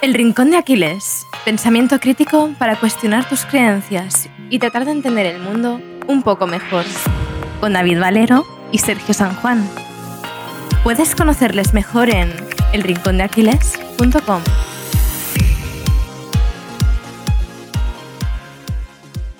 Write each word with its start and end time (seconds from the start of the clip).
El 0.00 0.14
Rincón 0.14 0.52
de 0.52 0.56
Aquiles. 0.56 1.26
Pensamiento 1.44 1.98
crítico 1.98 2.54
para 2.56 2.78
cuestionar 2.78 3.28
tus 3.28 3.44
creencias 3.44 4.30
y 4.48 4.60
tratar 4.60 4.84
de 4.84 4.92
entender 4.92 5.26
el 5.26 5.40
mundo 5.40 5.80
un 6.06 6.22
poco 6.22 6.46
mejor. 6.46 6.84
Con 7.58 7.72
David 7.72 7.98
Valero 7.98 8.46
y 8.70 8.78
Sergio 8.78 9.12
San 9.12 9.34
Juan. 9.34 9.68
Puedes 10.84 11.16
conocerles 11.16 11.74
mejor 11.74 12.10
en 12.10 12.32
elrincondeaquiles.com. 12.72 14.42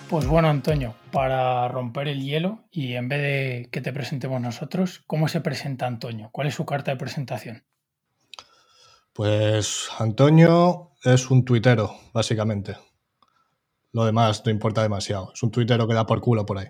Pues 0.09 0.27
bueno, 0.27 0.49
Antonio, 0.49 0.97
para 1.13 1.69
romper 1.69 2.09
el 2.09 2.21
hielo 2.21 2.65
y 2.73 2.95
en 2.95 3.09
vez 3.09 3.23
de 3.23 3.69
que 3.71 3.81
te 3.81 3.93
presentemos 3.93 4.41
nosotros, 4.41 5.05
¿cómo 5.07 5.29
se 5.29 5.41
presenta 5.41 5.87
Antonio? 5.87 6.31
¿Cuál 6.33 6.49
es 6.49 6.55
su 6.55 6.67
carta 6.67 6.91
de 6.91 6.97
presentación? 6.97 7.63
Pues 9.19 9.91
Antonio 9.99 10.93
es 11.03 11.29
un 11.29 11.45
tuitero, 11.45 11.91
básicamente. 12.13 12.77
Lo 13.93 14.05
demás 14.05 14.45
no 14.47 14.53
importa 14.53 14.81
demasiado. 14.81 15.33
Es 15.35 15.43
un 15.43 15.51
tuitero 15.51 15.89
que 15.89 15.95
da 15.95 16.07
por 16.07 16.21
culo 16.21 16.47
por 16.47 16.59
ahí. 16.59 16.69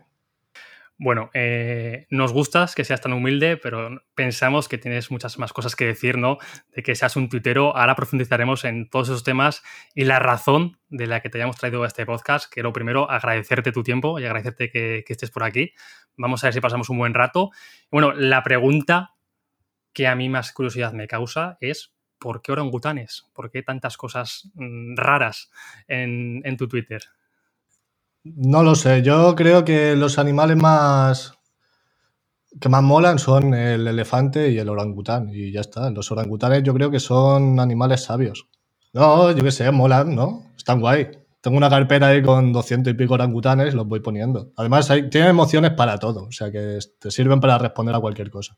Bueno, 0.97 1.29
eh, 1.35 2.07
nos 2.09 2.33
gustas 2.33 2.75
que 2.75 2.85
seas 2.85 3.03
tan 3.03 3.13
humilde, 3.13 3.59
pero 3.59 4.01
pensamos 4.15 4.67
que 4.67 4.79
tienes 4.79 5.11
muchas 5.11 5.39
más 5.39 5.53
cosas 5.53 5.77
que 5.77 5.85
decir, 5.85 6.17
¿no? 6.17 6.39
De 6.75 6.83
que 6.83 6.95
seas 6.95 7.17
un 7.17 7.29
tuitero. 7.29 7.77
Ahora 7.77 7.95
profundizaremos 7.95 8.65
en 8.65 8.89
todos 8.89 9.11
esos 9.11 9.25
temas 9.25 9.63
y 9.95 10.05
la 10.05 10.19
razón 10.19 10.79
de 10.89 11.07
la 11.07 11.21
que 11.21 11.29
te 11.29 11.37
hayamos 11.37 11.59
traído 11.59 11.83
a 11.83 11.87
este 11.87 12.07
podcast, 12.07 12.51
que 12.51 12.63
lo 12.63 12.73
primero, 12.73 13.11
agradecerte 13.11 13.73
tu 13.73 13.83
tiempo 13.83 14.19
y 14.19 14.25
agradecerte 14.25 14.71
que, 14.71 15.05
que 15.07 15.13
estés 15.13 15.31
por 15.31 15.45
aquí. 15.45 15.75
Vamos 16.17 16.43
a 16.43 16.47
ver 16.47 16.55
si 16.55 16.63
pasamos 16.63 16.89
un 16.89 16.97
buen 16.97 17.13
rato. 17.13 17.51
Bueno, 17.91 18.15
la 18.15 18.43
pregunta 18.43 19.17
que 19.93 20.07
a 20.07 20.15
mí 20.15 20.31
más 20.31 20.53
curiosidad 20.53 20.95
me 20.95 21.09
causa 21.09 21.59
es 21.61 21.93
¿por 22.19 22.43
qué 22.43 22.53
orangutanes? 22.53 23.27
¿Por 23.33 23.51
qué 23.51 23.63
tantas 23.63 23.97
cosas 23.97 24.51
mm, 24.55 24.97
raras 24.97 25.51
en, 25.87 26.57
tu 26.57 26.69
Twitter? 26.69 27.03
No 28.25 28.63
lo 28.63 28.75
sé, 28.75 29.03
yo 29.03 29.35
creo 29.35 29.65
que 29.65 29.97
los 29.97 30.19
animales 30.19 30.57
más 30.57 31.35
que 32.61 32.69
más 32.69 32.83
molan 32.83 33.19
son 33.19 33.55
el 33.55 33.87
elefante 33.87 34.51
y 34.51 34.59
el 34.59 34.69
orangután 34.69 35.29
y 35.33 35.53
ya 35.53 35.61
está. 35.61 35.91
Los 35.91 36.11
orangutanes 36.11 36.63
yo 36.63 36.75
creo 36.75 36.91
que 36.91 36.99
son 36.99 37.61
animales 37.61 38.05
sabios. 38.05 38.49
No, 38.93 39.31
yo 39.33 39.45
qué 39.45 39.51
sé, 39.51 39.71
molan, 39.71 40.15
¿no? 40.15 40.53
Están 40.57 40.81
guay. 40.81 41.09
Tengo 41.41 41.57
una 41.57 41.71
carpeta 41.71 42.09
ahí 42.09 42.23
con 42.23 42.53
200 42.53 42.93
y 42.93 42.97
pico 42.97 43.15
orangutanes, 43.15 43.75
los 43.75 43.87
voy 43.87 44.01
poniendo. 44.01 44.51
Además, 44.57 44.91
hay, 44.91 45.09
tienen 45.09 45.31
emociones 45.31 45.73
para 45.73 45.99
todo, 45.99 46.25
o 46.25 46.33
sea 46.33 46.51
que 46.51 46.79
te 46.99 47.11
sirven 47.11 47.39
para 47.39 47.59
responder 47.59 47.95
a 47.95 48.01
cualquier 48.01 48.31
cosa. 48.31 48.57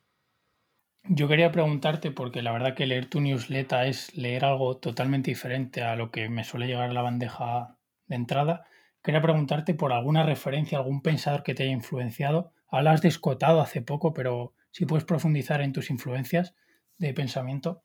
Yo 1.04 1.28
quería 1.28 1.50
preguntarte, 1.50 2.10
porque 2.10 2.42
la 2.42 2.52
verdad 2.52 2.74
que 2.74 2.86
leer 2.86 3.08
tu 3.08 3.20
newsletter 3.20 3.86
es 3.86 4.14
leer 4.16 4.44
algo 4.44 4.76
totalmente 4.76 5.30
diferente 5.30 5.82
a 5.82 5.96
lo 5.96 6.10
que 6.10 6.28
me 6.28 6.44
suele 6.44 6.66
llegar 6.66 6.90
a 6.90 6.92
la 6.92 7.02
bandeja 7.02 7.76
de 8.06 8.16
entrada. 8.16 8.66
Quería 9.02 9.22
preguntarte 9.22 9.74
por 9.74 9.92
alguna 9.92 10.24
referencia, 10.24 10.78
algún 10.78 11.02
pensador 11.02 11.42
que 11.42 11.54
te 11.54 11.64
haya 11.64 11.72
influenciado. 11.72 12.52
Hablas 12.68 13.02
de 13.02 13.08
Escotado 13.08 13.60
hace 13.60 13.82
poco, 13.82 14.12
pero 14.12 14.54
si 14.70 14.86
puedes 14.86 15.04
profundizar 15.04 15.62
en 15.62 15.72
tus 15.72 15.90
influencias 15.90 16.54
de 16.98 17.14
pensamiento. 17.14 17.82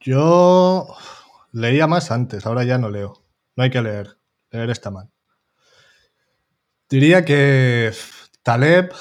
Yo 0.00 0.86
leía 1.52 1.86
más 1.86 2.10
antes, 2.10 2.46
ahora 2.46 2.64
ya 2.64 2.78
no 2.78 2.90
leo. 2.90 3.24
No 3.56 3.64
hay 3.64 3.70
que 3.70 3.82
leer. 3.82 4.18
Leer 4.50 4.70
está 4.70 4.90
mal. 4.90 5.10
Diría 6.88 7.24
que 7.24 7.90
Taleb, 8.42 8.92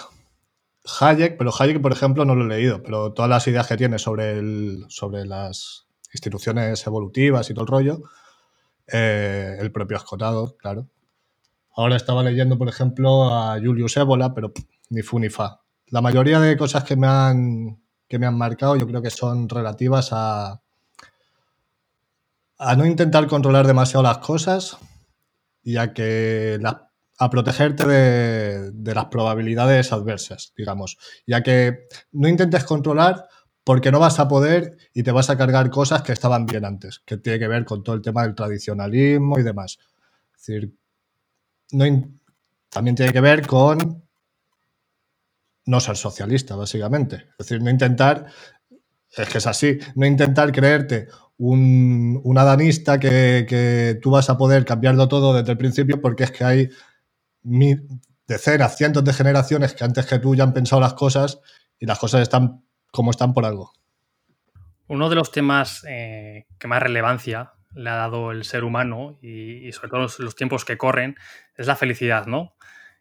Hayek, 0.86 1.38
pero 1.38 1.52
Hayek, 1.58 1.82
por 1.82 1.92
ejemplo, 1.92 2.26
no 2.26 2.36
lo 2.36 2.46
he 2.46 2.48
leído, 2.48 2.84
pero 2.84 3.14
todas 3.14 3.30
las 3.30 3.48
ideas 3.48 3.68
que 3.68 3.78
tiene 3.78 3.98
sobre, 3.98 4.38
el, 4.38 4.86
sobre 4.90 5.26
las 5.26 5.88
instituciones 6.14 6.86
evolutivas 6.86 7.50
y 7.50 7.54
todo 7.54 7.64
el 7.64 7.72
rollo, 7.72 8.02
eh, 8.88 9.58
el 9.60 9.72
propio 9.72 9.98
escotado, 9.98 10.56
claro. 10.58 10.88
Ahora 11.76 11.96
estaba 11.96 12.24
leyendo, 12.24 12.58
por 12.58 12.70
ejemplo, 12.70 13.34
a 13.34 13.60
Julius 13.60 13.98
Ébola, 13.98 14.34
pero 14.34 14.54
ni 14.90 15.02
fu 15.02 15.20
ni 15.20 15.30
fa. 15.30 15.62
La 15.88 16.02
mayoría 16.02 16.40
de 16.40 16.56
cosas 16.56 16.84
que 16.84 16.96
me 16.96 17.08
han, 17.08 17.82
que 18.08 18.20
me 18.20 18.28
han 18.28 18.38
marcado 18.38 18.76
yo 18.76 18.88
creo 18.88 19.02
que 19.02 19.10
son 19.10 19.50
relativas 19.50 20.10
a, 20.12 20.62
a 22.58 22.76
no 22.76 22.86
intentar 22.86 23.28
controlar 23.28 23.68
demasiado 23.68 24.04
las 24.04 24.20
cosas 24.20 24.78
y 25.64 25.78
a 25.78 25.94
que 25.94 26.58
las 26.62 26.76
a 27.18 27.30
protegerte 27.30 27.86
de, 27.88 28.94
las 28.94 29.06
probabilidades 29.06 29.92
adversas, 29.94 30.54
digamos, 30.58 30.98
ya 31.26 31.42
que 31.42 31.88
no 32.12 32.28
intentes 32.28 32.64
controlar 32.64 33.28
porque 33.64 33.92
no 33.92 34.00
vas 34.00 34.20
a 34.20 34.28
poder 34.28 34.78
y 34.94 35.04
te 35.04 35.12
vas 35.12 35.30
a 35.30 35.38
cargar 35.38 35.70
cosas 35.70 36.02
que 36.02 36.12
estaban 36.12 36.46
bien 36.46 36.66
antes, 36.66 37.00
que 37.00 37.18
tiene 37.18 37.40
que 37.40 37.48
ver 37.48 37.66
con 37.66 37.84
todo 37.84 37.96
el 37.96 38.02
tema 38.02 38.24
del 38.24 38.36
tradicionalismo 38.36 39.40
y 39.40 39.44
demás. 39.44 39.80
Es 40.36 40.46
decir, 40.46 40.76
no 41.72 41.86
también 42.70 42.96
tiene 42.96 43.14
que 43.14 43.22
ver 43.22 43.48
con 43.48 44.04
no 45.66 45.80
ser 45.80 45.98
socialista, 45.98 46.56
básicamente. 46.56 47.28
Es 47.40 47.48
decir, 47.48 47.62
no 47.62 47.70
intentar, 47.70 48.28
es 49.18 49.30
que 49.30 49.38
es 49.38 49.48
así, 49.48 49.80
no 49.96 50.06
intentar 50.06 50.52
creerte 50.52 51.08
un, 51.38 52.20
un 52.24 52.38
adanista 52.38 53.00
que, 53.00 53.46
que 53.48 53.98
tú 54.02 54.12
vas 54.12 54.30
a 54.30 54.38
poder 54.38 54.66
cambiarlo 54.66 55.08
todo 55.08 55.34
desde 55.34 55.54
el 55.54 55.58
principio 55.58 56.00
porque 56.02 56.26
es 56.26 56.32
que 56.32 56.44
hay 56.44 56.70
decenas, 58.28 58.78
cientos 58.78 59.04
de 59.04 59.14
generaciones 59.14 59.74
que 59.74 59.84
antes 59.84 60.06
que 60.06 60.20
tú 60.20 60.36
ya 60.36 60.44
han 60.44 60.54
pensado 60.54 60.82
las 60.82 60.94
cosas 60.94 61.40
y 61.80 61.86
las 61.86 62.00
cosas 62.00 62.22
están 62.22 62.64
como 62.92 63.12
están 63.12 63.34
por 63.34 63.46
algo. 63.46 63.74
Uno 64.88 65.10
de 65.10 65.16
los 65.16 65.32
temas 65.32 65.84
eh, 65.88 66.46
que 66.60 66.68
más 66.68 66.82
relevancia 66.82 67.54
le 67.74 67.90
ha 67.90 67.96
dado 67.96 68.32
el 68.32 68.46
ser 68.46 68.64
humano 68.64 69.18
y, 69.22 69.72
sobre 69.74 69.90
todo 69.90 70.02
los, 70.02 70.20
los, 70.20 70.36
tiempos 70.36 70.64
que 70.64 70.78
corren 70.78 71.18
es 71.56 71.68
la 71.68 71.76
felicidad, 71.76 72.26
¿no? 72.26 72.56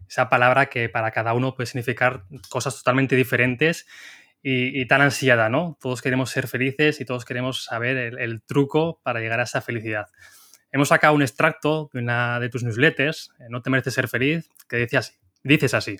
Esa 0.09 0.29
palabra 0.29 0.67
que 0.67 0.89
para 0.89 1.13
cada 1.13 1.33
uno 1.35 1.55
puede 1.55 1.67
significar 1.67 2.25
cosas 2.49 2.77
totalmente 2.77 3.17
diferentes 3.17 3.87
y, 4.47 4.87
tan 4.87 5.01
ansiada, 5.01 5.49
¿no? 5.49 5.79
Todos 5.81 6.03
queremos 6.03 6.29
ser 6.29 6.49
felices 6.49 7.01
y 7.01 7.07
todos 7.07 7.25
queremos 7.25 7.65
saber 7.65 7.97
el 8.21 8.43
truco 8.43 9.01
para 9.03 9.21
llegar 9.21 9.41
a 9.41 9.45
esa 9.45 9.63
felicidad. 9.63 10.09
Hemos 10.75 10.89
sacado 10.89 11.15
un 11.15 11.23
extracto 11.23 11.89
de 11.93 12.01
una 12.01 12.41
de 12.41 12.49
tus 12.49 12.65
newsletters, 12.65 13.31
eh, 13.39 13.45
No 13.49 13.63
te 13.63 13.71
mereces 13.71 13.95
ser 13.95 14.09
feliz, 14.09 14.51
que 14.69 14.79
dice 14.79 14.97
así, 14.97 15.13
dices 15.45 15.73
así. 15.73 15.99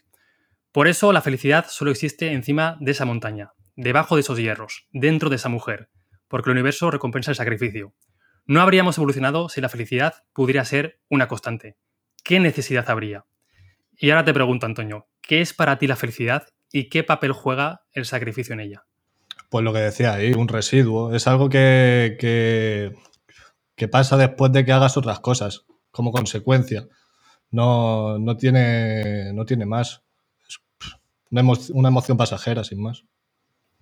Por 0.73 0.89
eso 0.89 1.13
la 1.13 1.23
felicidad 1.23 1.67
solo 1.69 1.93
existe 1.93 2.33
encima 2.33 2.77
de 2.81 2.91
esa 2.91 3.05
montaña, 3.05 3.53
debajo 3.77 4.17
de 4.17 4.23
esos 4.23 4.37
hierros, 4.37 4.89
dentro 4.91 5.31
de 5.31 5.37
esa 5.37 5.49
mujer, 5.49 5.91
porque 6.27 6.51
el 6.51 6.55
universo 6.55 6.91
recompensa 6.91 7.31
el 7.31 7.37
sacrificio. 7.37 7.95
No 8.47 8.63
habríamos 8.63 8.99
evolucionado 8.99 9.49
si 9.49 9.61
la 9.61 9.69
felicidad 9.69 10.25
pudiera 10.33 10.65
ser 10.65 10.99
una 11.09 11.29
constante. 11.29 11.77
¿Qué 12.25 12.41
necesidad 12.41 12.91
habría? 12.91 13.27
Y 13.97 14.11
ahora 14.11 14.25
te 14.25 14.35
pregunto, 14.35 14.67
Antonio, 14.67 15.07
¿qué 15.23 15.41
es 15.41 15.55
para 15.55 15.79
ti 15.79 15.87
la 15.87 15.95
felicidad 15.95 16.49
y 16.73 16.89
qué 16.89 17.05
papel 17.05 17.31
juega 17.31 17.83
el 17.93 18.07
sacrificio 18.07 18.55
en 18.55 18.61
ella? 18.61 18.83
Pues 19.51 19.65
lo 19.65 19.73
que 19.73 19.79
decía 19.79 20.15
ahí, 20.15 20.33
un 20.33 20.49
residuo. 20.49 21.15
Es 21.15 21.29
algo 21.29 21.49
que, 21.49 22.17
que 22.19 22.93
que 23.77 23.89
pasa 23.89 24.17
después 24.17 24.53
de 24.53 24.65
que 24.65 24.73
hagas 24.73 24.97
otras 24.97 25.21
cosas, 25.21 25.65
como 25.91 26.13
consecuencia. 26.13 26.87
No, 27.51 28.19
no, 28.19 28.37
tiene, 28.37 29.33
no 29.33 29.45
tiene 29.45 29.67
más. 29.67 30.03
Es 30.49 30.61
una, 31.31 31.43
una 31.73 31.89
emoción 31.89 32.17
pasajera, 32.17 32.65
sin 32.65 32.83
más. 32.83 33.05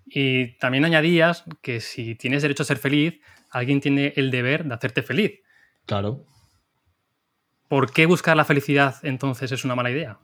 Y 0.04 0.58
también 0.58 0.84
añadías 0.84 1.44
que 1.62 1.80
si 1.80 2.14
tienes 2.14 2.42
derecho 2.42 2.64
a 2.64 2.66
ser 2.66 2.78
feliz, 2.78 3.20
alguien 3.50 3.80
tiene 3.80 4.12
el 4.16 4.30
deber 4.30 4.64
de 4.64 4.74
hacerte 4.74 5.02
feliz. 5.02 5.40
Claro. 5.86 6.24
¿Por 7.68 7.92
qué 7.92 8.06
buscar 8.06 8.36
la 8.36 8.44
felicidad 8.44 8.96
entonces 9.02 9.52
es 9.52 9.64
una 9.64 9.74
mala 9.74 9.90
idea? 9.90 10.18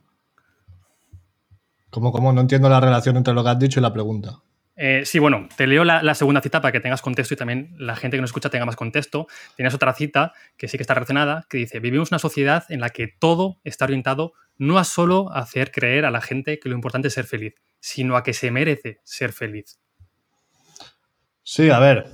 ¿Cómo, 1.89 2.11
cómo? 2.11 2.31
No 2.31 2.41
entiendo 2.41 2.69
la 2.69 2.79
relación 2.79 3.17
entre 3.17 3.33
lo 3.33 3.43
que 3.43 3.49
has 3.49 3.59
dicho 3.59 3.79
y 3.79 3.83
la 3.83 3.93
pregunta. 3.93 4.43
Eh, 4.81 5.01
sí, 5.05 5.19
bueno, 5.19 5.49
te 5.57 5.67
leo 5.67 5.83
la, 5.83 6.15
segunda 6.15 6.39
cita 6.39 6.61
para 6.61 6.71
que 6.71 6.79
tengas 6.79 7.01
contexto 7.01 7.33
y 7.33 7.37
también 7.37 7.75
la 7.77 7.97
gente 7.97 8.15
que 8.15 8.21
nos 8.21 8.29
escucha 8.29 8.49
tenga 8.49 8.65
más 8.65 8.77
contexto. 8.77 9.27
Tienes 9.57 9.73
otra 9.73 9.93
cita 9.93 10.31
que 10.55 10.69
sí 10.69 10.77
que 10.77 10.83
está 10.83 10.93
relacionada, 10.93 11.45
que 11.49 11.57
dice, 11.57 11.81
vivimos 11.81 12.11
una 12.11 12.19
sociedad 12.19 12.63
en 12.69 12.79
la 12.79 12.89
que 12.89 13.07
todo 13.07 13.59
está 13.65 13.83
orientado 13.83 14.31
no 14.57 14.77
a 14.77 14.85
solo 14.85 15.33
hacer 15.33 15.71
creer 15.71 16.05
a 16.05 16.11
la 16.11 16.21
gente 16.21 16.59
que 16.59 16.69
lo 16.69 16.75
importante 16.75 17.09
es 17.09 17.13
ser 17.13 17.25
feliz, 17.25 17.55
sino 17.81 18.15
a 18.15 18.23
que 18.23 18.33
se 18.33 18.51
merece 18.51 19.01
ser 19.03 19.33
feliz. 19.33 19.81
Sí, 21.43 21.69
a 21.69 21.79
ver, 21.79 22.05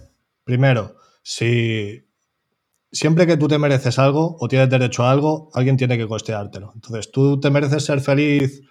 primero, 0.43 0.95
si 1.21 2.09
siempre 2.91 3.27
que 3.27 3.37
tú 3.37 3.47
te 3.47 3.59
mereces 3.59 3.99
algo 3.99 4.37
o 4.39 4.47
tienes 4.47 4.71
derecho 4.71 5.03
a 5.03 5.11
algo, 5.11 5.51
alguien 5.53 5.77
tiene 5.77 5.99
que 5.99 6.07
costeártelo. 6.07 6.71
Entonces, 6.73 7.11
tú 7.11 7.39
te 7.39 7.51
mereces 7.51 7.85
ser 7.85 8.01
feliz, 8.01 8.63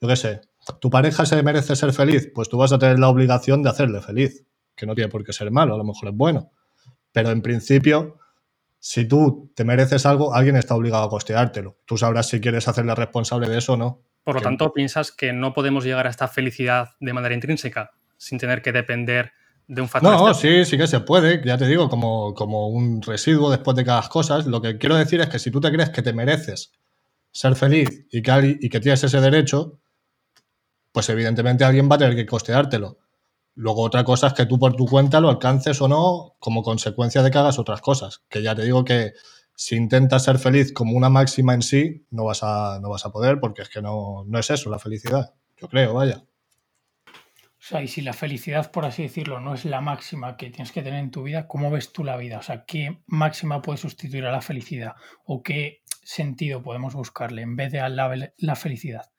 yo 0.00 0.06
qué 0.06 0.14
sé, 0.14 0.40
¿Tu 0.80 0.90
pareja 0.90 1.24
se 1.26 1.42
merece 1.42 1.74
ser 1.76 1.92
feliz? 1.92 2.30
Pues 2.34 2.48
tú 2.48 2.58
vas 2.58 2.72
a 2.72 2.78
tener 2.78 2.98
la 2.98 3.08
obligación 3.08 3.62
de 3.62 3.70
hacerle 3.70 4.00
feliz, 4.00 4.44
que 4.76 4.86
no 4.86 4.94
tiene 4.94 5.08
por 5.08 5.24
qué 5.24 5.32
ser 5.32 5.50
malo, 5.50 5.74
a 5.74 5.78
lo 5.78 5.84
mejor 5.84 6.10
es 6.10 6.14
bueno. 6.14 6.52
Pero 7.12 7.30
en 7.30 7.42
principio, 7.42 8.18
si 8.78 9.06
tú 9.06 9.50
te 9.54 9.64
mereces 9.64 10.06
algo, 10.06 10.34
alguien 10.34 10.56
está 10.56 10.74
obligado 10.74 11.04
a 11.04 11.08
costeártelo. 11.08 11.78
Tú 11.84 11.96
sabrás 11.96 12.28
si 12.28 12.40
quieres 12.40 12.68
hacerle 12.68 12.94
responsable 12.94 13.48
de 13.48 13.58
eso 13.58 13.74
o 13.74 13.76
no. 13.76 14.02
Por 14.24 14.36
lo 14.36 14.42
tanto, 14.42 14.72
piensas 14.72 15.12
que 15.12 15.32
no 15.32 15.52
podemos 15.54 15.84
llegar 15.84 16.06
a 16.06 16.10
esta 16.10 16.28
felicidad 16.28 16.90
de 17.00 17.12
manera 17.12 17.34
intrínseca, 17.34 17.90
sin 18.16 18.38
tener 18.38 18.62
que 18.62 18.72
depender 18.72 19.32
de 19.66 19.82
un 19.82 19.88
factor. 19.88 20.12
No, 20.12 20.34
sí, 20.34 20.64
sí 20.64 20.76
que 20.76 20.86
se 20.86 21.00
puede, 21.00 21.42
ya 21.44 21.56
te 21.56 21.66
digo, 21.66 21.88
como, 21.88 22.34
como 22.34 22.68
un 22.68 23.02
residuo 23.02 23.50
después 23.50 23.76
de 23.76 23.84
cada 23.84 24.06
cosas. 24.08 24.46
Lo 24.46 24.60
que 24.60 24.78
quiero 24.78 24.96
decir 24.96 25.20
es 25.20 25.28
que 25.28 25.38
si 25.38 25.50
tú 25.50 25.60
te 25.60 25.70
crees 25.72 25.90
que 25.90 26.02
te 26.02 26.12
mereces 26.12 26.72
ser 27.32 27.54
feliz 27.56 28.06
y 28.10 28.22
que, 28.22 28.58
y 28.60 28.68
que 28.68 28.80
tienes 28.80 29.02
ese 29.04 29.20
derecho, 29.20 29.78
pues 30.92 31.08
evidentemente 31.08 31.64
alguien 31.64 31.90
va 31.90 31.96
a 31.96 31.98
tener 31.98 32.16
que 32.16 32.26
costeártelo. 32.26 32.98
Luego 33.54 33.82
otra 33.82 34.04
cosa 34.04 34.28
es 34.28 34.32
que 34.32 34.46
tú 34.46 34.58
por 34.58 34.74
tu 34.74 34.86
cuenta 34.86 35.20
lo 35.20 35.28
alcances 35.28 35.80
o 35.82 35.88
no 35.88 36.36
como 36.38 36.62
consecuencia 36.62 37.22
de 37.22 37.30
que 37.30 37.38
hagas 37.38 37.58
otras 37.58 37.80
cosas. 37.80 38.22
Que 38.28 38.42
ya 38.42 38.54
te 38.54 38.62
digo 38.62 38.84
que 38.84 39.12
si 39.54 39.76
intentas 39.76 40.24
ser 40.24 40.38
feliz 40.38 40.72
como 40.72 40.96
una 40.96 41.10
máxima 41.10 41.52
en 41.54 41.62
sí, 41.62 42.06
no 42.10 42.24
vas 42.24 42.42
a, 42.42 42.78
no 42.80 42.88
vas 42.88 43.04
a 43.04 43.10
poder 43.10 43.40
porque 43.40 43.62
es 43.62 43.68
que 43.68 43.82
no, 43.82 44.24
no 44.26 44.38
es 44.38 44.50
eso 44.50 44.70
la 44.70 44.78
felicidad. 44.78 45.34
Yo 45.60 45.68
creo, 45.68 45.94
vaya. 45.94 46.24
O 47.60 47.62
sea, 47.62 47.82
y 47.82 47.88
si 47.88 48.00
la 48.00 48.14
felicidad, 48.14 48.70
por 48.70 48.86
así 48.86 49.02
decirlo, 49.02 49.38
no 49.38 49.52
es 49.52 49.66
la 49.66 49.82
máxima 49.82 50.38
que 50.38 50.48
tienes 50.48 50.72
que 50.72 50.80
tener 50.80 50.98
en 50.98 51.10
tu 51.10 51.24
vida, 51.24 51.46
¿cómo 51.46 51.70
ves 51.70 51.92
tú 51.92 52.04
la 52.04 52.16
vida? 52.16 52.38
O 52.38 52.42
sea, 52.42 52.64
¿qué 52.64 53.02
máxima 53.06 53.60
puede 53.60 53.76
sustituir 53.76 54.24
a 54.24 54.32
la 54.32 54.40
felicidad? 54.40 54.94
¿O 55.26 55.42
qué 55.42 55.82
sentido 56.02 56.62
podemos 56.62 56.94
buscarle 56.94 57.42
en 57.42 57.56
vez 57.56 57.70
de 57.70 57.80
a 57.80 57.90
la, 57.90 58.32
la 58.38 58.56
felicidad? 58.56 59.10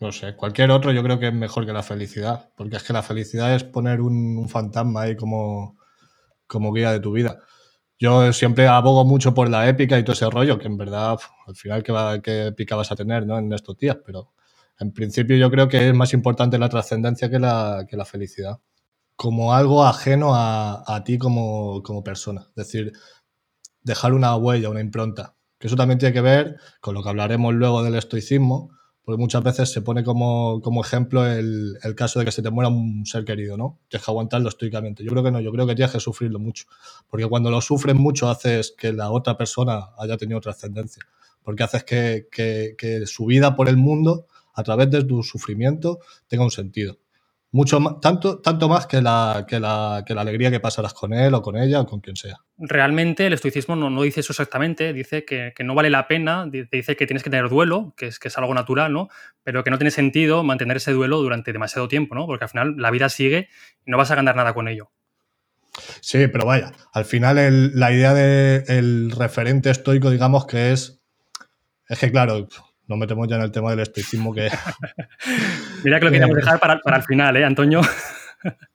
No 0.00 0.10
sé, 0.12 0.34
cualquier 0.34 0.70
otro 0.70 0.92
yo 0.92 1.02
creo 1.02 1.18
que 1.18 1.28
es 1.28 1.34
mejor 1.34 1.66
que 1.66 1.72
la 1.72 1.82
felicidad, 1.82 2.50
porque 2.56 2.76
es 2.76 2.82
que 2.82 2.92
la 2.92 3.02
felicidad 3.02 3.54
es 3.54 3.64
poner 3.64 4.00
un, 4.00 4.48
fantasma 4.48 5.02
ahí 5.02 5.16
como, 5.16 5.78
como 6.46 6.72
guía 6.72 6.92
de 6.92 7.00
tu 7.00 7.12
vida. 7.12 7.38
Yo 7.98 8.32
siempre 8.32 8.66
abogo 8.66 9.04
mucho 9.04 9.34
por 9.34 9.48
la 9.48 9.68
épica 9.68 9.98
y 9.98 10.04
todo 10.04 10.14
ese 10.14 10.28
rollo, 10.28 10.58
que 10.58 10.66
en 10.66 10.76
verdad 10.76 11.16
al 11.46 11.56
final 11.56 11.82
qué, 11.82 11.92
va, 11.92 12.20
qué 12.20 12.46
épica 12.48 12.76
vas 12.76 12.90
a 12.92 12.96
tener 12.96 13.26
¿no? 13.26 13.38
en 13.38 13.52
estos 13.52 13.78
días, 13.78 13.96
pero 14.04 14.32
en 14.80 14.92
principio 14.92 15.36
yo 15.36 15.50
creo 15.50 15.68
que 15.68 15.88
es 15.88 15.94
más 15.94 16.12
importante 16.12 16.58
la 16.58 16.68
trascendencia 16.68 17.30
que 17.30 17.38
la, 17.38 17.86
que 17.88 17.96
la 17.96 18.04
felicidad, 18.04 18.60
como 19.16 19.54
algo 19.54 19.84
ajeno 19.84 20.34
a, 20.34 20.82
a 20.86 21.04
ti 21.04 21.18
como, 21.18 21.82
como, 21.82 22.02
persona, 22.02 22.48
es 22.48 22.54
decir, 22.56 22.92
dejar 23.82 24.12
una 24.12 24.36
huella, 24.36 24.70
una 24.70 24.80
impronta, 24.80 25.36
que 25.58 25.68
eso 25.68 25.76
también 25.76 25.98
tiene 25.98 26.12
que 26.12 26.20
ver 26.20 26.56
con 26.80 26.94
lo 26.94 27.02
que 27.02 27.10
hablaremos 27.10 27.54
luego 27.54 27.84
del 27.84 27.94
estoicismo, 27.94 28.70
porque 29.04 29.20
muchas 29.20 29.42
veces 29.42 29.70
se 29.70 29.82
pone 29.82 30.02
como, 30.02 30.60
como 30.62 30.82
ejemplo 30.82 31.26
el, 31.26 31.76
el, 31.82 31.94
caso 31.94 32.18
de 32.18 32.24
que 32.24 32.32
se 32.32 32.42
te 32.42 32.50
muera 32.50 32.68
un 32.68 33.04
ser 33.04 33.24
querido, 33.24 33.56
¿no? 33.56 33.78
Tienes 33.88 34.04
que 34.04 34.10
aguantarlo 34.10 34.48
estoicamente. 34.48 35.04
Yo 35.04 35.10
creo 35.10 35.22
que 35.22 35.30
no, 35.30 35.40
yo 35.40 35.52
creo 35.52 35.66
que 35.66 35.74
tienes 35.74 35.92
que 35.92 36.00
sufrirlo 36.00 36.38
mucho, 36.38 36.64
porque 37.08 37.26
cuando 37.26 37.50
lo 37.50 37.60
sufres 37.60 37.94
mucho 37.94 38.28
haces 38.30 38.74
que 38.76 38.92
la 38.92 39.10
otra 39.10 39.36
persona 39.36 39.90
haya 39.98 40.16
tenido 40.16 40.40
trascendencia, 40.40 41.02
porque 41.42 41.62
haces 41.62 41.84
que, 41.84 42.28
que, 42.32 42.74
que 42.78 43.06
su 43.06 43.26
vida 43.26 43.54
por 43.54 43.68
el 43.68 43.76
mundo 43.76 44.26
a 44.54 44.62
través 44.62 44.90
de 44.90 45.04
tu 45.04 45.22
sufrimiento 45.22 45.98
tenga 46.26 46.44
un 46.44 46.50
sentido. 46.50 46.98
Mucho 47.54 47.78
más, 47.78 48.00
tanto, 48.00 48.40
tanto 48.40 48.68
más 48.68 48.88
que 48.88 49.00
la, 49.00 49.46
que, 49.46 49.60
la, 49.60 50.02
que 50.04 50.12
la 50.12 50.22
alegría 50.22 50.50
que 50.50 50.58
pasarás 50.58 50.92
con 50.92 51.12
él 51.12 51.32
o 51.34 51.40
con 51.40 51.56
ella 51.56 51.82
o 51.82 51.86
con 51.86 52.00
quien 52.00 52.16
sea. 52.16 52.40
Realmente 52.58 53.28
el 53.28 53.32
estoicismo 53.32 53.76
no, 53.76 53.90
no 53.90 54.02
dice 54.02 54.18
eso 54.18 54.32
exactamente, 54.32 54.92
dice 54.92 55.24
que, 55.24 55.52
que, 55.54 55.62
no 55.62 55.76
vale 55.76 55.88
la 55.88 56.08
pena, 56.08 56.46
dice 56.50 56.96
que 56.96 57.06
tienes 57.06 57.22
que 57.22 57.30
tener 57.30 57.48
duelo, 57.48 57.94
que 57.96 58.08
es, 58.08 58.18
que 58.18 58.26
es 58.26 58.36
algo 58.38 58.54
natural, 58.54 58.92
¿no? 58.92 59.08
pero 59.44 59.62
que 59.62 59.70
no 59.70 59.78
tiene 59.78 59.92
sentido 59.92 60.42
mantener 60.42 60.78
ese 60.78 60.90
duelo 60.90 61.18
durante 61.18 61.52
demasiado 61.52 61.86
tiempo, 61.86 62.16
¿no? 62.16 62.26
porque 62.26 62.42
al 62.42 62.50
final 62.50 62.74
la 62.76 62.90
vida 62.90 63.08
sigue 63.08 63.48
y 63.86 63.92
no 63.92 63.98
vas 63.98 64.10
a 64.10 64.16
ganar 64.16 64.34
nada 64.34 64.52
con 64.52 64.66
ello. 64.66 64.90
Sí, 66.00 66.26
pero 66.26 66.46
vaya, 66.46 66.72
al 66.92 67.04
final 67.04 67.38
el, 67.38 67.78
la 67.78 67.92
idea 67.92 68.14
del 68.14 69.10
de 69.10 69.14
referente 69.14 69.70
estoico, 69.70 70.10
digamos 70.10 70.46
que 70.46 70.72
es, 70.72 71.00
es 71.88 72.00
que 72.00 72.10
claro, 72.10 72.48
nos 72.86 72.98
metemos 72.98 73.28
ya 73.28 73.36
en 73.36 73.42
el 73.42 73.52
tema 73.52 73.70
del 73.70 73.80
estoicismo 73.80 74.32
que... 74.32 74.50
Mira 75.84 75.98
que 75.98 76.04
lo 76.04 76.10
queríamos 76.10 76.36
dejar 76.36 76.58
para, 76.60 76.78
para 76.80 76.98
el 76.98 77.02
final, 77.02 77.36
¿eh, 77.36 77.44
Antonio? 77.44 77.80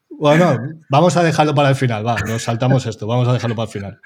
bueno, 0.09 0.57
vamos 0.89 1.15
a 1.17 1.23
dejarlo 1.23 1.53
para 1.53 1.69
el 1.69 1.75
final, 1.75 2.05
va, 2.05 2.15
nos 2.27 2.43
saltamos 2.43 2.85
esto, 2.85 3.07
vamos 3.07 3.27
a 3.27 3.33
dejarlo 3.33 3.55
para 3.55 3.65
el 3.67 3.71
final. 3.71 4.01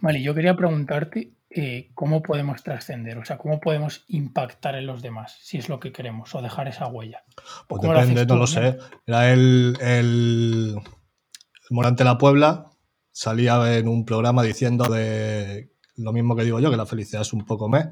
Vale, 0.00 0.22
yo 0.22 0.34
quería 0.34 0.54
preguntarte 0.54 1.32
eh, 1.50 1.90
cómo 1.94 2.22
podemos 2.22 2.62
trascender, 2.62 3.18
o 3.18 3.24
sea, 3.24 3.38
cómo 3.38 3.60
podemos 3.60 4.04
impactar 4.08 4.76
en 4.76 4.86
los 4.86 5.02
demás, 5.02 5.38
si 5.40 5.58
es 5.58 5.68
lo 5.68 5.80
que 5.80 5.92
queremos, 5.92 6.34
o 6.34 6.42
dejar 6.42 6.68
esa 6.68 6.86
huella. 6.86 7.24
Pues 7.66 7.82
depende, 7.82 8.26
no 8.26 8.36
lo 8.36 8.46
sé. 8.46 8.78
Era 9.06 9.32
el, 9.32 9.76
el, 9.80 10.74
el 10.76 11.70
Morante 11.70 12.04
la 12.04 12.18
Puebla, 12.18 12.70
salía 13.10 13.76
en 13.76 13.88
un 13.88 14.04
programa 14.04 14.42
diciendo 14.42 14.84
de 14.84 15.70
lo 15.96 16.12
mismo 16.12 16.36
que 16.36 16.44
digo 16.44 16.60
yo, 16.60 16.70
que 16.70 16.76
la 16.76 16.86
felicidad 16.86 17.22
es 17.22 17.32
un 17.32 17.46
poco 17.46 17.68
me 17.68 17.90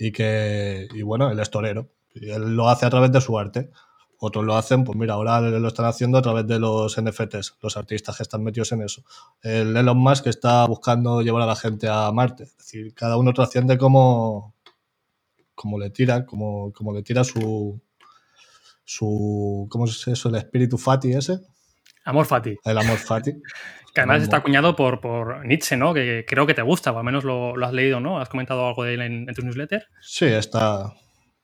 y 0.00 0.12
que, 0.12 0.88
y 0.94 1.02
bueno, 1.02 1.30
él 1.30 1.38
es 1.38 1.50
torero. 1.50 1.90
Y 2.14 2.30
él 2.30 2.56
lo 2.56 2.70
hace 2.70 2.86
a 2.86 2.90
través 2.90 3.12
de 3.12 3.20
su 3.20 3.38
arte. 3.38 3.70
Otros 4.18 4.44
lo 4.46 4.56
hacen, 4.56 4.82
pues 4.82 4.98
mira, 4.98 5.14
ahora 5.14 5.40
lo 5.40 5.68
están 5.68 5.84
haciendo 5.84 6.16
a 6.16 6.22
través 6.22 6.46
de 6.46 6.58
los 6.58 7.00
NFTs, 7.00 7.56
los 7.60 7.76
artistas 7.76 8.16
que 8.16 8.22
están 8.22 8.42
metidos 8.42 8.72
en 8.72 8.82
eso. 8.82 9.04
El 9.42 9.76
Elon 9.76 9.98
Musk 9.98 10.26
está 10.26 10.64
buscando 10.66 11.20
llevar 11.20 11.42
a 11.42 11.46
la 11.46 11.54
gente 11.54 11.86
a 11.86 12.10
Marte. 12.12 12.44
Es 12.44 12.56
decir, 12.56 12.94
cada 12.94 13.18
uno 13.18 13.34
trasciende 13.34 13.76
como, 13.76 14.54
como 15.54 15.78
le 15.78 15.90
tira, 15.90 16.24
como, 16.24 16.72
como 16.72 16.94
le 16.94 17.02
tira 17.02 17.22
su, 17.22 17.78
su. 18.84 19.66
¿Cómo 19.70 19.84
es 19.84 20.08
eso? 20.08 20.30
El 20.30 20.36
espíritu 20.36 20.78
fati 20.78 21.12
ese. 21.12 21.40
Amor 22.04 22.24
fati. 22.24 22.56
El 22.64 22.78
amor 22.78 22.96
fati. 22.96 23.32
Que 23.94 24.00
además 24.00 24.22
está 24.22 24.38
acuñado 24.38 24.76
por, 24.76 25.00
por, 25.00 25.44
Nietzsche, 25.44 25.76
¿no? 25.76 25.92
Que 25.92 26.24
creo 26.26 26.46
que 26.46 26.54
te 26.54 26.62
gusta, 26.62 26.92
o 26.92 26.98
al 26.98 27.04
menos 27.04 27.24
lo, 27.24 27.56
lo 27.56 27.66
has 27.66 27.72
leído, 27.72 28.00
¿no? 28.00 28.20
¿Has 28.20 28.28
comentado 28.28 28.66
algo 28.66 28.84
de 28.84 28.94
él 28.94 29.02
en, 29.02 29.28
en 29.28 29.34
tu 29.34 29.42
newsletter? 29.42 29.86
Sí, 30.00 30.26
está. 30.26 30.92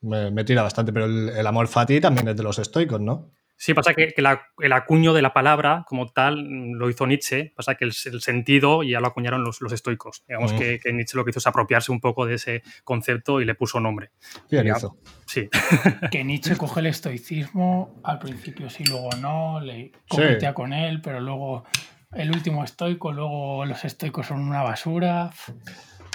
Me, 0.01 0.31
me 0.31 0.43
tira 0.43 0.61
bastante, 0.61 0.93
pero 0.93 1.05
el, 1.05 1.29
el, 1.29 1.47
amor 1.47 1.67
fati 1.67 1.99
también 1.99 2.27
es 2.27 2.37
de 2.37 2.43
los 2.43 2.59
estoicos, 2.59 3.01
¿no? 3.01 3.31
Sí, 3.59 3.73
pasa 3.73 3.95
que, 3.95 4.09
que 4.09 4.21
la, 4.21 4.43
el 4.59 4.71
acuño 4.71 5.13
de 5.13 5.23
la 5.23 5.33
palabra 5.33 5.83
como 5.87 6.11
tal 6.11 6.45
lo 6.45 6.89
hizo 6.91 7.07
Nietzsche, 7.07 7.53
pasa 7.55 7.73
que 7.73 7.85
el, 7.85 7.93
el 8.05 8.21
sentido 8.21 8.83
ya 8.83 8.99
lo 8.99 9.07
acuñaron 9.07 9.43
los, 9.43 9.61
los 9.61 9.73
estoicos. 9.73 10.23
Digamos 10.27 10.53
mm. 10.53 10.57
que, 10.59 10.79
que, 10.79 10.93
Nietzsche 10.93 11.17
lo 11.17 11.25
que 11.25 11.31
hizo 11.31 11.39
es 11.39 11.47
apropiarse 11.47 11.91
un 11.91 11.99
poco 11.99 12.27
de 12.27 12.35
ese 12.35 12.61
concepto 12.83 13.41
y 13.41 13.45
le 13.45 13.55
puso 13.55 13.79
nombre. 13.79 14.11
Bien 14.51 14.67
ya, 14.67 14.77
hizo. 14.77 14.97
Sí. 15.25 15.49
que 16.11 16.23
Nietzsche 16.23 16.55
coge 16.55 16.81
el 16.81 16.85
estoicismo, 16.85 17.99
al 18.03 18.19
principio 18.19 18.69
sí, 18.69 18.83
luego 18.85 19.09
no, 19.19 19.59
le 19.59 19.91
coquetea 20.07 20.51
sí. 20.51 20.55
con 20.55 20.71
él, 20.71 21.01
pero 21.01 21.19
luego 21.19 21.65
el 22.13 22.31
último 22.31 22.63
estoico, 22.63 23.11
luego 23.11 23.65
los 23.65 23.83
estoicos 23.83 24.27
son 24.27 24.39
una 24.39 24.63
basura. 24.63 25.31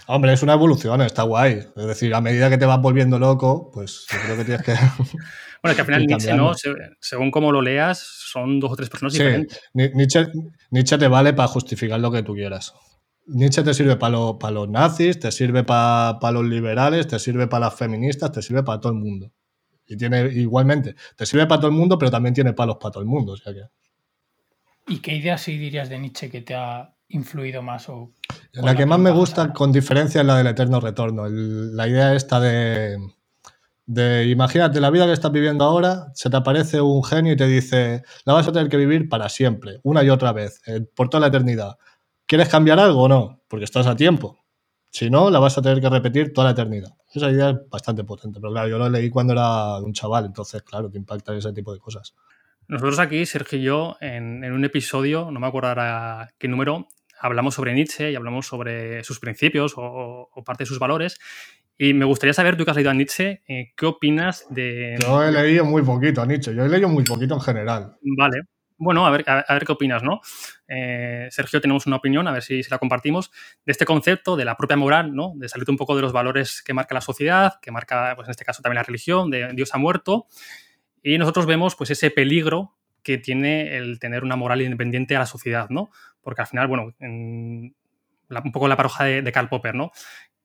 Hombre, 0.07 0.33
es 0.33 0.43
una 0.43 0.55
evolución, 0.55 1.01
está 1.03 1.23
guay. 1.23 1.65
Es 1.77 1.87
decir, 1.87 2.15
a 2.15 2.21
medida 2.21 2.51
que 2.51 2.59
te 2.59 2.67
vas 2.67 2.81
volviendo 2.81 3.19
loco, 3.19 3.71
pues 3.73 4.07
yo 4.11 4.19
creo 4.25 4.37
que 4.37 4.45
tienes 4.45 4.63
que. 4.63 4.73
bueno, 5.63 5.75
que 5.75 5.81
al 5.81 5.87
final 5.87 6.07
Nietzsche, 6.07 6.35
¿no? 6.35 6.53
Según 7.01 7.31
como 7.31 7.53
lo 7.53 7.63
leas, 7.63 7.99
son 7.99 8.59
dos 8.59 8.73
o 8.73 8.77
tres 8.77 8.89
personas 8.89 9.13
sí, 9.13 9.19
diferentes. 9.19 9.61
Nietzsche, 9.75 10.27
Nietzsche 10.71 10.99
te 10.99 11.09
vale 11.09 11.33
para 11.35 11.49
justificar 11.49 12.01
lo 12.01 12.11
que 12.11 12.23
tú 12.23 12.35
quieras. 12.35 12.75
Nietzsche 13.27 13.63
te 13.63 13.73
sirve 13.73 13.97
para, 13.97 14.13
lo, 14.13 14.39
para 14.39 14.55
los 14.55 14.69
nazis, 14.69 15.21
te 15.21 15.31
sirve 15.31 15.63
para, 15.63 16.19
para 16.21 16.33
los 16.33 16.45
liberales, 16.45 17.07
te 17.07 17.21
sirve 17.21 17.47
para 17.47 17.67
las 17.67 17.75
feministas, 17.75 18.33
te 18.33 18.43
sirve 18.43 18.65
para 18.65 18.81
todo 18.81 18.93
el 18.93 18.99
mundo. 18.99 19.31
Y 19.87 19.97
tiene 19.97 20.27
igualmente, 20.33 20.97
te 21.17 21.27
sirve 21.27 21.47
para 21.47 21.61
todo 21.61 21.71
el 21.71 21.77
mundo, 21.77 21.97
pero 21.99 22.11
también 22.11 22.35
tiene 22.35 22.53
palos 22.55 22.79
para 22.81 22.93
todo 22.93 23.03
el 23.03 23.09
mundo. 23.09 23.33
O 23.33 23.37
sea 23.37 23.53
que. 23.53 23.61
¿Y 24.87 24.99
qué 24.99 25.15
idea 25.15 25.39
sí 25.39 25.59
dirías 25.59 25.89
de 25.89 25.99
Nietzsche 25.99 26.31
que 26.31 26.43
te 26.43 26.55
ha 26.55 26.95
influido 27.09 27.63
más? 27.63 27.89
O, 27.89 28.13
la, 28.53 28.63
la 28.63 28.75
que 28.77 28.87
más 28.87 28.99
me 28.99 29.11
gusta, 29.11 29.53
con 29.53 29.73
diferencia, 29.73 30.21
es 30.21 30.27
la 30.27 30.37
del 30.37 30.49
eterno 30.49 30.81
retorno. 30.81 31.27
El, 31.27 31.77
la 31.77 31.89
idea 31.89 32.15
esta 32.15 32.41
de, 32.41 32.99
de, 33.87 34.29
imagínate, 34.29 34.81
la 34.81 34.91
vida 34.91 35.07
que 35.07 35.13
estás 35.13 35.33
viviendo 35.33 35.65
ahora, 35.65 36.09
se 36.15 36.31
te 36.31 36.37
aparece 36.37 36.81
un 36.81 37.03
genio 37.05 37.33
y 37.33 37.37
te 37.37 37.47
dice, 37.47 38.03
la 38.25 38.33
vas 38.33 38.49
a 38.49 38.53
tener 38.53 38.69
que 38.69 38.77
vivir 38.77 39.09
para 39.09 39.29
siempre, 39.29 39.81
una 39.83 40.03
y 40.03 40.11
otra 40.11 40.33
vez, 40.33 40.61
eh, 40.67 40.81
por 40.81 41.09
toda 41.09 41.21
la 41.23 41.27
eternidad. 41.29 41.77
¿Quieres 42.27 42.49
cambiar 42.49 42.79
algo 42.79 43.03
o 43.03 43.09
no? 43.09 43.43
Porque 43.49 43.65
estás 43.65 43.87
a 43.87 43.97
tiempo. 43.97 44.39
Si 44.91 45.11
no, 45.11 45.31
la 45.31 45.39
vas 45.39 45.57
a 45.57 45.63
tener 45.63 45.81
que 45.81 45.89
repetir 45.89 46.33
toda 46.33 46.47
la 46.49 46.53
eternidad. 46.53 46.95
Esa 47.13 47.31
idea 47.31 47.51
es 47.51 47.57
bastante 47.71 48.05
potente, 48.05 48.41
pero 48.41 48.53
claro, 48.53 48.69
yo 48.69 48.79
lo 48.79 48.89
leí 48.89 49.11
cuando 49.11 49.33
era 49.33 49.79
un 49.79 49.93
chaval, 49.93 50.27
entonces, 50.27 50.63
claro, 50.63 50.91
te 50.91 50.99
impacta 50.99 51.35
ese 51.35 51.53
tipo 51.53 51.73
de 51.73 51.79
cosas. 51.79 52.15
Nosotros 52.73 53.01
aquí, 53.01 53.27
Sergio 53.27 53.59
y 53.59 53.63
yo, 53.65 53.97
en, 54.01 54.43
en, 54.45 54.53
un 54.55 54.65
episodio, 54.65 55.31
no 55.31 55.39
me 55.39 55.47
acuerdo 55.47 55.69
ahora 55.69 56.33
qué 56.39 56.49
número, 56.49 56.89
hablamos 57.21 57.55
sobre 57.55 57.75
Nietzsche 57.75 58.11
y 58.11 58.15
hablamos 58.15 58.47
sobre 58.47 59.05
sus 59.05 59.21
principios 59.21 59.75
o, 59.77 60.31
o 60.33 60.43
parte 60.43 60.63
de 60.63 60.69
sus 60.69 60.79
valores. 60.79 61.21
Y 61.77 61.93
me 61.93 62.07
gustaría 62.07 62.33
saber, 62.33 62.57
tú 62.57 62.65
que 62.65 62.71
has 62.71 62.77
leído 62.79 62.91
a 62.91 62.95
Nietzsche, 62.95 63.43
eh, 63.47 63.75
¿qué 63.77 63.85
opinas 63.85 64.47
de...? 64.49 64.97
Yo 65.03 65.23
he 65.23 65.31
leído 65.31 65.67
muy 65.67 65.83
poquito 65.83 66.23
a 66.23 66.27
Nietzsche, 66.27 66.55
yo 66.55 66.65
he 66.65 66.69
leído 66.71 66.89
muy 66.89 67.05
poquito 67.05 67.35
en 67.35 67.43
general. 67.43 67.95
Vale, 68.17 68.41
bueno, 68.79 69.07
a 69.07 69.11
ver, 69.11 69.29
a, 69.29 69.41
a 69.41 69.53
ver 69.53 69.67
qué 69.67 69.73
opinas, 69.73 70.03
¿no? 70.03 70.23
Eh, 70.67 71.29
Sergio, 71.31 71.61
tenemos 71.61 71.87
una 71.87 71.97
opinión, 71.97 72.27
a 72.27 72.33
ver 72.33 72.43
si, 72.43 72.63
si, 72.63 72.71
la 72.71 72.79
compartimos, 72.79 73.31
de 73.67 73.73
este 73.73 73.85
concepto 73.85 74.35
de 74.35 74.47
la 74.47 74.57
propia 74.57 74.79
moral, 74.79 75.15
¿no? 75.15 75.35
De 75.37 75.47
salirte 75.47 75.73
un 75.73 75.77
poco 75.77 75.95
de 75.95 76.01
los 76.01 76.15
valores 76.15 76.63
que 76.63 76.73
marca 76.73 76.95
la 76.95 77.03
sociedad, 77.03 77.61
que 77.61 77.71
marca, 77.71 78.15
pues 78.17 78.29
en 78.29 78.31
este 78.31 78.47
caso 78.47 78.63
también 78.63 78.77
la 78.77 78.85
religión, 78.85 79.31
de 79.31 79.51
Dios 79.53 79.75
ha 79.75 79.79
muerto, 79.79 80.27
y 81.03 81.19
nosotros 81.19 81.47
vemos 81.47 81.75
pues 81.77 81.91
ese 81.91 82.11
peligro 82.11 82.75
que 83.03 83.19
tiene 83.19 83.77
el 83.77 83.99
tener 83.99 84.23
una 84.23 84.37
moral 84.37 84.63
independiente 84.63 85.17
a 85.17 85.21
la 85.21 85.27
sociedad, 85.27 85.69
¿no? 85.71 85.91
Porque 86.21 86.43
al 86.43 86.47
final, 86.47 86.69
bueno, 86.69 86.95
un 87.01 87.75
poco 88.53 88.69
la 88.69 88.77
paroja 88.77 89.05
de, 89.05 89.33
Karl 89.33 89.49
Popper, 89.49 89.75
¿no? 89.75 89.91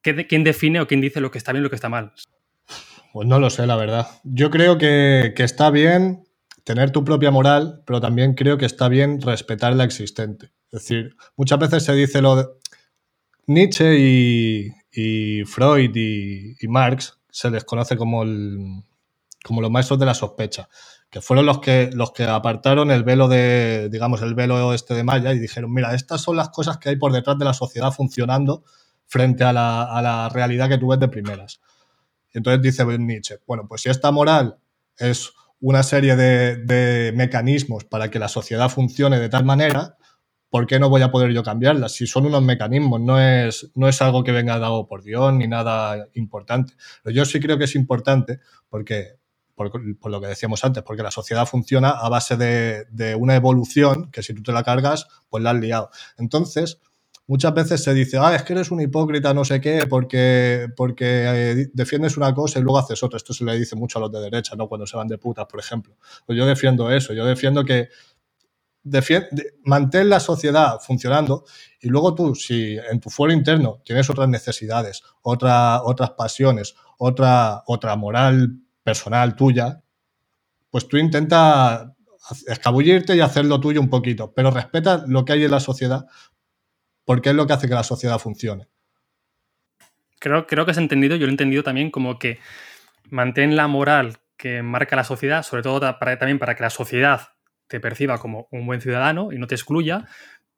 ¿Quién 0.01 0.43
define 0.43 0.79
o 0.79 0.87
quién 0.87 1.01
dice 1.01 1.21
lo 1.21 1.31
que 1.31 1.37
está 1.37 1.51
bien 1.51 1.61
y 1.61 1.65
lo 1.65 1.69
que 1.69 1.75
está 1.75 1.89
mal? 1.89 2.13
Pues 3.13 3.27
no 3.27 3.39
lo 3.39 3.49
sé, 3.49 3.67
la 3.67 3.75
verdad. 3.75 4.07
Yo 4.23 4.49
creo 4.49 4.77
que, 4.77 5.33
que 5.35 5.43
está 5.43 5.69
bien 5.69 6.27
tener 6.63 6.91
tu 6.91 7.03
propia 7.03 7.31
moral, 7.31 7.81
pero 7.85 8.01
también 8.01 8.33
creo 8.33 8.57
que 8.57 8.65
está 8.65 8.89
bien 8.89 9.21
respetar 9.21 9.75
la 9.75 9.83
existente. 9.83 10.51
Es 10.71 10.81
decir, 10.81 11.15
muchas 11.37 11.59
veces 11.59 11.83
se 11.83 11.93
dice 11.93 12.21
lo 12.21 12.35
de 12.35 12.45
Nietzsche 13.47 13.97
y, 13.97 15.43
Freud 15.45 15.95
y, 15.95 16.67
Marx 16.67 17.17
se 17.29 17.49
les 17.49 17.63
conoce 17.63 17.95
como, 17.95 18.25
como 19.43 19.61
los 19.61 19.71
maestros 19.71 19.99
de 19.99 20.05
la 20.05 20.13
sospecha, 20.13 20.69
que 21.09 21.21
fueron 21.21 21.45
los 21.45 21.59
que, 21.59 21.89
los 21.93 22.11
que 22.11 22.25
apartaron 22.25 22.91
el 22.91 23.03
velo 23.03 23.27
de, 23.27 23.89
digamos, 23.89 24.21
el 24.21 24.35
velo 24.35 24.73
este 24.73 24.93
de 24.93 25.03
Maya 25.03 25.33
y 25.33 25.39
dijeron, 25.39 25.73
mira, 25.73 25.93
estas 25.93 26.21
son 26.21 26.35
las 26.35 26.49
cosas 26.49 26.77
que 26.77 26.89
hay 26.89 26.97
por 26.97 27.11
detrás 27.11 27.37
de 27.37 27.45
la 27.45 27.53
sociedad 27.53 27.91
funcionando 27.91 28.63
frente 29.05 29.43
a 29.43 29.53
la, 29.53 29.83
a 29.83 30.01
la 30.01 30.29
realidad 30.29 30.67
que 30.67 30.77
tú 30.77 30.89
ves 30.89 30.99
de 30.99 31.07
primeras. 31.07 31.61
Y 32.33 32.39
entonces 32.39 32.61
dice 32.61 32.85
Nietzsche, 32.97 33.39
bueno, 33.47 33.65
pues 33.67 33.81
si 33.81 33.89
esta 33.89 34.11
moral 34.11 34.57
es 34.97 35.31
una 35.59 35.83
serie 35.83 36.15
de, 36.15 37.11
mecanismos 37.15 37.85
para 37.85 38.09
que 38.09 38.19
la 38.19 38.27
sociedad 38.27 38.69
funcione 38.69 39.19
de 39.19 39.29
tal 39.29 39.45
manera, 39.45 39.97
¿por 40.49 40.67
qué 40.67 40.79
no 40.79 40.89
voy 40.89 41.01
a 41.01 41.11
poder 41.11 41.31
yo 41.31 41.43
cambiarla? 41.43 41.89
Si 41.89 42.05
son 42.07 42.25
unos 42.25 42.43
mecanismos, 42.43 43.01
no 43.01 43.19
es, 43.19 43.71
no 43.75 43.87
es 43.87 44.01
algo 44.01 44.23
que 44.23 44.31
venga 44.31 44.59
dado 44.59 44.87
por 44.87 45.03
Dios 45.03 45.33
ni 45.33 45.47
nada 45.47 46.07
importante. 46.13 46.73
Pero 47.03 47.15
yo 47.15 47.25
sí 47.25 47.39
creo 47.39 47.57
que 47.57 47.65
es 47.65 47.75
importante 47.75 48.39
porque, 48.69 49.15
por, 49.57 50.11
lo 50.11 50.21
que 50.21 50.27
decíamos 50.27 50.63
antes, 50.63 50.83
porque 50.83 51.01
la 51.01 51.09
sociedad 51.09 51.47
funciona 51.47 51.89
a 51.89 52.07
base 52.09 52.37
de, 52.37 53.15
una 53.15 53.35
evolución 53.35 54.11
que 54.11 54.21
si 54.21 54.33
tú 54.33 54.43
te 54.43 54.51
la 54.51 54.63
cargas, 54.63 55.07
pues 55.29 55.43
la 55.43 55.49
has 55.49 55.57
liado. 55.57 55.89
Entonces, 56.19 56.79
muchas 57.25 57.55
veces 57.55 57.83
se 57.83 57.93
dice, 57.95 58.19
ah, 58.19 58.35
es 58.35 58.43
que 58.43 58.53
eres 58.53 58.69
un 58.69 58.81
hipócrita, 58.81 59.33
no 59.33 59.43
sé 59.43 59.59
qué, 59.59 59.87
porque, 59.89 60.67
porque 60.77 61.05
eh, 61.25 61.67
defiendes 61.73 62.17
una 62.17 62.35
cosa 62.35 62.59
y 62.59 62.61
luego 62.61 62.77
haces 62.77 63.01
otra. 63.01 63.17
Esto 63.17 63.33
se 63.33 63.43
le 63.43 63.57
dice 63.57 63.75
mucho 63.75 63.97
a 63.97 64.01
los 64.03 64.11
de 64.11 64.21
derecha, 64.21 64.55
¿no? 64.55 64.67
Cuando 64.67 64.85
se 64.85 64.95
van 64.95 65.07
de 65.07 65.17
putas, 65.17 65.47
por 65.47 65.59
ejemplo. 65.59 65.97
Pues 66.27 66.37
yo 66.37 66.45
defiendo 66.45 66.91
eso, 66.91 67.13
yo 67.13 67.25
defiendo 67.25 67.65
que 67.65 67.89
mantén 69.63 70.07
la 70.07 70.19
sociedad 70.19 70.77
funcionando 70.79 71.43
y 71.81 71.89
luego 71.89 72.13
tú, 72.13 72.35
si 72.35 72.77
en 72.77 72.99
tu 72.99 73.09
fuero 73.09 73.33
interno 73.33 73.81
tienes 73.83 74.09
otras 74.09 74.29
necesidades, 74.29 75.01
otra, 75.23 75.81
otras 75.83 76.11
pasiones, 76.11 76.75
otra, 76.99 77.63
otra 77.65 77.95
moral 77.95 78.61
personal 78.87 79.35
tuya, 79.35 79.83
pues 80.69 80.87
tú 80.87 80.95
intenta 80.95 81.93
escabullirte 82.47 83.17
y 83.17 83.19
hacer 83.19 83.43
lo 83.43 83.59
tuyo 83.59 83.81
un 83.81 83.89
poquito, 83.89 84.31
pero 84.33 84.49
respeta 84.49 85.03
lo 85.05 85.25
que 85.25 85.33
hay 85.33 85.43
en 85.43 85.51
la 85.51 85.59
sociedad 85.59 86.05
porque 87.03 87.31
es 87.31 87.35
lo 87.35 87.45
que 87.45 87.51
hace 87.51 87.67
que 87.67 87.73
la 87.73 87.83
sociedad 87.83 88.17
funcione. 88.17 88.69
Creo, 90.19 90.47
creo 90.47 90.63
que 90.63 90.71
has 90.71 90.77
entendido, 90.77 91.17
yo 91.17 91.25
lo 91.25 91.31
he 91.31 91.33
entendido 91.33 91.63
también 91.63 91.91
como 91.91 92.17
que 92.17 92.39
mantén 93.09 93.57
la 93.57 93.67
moral 93.67 94.19
que 94.37 94.63
marca 94.63 94.95
la 94.95 95.03
sociedad, 95.03 95.43
sobre 95.43 95.63
todo 95.63 95.81
para, 95.99 96.17
también 96.17 96.39
para 96.39 96.55
que 96.55 96.63
la 96.63 96.69
sociedad 96.69 97.33
te 97.67 97.81
perciba 97.81 98.19
como 98.19 98.47
un 98.51 98.65
buen 98.65 98.79
ciudadano 98.79 99.33
y 99.33 99.37
no 99.37 99.47
te 99.47 99.55
excluya, 99.55 100.07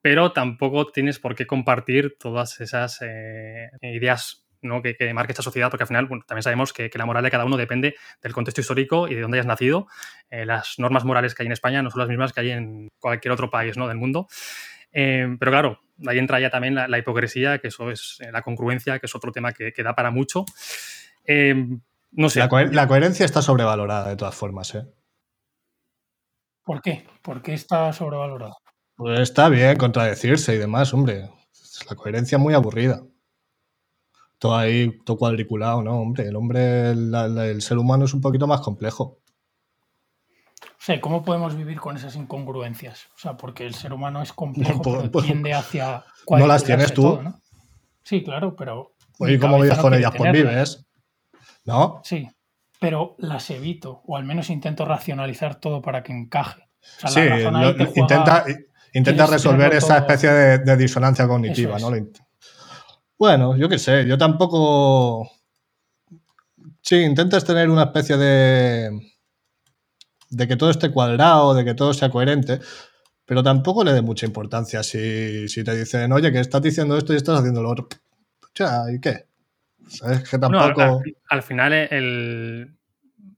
pero 0.03 0.33
tampoco 0.33 0.91
tienes 0.91 1.17
por 1.17 1.33
qué 1.33 1.47
compartir 1.47 2.15
todas 2.19 2.61
esas 2.61 2.99
eh, 3.01 3.71
ideas 3.81 4.45
¿no? 4.61 4.81
que, 4.81 4.95
que, 4.95 5.13
marca 5.13 5.31
esta 5.31 5.43
sociedad, 5.43 5.69
porque 5.69 5.83
al 5.83 5.87
final 5.87 6.07
también 6.25 6.43
sabemos 6.43 6.73
que, 6.73 6.89
la 6.93 7.05
moral 7.05 7.23
de 7.23 7.31
cada 7.31 7.45
uno 7.45 7.57
depende 7.57 7.95
del 8.21 8.33
contexto 8.33 8.61
histórico 8.61 9.07
y 9.07 9.15
de 9.15 9.21
dónde 9.21 9.37
hayas 9.37 9.47
nacido. 9.47 9.87
Eh, 10.29 10.45
las 10.45 10.75
normas 10.77 11.05
morales 11.05 11.35
que 11.35 11.43
hay 11.43 11.47
en 11.47 11.53
España 11.53 11.81
no 11.81 11.89
son 11.89 11.99
las 11.99 12.09
mismas 12.09 12.33
que 12.33 12.41
hay 12.41 12.51
en 12.51 12.89
cualquier 12.99 13.31
otro 13.31 13.49
país 13.49 13.77
¿no? 13.77 13.87
del 13.87 13.97
mundo. 13.97 14.27
Eh, 14.91 15.35
pero 15.39 15.51
claro, 15.51 15.79
ahí 16.07 16.17
entra 16.17 16.39
ya 16.39 16.49
también 16.49 16.75
la, 16.75 16.97
hipocresía, 16.97 17.59
que 17.59 17.67
eso 17.67 17.91
es 17.91 18.17
eh, 18.21 18.31
la 18.31 18.41
congruencia, 18.41 18.99
que 18.99 19.05
es 19.05 19.15
otro 19.15 19.31
tema 19.31 19.53
que, 19.53 19.73
da 19.83 19.93
para 19.93 20.11
mucho. 20.11 20.45
Eh, 21.25 21.55
no 22.11 22.29
sé. 22.29 22.39
La, 22.39 22.87
coherencia 22.87 23.25
está 23.25 23.41
sobrevalorada 23.41 24.09
de 24.09 24.15
todas 24.15 24.35
formas. 24.35 24.73
¿eh? 24.75 24.85
¿Por 26.63 26.81
qué? 26.81 27.05
¿Por 27.21 27.41
qué 27.41 27.53
está 27.53 27.91
sobrevalorada? 27.93 28.55
Pues 28.95 29.19
está 29.19 29.49
bien 29.49 29.77
contradecirse 29.77 30.55
y 30.55 30.57
demás, 30.57 30.93
hombre. 30.93 31.29
La 31.89 31.95
coherencia 31.95 32.37
es 32.37 32.41
muy 32.41 32.53
aburrida. 32.53 33.01
Todo 34.39 34.55
ahí, 34.55 34.97
todo 35.05 35.17
cuadriculado, 35.17 35.83
¿no? 35.83 35.99
Hombre, 35.99 36.27
el 36.27 36.35
hombre, 36.35 36.91
el 36.91 37.61
ser 37.61 37.77
humano 37.77 38.05
es 38.05 38.13
un 38.13 38.21
poquito 38.21 38.47
más 38.47 38.61
complejo. 38.61 39.19
O 40.61 40.81
sea, 40.81 41.01
¿cómo 41.01 41.23
podemos 41.23 41.57
vivir 41.57 41.77
con 41.79 41.97
esas 41.97 42.15
incongruencias? 42.15 43.07
O 43.15 43.19
sea, 43.19 43.35
porque 43.35 43.65
el 43.65 43.75
ser 43.75 43.91
humano 43.91 44.21
es 44.21 44.31
complejo, 44.31 44.81
pero 44.83 45.11
pues, 45.11 45.25
tiende 45.25 45.53
hacia... 45.53 46.05
No 46.29 46.47
las 46.47 46.63
tienes 46.63 46.93
tú. 46.93 47.19
Sí, 48.03 48.23
claro, 48.23 48.55
pero... 48.55 48.93
¿Y 49.19 49.37
cómo 49.37 49.59
vives 49.59 49.77
con 49.79 49.93
ellas? 49.93 50.13
Pues 50.15 50.31
vives. 50.31 50.85
¿No? 51.65 51.99
Sí, 52.03 52.29
pero 52.79 53.15
las 53.17 53.49
evito, 53.49 54.01
o 54.05 54.15
al 54.15 54.23
menos 54.23 54.49
intento 54.49 54.85
racionalizar 54.85 55.59
todo 55.59 55.81
para 55.81 56.01
que 56.01 56.13
encaje. 56.13 56.69
sí, 56.79 57.19
intenta, 57.95 58.45
intenta 58.93 59.25
resolver 59.25 59.73
esa 59.73 59.97
especie 59.97 60.29
de, 60.31 60.77
disonancia 60.77 61.27
cognitiva, 61.27 61.77
¿no? 61.79 61.91
Bueno, 63.19 63.55
yo 63.57 63.69
qué 63.69 63.77
sé, 63.77 64.07
yo 64.07 64.17
tampoco... 64.17 65.29
Sí, 66.81 66.95
intentas 66.95 67.45
tener 67.45 67.69
una 67.69 67.83
especie 67.83 68.17
de 68.17 69.09
de 70.29 70.47
que 70.47 70.55
todo 70.55 70.69
esté 70.69 70.91
cuadrado, 70.91 71.53
de 71.53 71.65
que 71.65 71.73
todo 71.73 71.93
sea 71.93 72.09
coherente, 72.09 72.59
pero 73.25 73.43
tampoco 73.43 73.83
le 73.83 73.93
dé 73.93 74.01
mucha 74.01 74.25
importancia 74.25 74.83
si, 74.83 75.47
te 75.63 75.77
dicen, 75.77 76.11
oye, 76.11 76.31
que 76.31 76.39
estás 76.39 76.61
diciendo 76.61 76.97
esto 76.97 77.13
y 77.13 77.17
estás 77.17 77.39
haciendo 77.39 77.61
lo 77.61 77.69
otro. 77.71 77.87
O 78.43 78.51
sea, 78.53 78.83
¿y 78.93 78.99
qué? 78.99 79.25
¿Sabes? 79.87 80.29
Que 80.29 80.37
tampoco... 80.37 81.01
al, 81.29 81.43
final, 81.43 81.73
el 81.73 82.75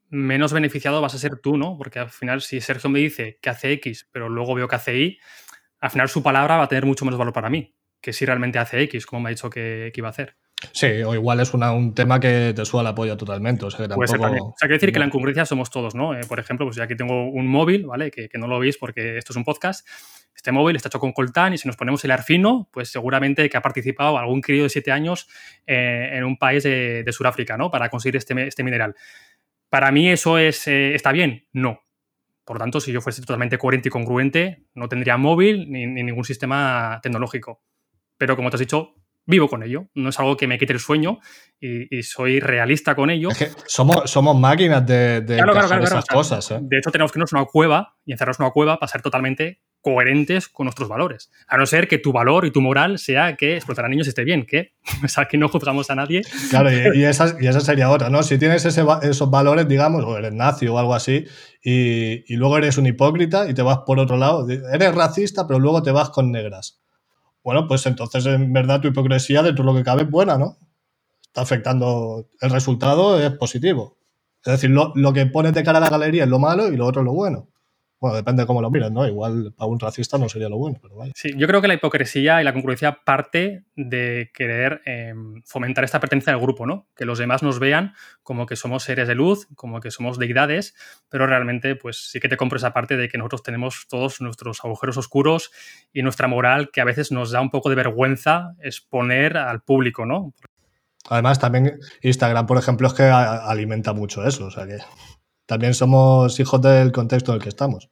menos 0.10 0.54
beneficiado 0.54 1.02
vas 1.02 1.16
a 1.16 1.18
ser 1.18 1.40
tú, 1.40 1.58
¿no? 1.58 1.78
Porque 1.78 2.00
al 2.00 2.10
final, 2.10 2.42
si 2.42 2.60
Sergio 2.60 2.90
me 2.90 3.00
dice 3.00 3.40
que 3.42 3.50
hace 3.50 3.72
X, 3.74 4.08
pero 4.12 4.30
luego 4.30 4.56
veo 4.56 4.68
que 4.68 4.76
hace 4.76 4.98
Y, 4.98 5.20
al 5.80 5.90
final 5.90 6.10
su 6.10 6.22
palabra 6.22 6.58
va 6.58 6.64
a 6.64 6.68
tener 6.68 6.86
mucho 6.86 7.06
menos 7.06 7.18
valor 7.18 7.34
para 7.34 7.50
mí 7.50 7.74
que 8.02 8.14
si 8.14 8.26
realmente 8.26 8.60
hace 8.60 8.82
X, 8.84 9.06
como 9.06 9.22
me 9.22 9.30
ha 9.30 9.32
dicho 9.32 9.50
que, 9.50 9.92
que 9.94 10.00
iba 10.02 10.08
a 10.08 10.12
hacer. 10.12 10.36
Sí, 10.74 11.02
o 11.04 11.14
igual 11.16 11.40
es 11.40 11.54
un 11.54 11.96
tema 11.96 12.20
que 12.20 12.54
te 12.56 12.66
suba 12.66 12.84
la 12.84 12.94
polla 12.94 13.18
totalmente. 13.18 13.66
O 13.66 13.72
sea, 13.72 13.80
que 13.80 13.88
tampoco... 13.88 14.04
O 14.04 14.56
sea, 14.58 14.68
quiero 14.68 14.76
decir 14.76 14.92
que 14.92 15.00
la 15.00 15.06
incongruencia 15.06 15.46
somos 15.46 15.70
todos, 15.70 15.96
¿no? 15.96 16.14
Eh, 16.14 16.22
por 16.28 16.40
ejemplo, 16.40 16.66
pues 16.66 16.76
ya 16.76 16.84
aquí 16.84 16.96
tengo 16.96 17.30
un 17.30 17.48
móvil, 17.48 17.86
¿vale? 17.88 18.12
Que, 18.12 18.30
no 18.38 18.48
lo 18.48 18.60
veis 18.60 18.78
porque 18.78 19.18
esto 19.18 19.34
es 19.34 19.38
un 19.38 19.44
podcast. 19.44 19.88
Este 20.36 20.52
móvil 20.52 20.76
está 20.76 20.88
hecho 20.88 21.00
con 21.00 21.14
coltán 21.14 21.54
y 21.54 21.58
si 21.58 21.68
nos 21.68 21.78
ponemos 21.78 22.04
el 22.06 22.12
arfino, 22.12 22.70
pues 22.72 22.90
seguramente 22.90 23.50
que 23.50 23.58
ha 23.58 23.62
participado 23.62 24.18
algún 24.18 24.42
crío 24.42 24.64
de 24.64 24.70
7 24.70 24.92
años 24.92 25.28
eh, 25.68 26.12
en 26.14 26.24
un 26.24 26.38
país 26.38 26.64
de, 26.64 27.06
Sudáfrica, 27.12 27.58
¿no? 27.58 27.70
Para 27.70 27.90
conseguir 27.90 28.18
este, 28.18 28.48
este 28.48 28.64
mineral. 28.64 28.96
¿Para 29.70 29.92
mí 29.92 30.10
eso 30.10 30.38
es, 30.38 30.68
eh, 30.68 30.96
está 30.96 31.12
bien? 31.12 31.48
No. 31.54 31.84
Por 32.46 32.58
lo 32.58 32.60
tanto, 32.60 32.80
si 32.80 32.92
yo 32.92 33.02
fuese 33.02 33.22
totalmente 33.22 33.58
coherente 33.58 33.90
y 33.90 33.92
congruente, 33.92 34.64
no 34.74 34.90
tendría 34.90 35.18
móvil 35.18 35.72
ni 35.72 35.86
ningún 35.86 36.26
sistema 36.26 37.00
tecnológico. 37.02 37.62
Pero 38.22 38.36
como 38.36 38.52
te 38.52 38.58
has 38.58 38.60
dicho, 38.60 38.94
vivo 39.26 39.50
con 39.50 39.64
ello. 39.64 39.88
No 39.96 40.10
es 40.10 40.20
algo 40.20 40.38
que 40.38 40.46
me 40.46 40.60
quite 40.60 40.74
el 40.74 40.80
sueño 40.80 41.18
y, 41.60 42.04
soy 42.04 42.40
realista 42.40 42.94
con 42.94 43.10
ello. 43.10 43.30
somos, 43.66 44.12
somos 44.12 44.38
máquinas 44.38 44.86
de, 44.86 45.22
de 45.22 45.40
esas 45.40 46.06
cosas. 46.06 46.52
¿eh? 46.52 46.60
De 46.62 46.78
hecho, 46.78 46.92
tenemos 46.92 47.12
que 47.12 47.18
irnos 47.18 47.34
a 47.34 47.38
una 47.38 47.46
cueva 47.48 47.96
y 48.06 48.12
encerrarnos 48.12 48.40
en 48.40 48.44
una 48.44 48.52
cueva 48.52 48.78
para 48.78 48.92
ser 48.92 49.02
totalmente 49.02 49.64
coherentes 49.82 50.50
con 50.50 50.66
nuestros 50.66 50.88
valores. 50.88 51.32
A 51.48 51.58
no 51.58 51.66
ser 51.66 51.88
que 51.88 51.98
tu 51.98 52.14
valor 52.14 52.46
y 52.46 52.52
tu 52.52 52.62
moral 52.62 53.00
sea 53.00 53.36
que 53.36 53.56
explotar 53.56 53.86
a 53.86 53.90
niños 53.90 54.08
esté 54.08 54.24
bien, 54.24 54.46
que, 54.46 54.76
o 55.04 55.08
sea, 55.08 55.26
que 55.26 55.40
no 55.40 55.50
juzgamos 55.50 55.90
a 55.90 55.96
nadie. 55.96 56.22
Claro, 56.52 56.72
y, 56.72 56.76
esa, 57.04 57.36
y 57.42 57.48
esa, 57.48 57.60
sería 57.60 57.90
otra, 57.90 58.12
¿no? 58.12 58.22
Si 58.22 58.38
tienes 58.38 58.64
esos 58.66 59.32
valores, 59.32 59.68
digamos, 59.68 60.04
o 60.04 60.16
eres 60.16 60.32
nazi 60.32 60.68
o 60.68 60.78
algo 60.78 60.94
así, 60.94 61.26
y, 61.64 62.32
y 62.32 62.38
luego 62.38 62.60
eres 62.60 62.78
un 62.78 62.86
hipócrita 62.86 63.50
y 63.50 63.56
te 63.56 63.64
vas 63.64 63.80
por 63.84 64.00
otro 64.00 64.18
lado, 64.18 64.48
eres 64.48 64.94
racista, 64.94 65.48
pero 65.48 65.60
luego 65.60 65.82
te 65.82 65.90
vas 65.90 66.12
con 66.12 66.32
negras 66.32 66.81
bueno, 67.44 67.68
pues 67.68 67.86
entonces 67.86 68.26
en 68.26 68.54
verdad 68.54 68.82
tu 68.82 68.88
hipocresía 68.88 69.42
dentro 69.44 69.64
de 69.64 69.72
lo 69.72 69.78
que 69.78 69.84
cabe 69.84 70.04
es 70.04 70.10
buena, 70.10 70.38
¿no? 70.38 70.58
Está 71.22 71.42
afectando, 71.42 72.28
el 72.42 72.50
resultado 72.50 73.20
es 73.20 73.32
positivo. 73.32 73.98
Es 74.44 74.54
decir, 74.54 74.70
lo, 74.70 74.92
lo 74.96 75.14
que 75.14 75.26
pones 75.28 75.54
de 75.54 75.64
cara 75.64 75.78
a 75.78 75.82
la 75.82 75.90
galería 75.90 76.24
es 76.24 76.30
lo 76.30 76.40
malo 76.40 76.68
y 76.72 76.78
lo 76.78 76.86
otro 76.86 77.02
es 77.02 77.06
lo 77.06 77.14
bueno. 77.14 77.48
Bueno, 78.02 78.16
depende 78.16 78.42
de 78.42 78.48
cómo 78.48 78.64
lo 78.64 78.72
miras, 78.72 78.92
¿no? 78.92 79.06
Igual 79.08 79.54
para 79.56 79.70
un 79.70 79.80
racista 79.80 80.18
no 80.18 80.28
sería 80.28 80.50
lo 80.50 80.58
bueno, 80.58 80.80
pero 80.82 80.96
vale. 80.96 81.12
Sí, 81.16 81.34
yo 81.38 81.46
creo 81.46 81.62
que 81.62 81.68
la 81.68 81.76
hipocresía 81.76 82.42
y 82.42 82.44
la 82.44 82.52
congruencia 82.52 83.04
parte 83.06 83.66
de 83.76 84.32
querer 84.34 84.82
em, 84.86 85.44
fomentar 85.46 85.84
esta 85.84 86.00
pertenencia 86.00 86.34
al 86.34 86.40
grupo, 86.40 86.66
¿no? 86.66 86.88
Que 86.96 87.06
los 87.06 87.20
demás 87.20 87.44
nos 87.44 87.60
vean 87.60 87.94
como 88.24 88.48
que 88.48 88.56
somos 88.56 88.82
seres 88.82 89.08
de 89.08 89.14
luz, 89.14 89.48
como 89.56 89.82
que 89.82 89.92
somos 89.92 90.18
deidades, 90.18 90.74
pero 91.10 91.28
realmente, 91.28 91.76
pues 91.76 92.10
sí 92.10 92.20
que 92.20 92.28
te 92.28 92.38
compro 92.38 92.58
esa 92.58 92.74
parte 92.74 92.98
de 92.98 93.08
que 93.08 93.20
nosotros 93.20 93.44
tenemos 93.44 93.86
todos 93.88 94.20
nuestros 94.20 94.66
agujeros 94.66 94.98
oscuros 94.98 95.52
y 95.94 96.02
nuestra 96.02 96.28
moral 96.28 96.72
que 96.72 96.82
a 96.82 96.86
veces 96.86 97.12
nos 97.12 97.30
da 97.30 97.40
un 97.40 97.52
poco 97.52 97.70
de 97.70 97.76
vergüenza 97.76 98.56
exponer 98.64 99.38
al 99.38 99.62
público, 99.62 100.08
¿no? 100.08 100.34
Además, 101.10 101.40
también 101.40 101.80
Instagram, 102.02 102.48
por 102.48 102.58
ejemplo, 102.58 102.88
es 102.88 102.94
que 102.94 103.04
alimenta 103.04 103.94
mucho 103.94 104.26
eso, 104.26 104.46
o 104.46 104.52
sea 104.52 104.66
que 104.66 104.78
también 105.52 105.74
somos 105.74 106.40
hijos 106.40 106.62
del 106.62 106.94
contexto 106.94 107.34
en 107.34 107.36
el 107.36 107.44
que 107.44 107.50
estamos. 107.50 107.90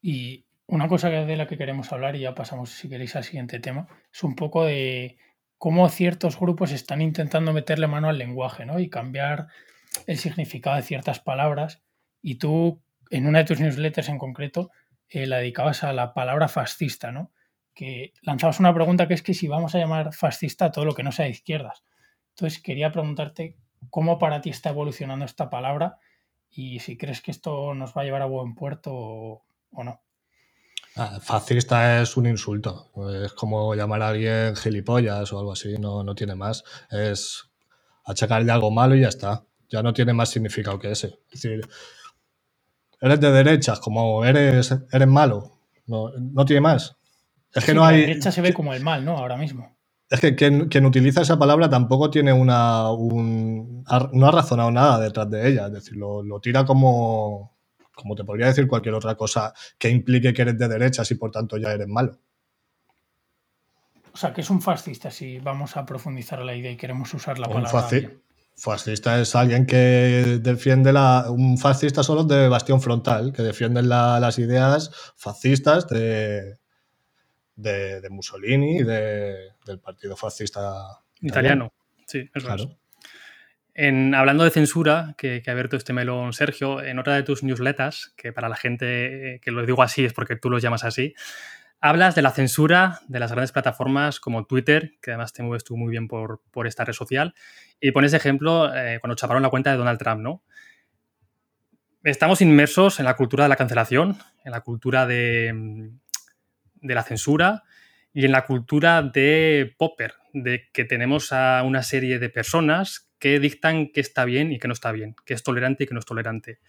Y 0.00 0.46
una 0.66 0.88
cosa 0.88 1.10
de 1.10 1.36
la 1.36 1.46
que 1.46 1.58
queremos 1.58 1.92
hablar, 1.92 2.16
y 2.16 2.20
ya 2.20 2.34
pasamos, 2.34 2.70
si 2.70 2.88
queréis, 2.88 3.14
al 3.14 3.24
siguiente 3.24 3.60
tema, 3.60 3.88
es 4.10 4.24
un 4.24 4.34
poco 4.34 4.64
de 4.64 5.18
cómo 5.58 5.86
ciertos 5.90 6.40
grupos 6.40 6.72
están 6.72 7.02
intentando 7.02 7.52
meterle 7.52 7.88
mano 7.88 8.08
al 8.08 8.16
lenguaje, 8.16 8.64
¿no? 8.64 8.78
Y 8.78 8.88
cambiar 8.88 9.48
el 10.06 10.16
significado 10.16 10.76
de 10.76 10.82
ciertas 10.82 11.20
palabras. 11.20 11.82
Y 12.22 12.36
tú, 12.36 12.80
en 13.10 13.26
una 13.26 13.40
de 13.40 13.44
tus 13.44 13.60
newsletters 13.60 14.08
en 14.08 14.16
concreto 14.16 14.70
eh, 15.10 15.26
la 15.26 15.36
dedicabas 15.36 15.84
a 15.84 15.92
la 15.92 16.14
palabra 16.14 16.48
fascista, 16.48 17.12
¿no? 17.12 17.32
Que 17.74 18.14
lanzabas 18.22 18.60
una 18.60 18.72
pregunta 18.72 19.08
que 19.08 19.12
es 19.12 19.20
que 19.22 19.34
si 19.34 19.46
vamos 19.46 19.74
a 19.74 19.78
llamar 19.78 20.14
fascista 20.14 20.64
a 20.64 20.72
todo 20.72 20.86
lo 20.86 20.94
que 20.94 21.02
no 21.02 21.12
sea 21.12 21.26
de 21.26 21.32
izquierdas. 21.32 21.84
Entonces 22.30 22.62
quería 22.62 22.92
preguntarte 22.92 23.58
cómo 23.90 24.18
para 24.18 24.40
ti 24.40 24.50
está 24.50 24.70
evolucionando 24.70 25.24
esta 25.24 25.50
palabra 25.50 25.98
y 26.50 26.78
si 26.80 26.96
crees 26.96 27.20
que 27.20 27.30
esto 27.30 27.74
nos 27.74 27.96
va 27.96 28.02
a 28.02 28.04
llevar 28.04 28.22
a 28.22 28.26
buen 28.26 28.54
puerto 28.54 28.92
o, 28.92 29.44
no. 29.84 30.00
Ah, 30.96 31.18
fascista 31.20 32.02
es 32.02 32.16
un 32.16 32.26
insulto. 32.26 32.90
Es 33.24 33.32
como 33.32 33.74
llamar 33.74 34.02
a 34.02 34.08
alguien 34.08 34.56
gilipollas 34.56 35.32
o 35.32 35.38
algo 35.38 35.52
así, 35.52 35.78
no, 35.78 36.02
no 36.02 36.14
tiene 36.14 36.34
más. 36.34 36.64
Es 36.90 37.50
achacarle 38.04 38.50
algo 38.50 38.70
malo 38.70 38.96
y 38.96 39.02
ya 39.02 39.08
está. 39.08 39.44
Ya 39.68 39.82
no 39.82 39.92
tiene 39.92 40.14
más 40.14 40.30
significado 40.30 40.78
que 40.78 40.90
ese. 40.90 41.18
Es 41.30 41.42
decir, 41.42 41.68
eres 43.00 43.20
de 43.20 43.30
derechas, 43.30 43.80
como 43.80 44.24
eres, 44.24 44.74
eres 44.90 45.08
malo. 45.08 45.60
No, 45.86 46.10
no 46.10 46.44
tiene 46.44 46.62
más. 46.62 46.96
Es 47.52 47.64
que 47.64 47.74
no 47.74 47.84
hay. 47.84 48.00
La 48.00 48.06
derecha 48.08 48.32
se 48.32 48.40
ve 48.40 48.52
como 48.52 48.72
el 48.72 48.82
mal, 48.82 49.04
¿no? 49.04 49.16
Ahora 49.16 49.36
mismo. 49.36 49.77
Es 50.10 50.20
que 50.20 50.34
quien, 50.34 50.86
utiliza 50.86 51.20
esa 51.20 51.38
palabra 51.38 51.68
tampoco 51.68 52.10
tiene 52.10 52.32
una. 52.32 52.90
Un, 52.92 53.84
no 54.12 54.26
ha 54.26 54.30
razonado 54.30 54.70
nada 54.70 54.98
detrás 55.00 55.28
de 55.28 55.48
ella. 55.48 55.66
Es 55.66 55.72
decir, 55.72 55.96
lo, 55.96 56.40
tira 56.40 56.64
como. 56.64 57.56
Como 57.94 58.14
te 58.14 58.24
podría 58.24 58.46
decir 58.46 58.68
cualquier 58.68 58.94
otra 58.94 59.16
cosa 59.16 59.52
que 59.76 59.90
implique 59.90 60.32
que 60.32 60.42
eres 60.42 60.56
de 60.56 60.68
derechas 60.68 61.10
y 61.10 61.16
por 61.16 61.32
tanto 61.32 61.56
ya 61.56 61.72
eres 61.72 61.88
malo. 61.88 62.16
O 64.12 64.16
sea, 64.16 64.32
que 64.32 64.40
es 64.40 64.50
un 64.50 64.62
fascista, 64.62 65.10
si 65.10 65.40
vamos 65.40 65.76
a 65.76 65.84
profundizar 65.84 66.38
la 66.40 66.54
idea 66.54 66.70
y 66.70 66.76
queremos 66.76 67.12
usar 67.12 67.40
la 67.40 67.48
palabra. 67.48 67.88
Fascista 68.56 69.20
es 69.20 69.36
alguien 69.36 69.66
que 69.66 70.38
defiende 70.40 70.92
la. 70.92 71.26
Un 71.28 71.58
fascista 71.58 72.02
solo 72.02 72.24
de 72.24 72.48
bastión 72.48 72.80
frontal, 72.80 73.32
que 73.32 73.42
defiende 73.42 73.82
las 73.82 74.38
ideas 74.38 74.90
fascistas 75.16 75.86
de, 75.88 76.58
de, 77.58 78.08
Mussolini 78.10 78.78
y 78.78 78.84
del 78.84 79.80
partido 79.82 80.16
fascista 80.16 81.00
italiano. 81.20 81.72
Sí, 82.06 82.30
es 82.34 82.44
claro. 82.44 82.78
En, 83.74 84.14
hablando 84.14 84.42
de 84.42 84.50
censura, 84.50 85.14
que, 85.18 85.42
ha 85.46 85.50
abierto 85.50 85.76
este 85.76 85.92
melón 85.92 86.32
Sergio, 86.32 86.82
en 86.82 86.98
otra 86.98 87.14
de 87.14 87.22
tus 87.22 87.42
newsletters, 87.42 88.12
que 88.16 88.32
para 88.32 88.48
la 88.48 88.56
gente 88.56 89.40
que 89.42 89.50
lo 89.50 89.64
digo 89.64 89.82
así 89.82 90.04
es 90.04 90.12
porque 90.12 90.36
tú 90.36 90.50
lo 90.50 90.58
llamas 90.58 90.84
así, 90.84 91.14
Hablas 91.80 92.16
de 92.16 92.22
la 92.22 92.32
censura 92.32 93.02
de 93.06 93.20
las 93.20 93.30
grandes 93.30 93.52
plataformas 93.52 94.18
como 94.18 94.46
Twitter, 94.46 94.94
que 95.00 95.12
además 95.12 95.32
te 95.32 95.44
mueves 95.44 95.62
tú 95.62 95.76
muy 95.76 95.92
bien 95.92 96.08
por, 96.08 96.40
esta 96.66 96.84
red 96.84 96.92
social, 96.92 97.34
y 97.80 97.92
pones 97.92 98.14
ejemplo 98.14 98.74
eh, 98.74 98.98
cuando 99.00 99.14
chaparon 99.14 99.44
la 99.44 99.50
cuenta 99.50 99.70
de 99.70 99.76
Donald 99.76 100.00
Trump, 100.00 100.20
¿no? 100.20 100.42
Estamos 102.02 102.40
inmersos 102.40 102.98
en 102.98 103.04
la 103.04 103.14
cultura 103.14 103.44
de 103.44 103.48
la 103.48 103.56
cancelación, 103.56 104.18
en 104.44 104.50
la 104.50 104.62
cultura 104.62 105.06
de, 105.06 105.92
de 106.80 106.94
la 106.94 107.02
censura 107.02 107.64
y 108.12 108.24
en 108.24 108.32
la 108.32 108.46
cultura 108.46 109.02
de 109.02 109.74
Popper, 109.78 110.14
de 110.32 110.68
que 110.72 110.84
tenemos 110.84 111.32
a 111.32 111.62
una 111.62 111.82
serie 111.82 112.18
de 112.18 112.30
personas 112.30 113.10
que 113.18 113.38
dictan 113.40 113.88
qué 113.92 114.00
está 114.00 114.24
bien 114.24 114.52
y 114.52 114.58
qué 114.58 114.68
no 114.68 114.74
está 114.74 114.92
bien, 114.92 115.14
qué 115.24 115.34
es 115.34 115.42
tolerante 115.42 115.84
y 115.84 115.86
qué 115.86 115.94
no 115.94 116.00
es 116.00 116.06
tolerante. 116.06 116.60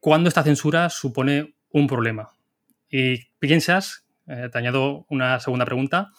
¿Cuándo 0.00 0.28
esta 0.28 0.42
censura 0.42 0.90
supone 0.90 1.54
un 1.70 1.86
problema? 1.86 2.30
Y 2.88 3.26
piensas 3.38 4.06
eh, 4.26 4.48
te 4.50 4.58
añado 4.58 5.06
una 5.08 5.38
segunda 5.40 5.64
pregunta, 5.64 6.10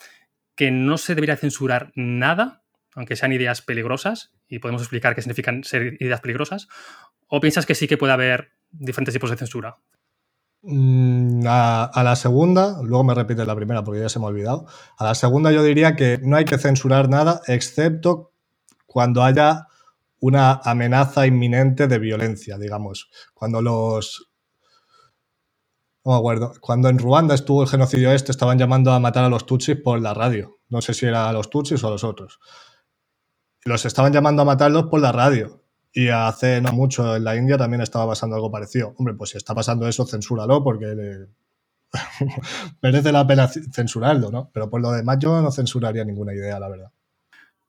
que 0.55 0.71
no 0.71 0.97
se 0.97 1.13
debería 1.13 1.35
censurar 1.35 1.91
nada, 1.95 2.63
aunque 2.95 3.15
sean 3.15 3.33
ideas 3.33 3.61
peligrosas, 3.61 4.33
y 4.47 4.59
podemos 4.59 4.81
explicar 4.81 5.13
qué 5.13 5.21
significan 5.21 5.63
ser 5.63 5.97
ideas 5.99 6.21
peligrosas, 6.21 6.67
o 7.27 7.41
piensas 7.41 7.65
que 7.65 7.75
sí 7.75 7.87
que 7.87 7.97
puede 7.97 8.13
haber 8.13 8.51
diferentes 8.71 9.13
tipos 9.13 9.29
de 9.29 9.37
censura? 9.37 9.77
Mm, 10.63 11.45
a, 11.47 12.03
la 12.03 12.15
segunda, 12.15 12.81
luego 12.81 13.03
me 13.03 13.13
repite 13.13 13.45
la 13.45 13.55
primera 13.55 13.83
porque 13.83 14.01
ya 14.01 14.09
se 14.09 14.19
me 14.19 14.25
ha 14.25 14.29
olvidado. 14.29 14.65
A 14.97 15.05
la 15.05 15.15
segunda 15.15 15.51
yo 15.51 15.63
diría 15.63 15.95
que 15.95 16.19
no 16.21 16.35
hay 16.35 16.45
que 16.45 16.57
censurar 16.57 17.09
nada 17.09 17.41
excepto 17.47 18.33
cuando 18.85 19.23
haya 19.23 19.67
una 20.19 20.53
amenaza 20.63 21.27
inminente 21.27 21.87
de 21.87 21.99
violencia, 21.99 22.57
digamos. 22.57 23.09
Cuando 23.33 23.61
los, 23.61 24.29
no 26.03 26.13
me 26.13 26.17
acuerdo. 26.17 26.53
Cuando 26.59 26.89
en 26.89 26.99
Ruanda 26.99 27.35
estuvo 27.35 27.63
el 27.63 27.69
genocidio 27.69 28.11
este, 28.11 28.31
estaban 28.31 28.57
llamando 28.57 28.91
a 28.91 28.99
matar 28.99 29.25
a 29.25 29.29
los 29.29 29.45
Tutsis 29.45 29.77
por 29.81 30.01
la 30.01 30.13
radio. 30.13 30.59
No 30.69 30.81
sé 30.81 30.93
si 30.93 31.05
era 31.05 31.29
a 31.29 31.33
los 31.33 31.49
Tutsis 31.49 31.83
o 31.83 31.87
a 31.87 31.91
los 31.91 32.03
otros. 32.03 32.39
Los 33.63 33.85
estaban 33.85 34.13
llamando 34.13 34.41
a 34.41 34.45
matarlos 34.45 34.85
por 34.85 35.01
la 35.01 35.11
radio. 35.11 35.66
Y 35.91 36.09
hace 36.09 36.61
no 36.61 36.71
mucho 36.73 37.15
en 37.15 37.23
la 37.23 37.35
India 37.35 37.57
también 37.57 37.81
estaba 37.81 38.07
pasando 38.07 38.35
algo 38.35 38.51
parecido. 38.51 38.93
Hombre, 38.97 39.15
pues 39.15 39.31
si 39.31 39.37
está 39.37 39.55
pasando 39.55 39.87
eso, 39.87 40.05
censúralo 40.05 40.63
porque 40.63 41.27
merece 42.81 43.11
la 43.11 43.25
pena 43.25 43.47
censurarlo, 43.47 44.31
¿no? 44.31 44.51
Pero 44.53 44.69
por 44.69 44.81
lo 44.81 44.91
demás 44.91 45.17
yo 45.19 45.41
no 45.41 45.51
censuraría 45.51 46.03
ninguna 46.03 46.33
idea, 46.33 46.59
la 46.59 46.69
verdad. 46.69 46.91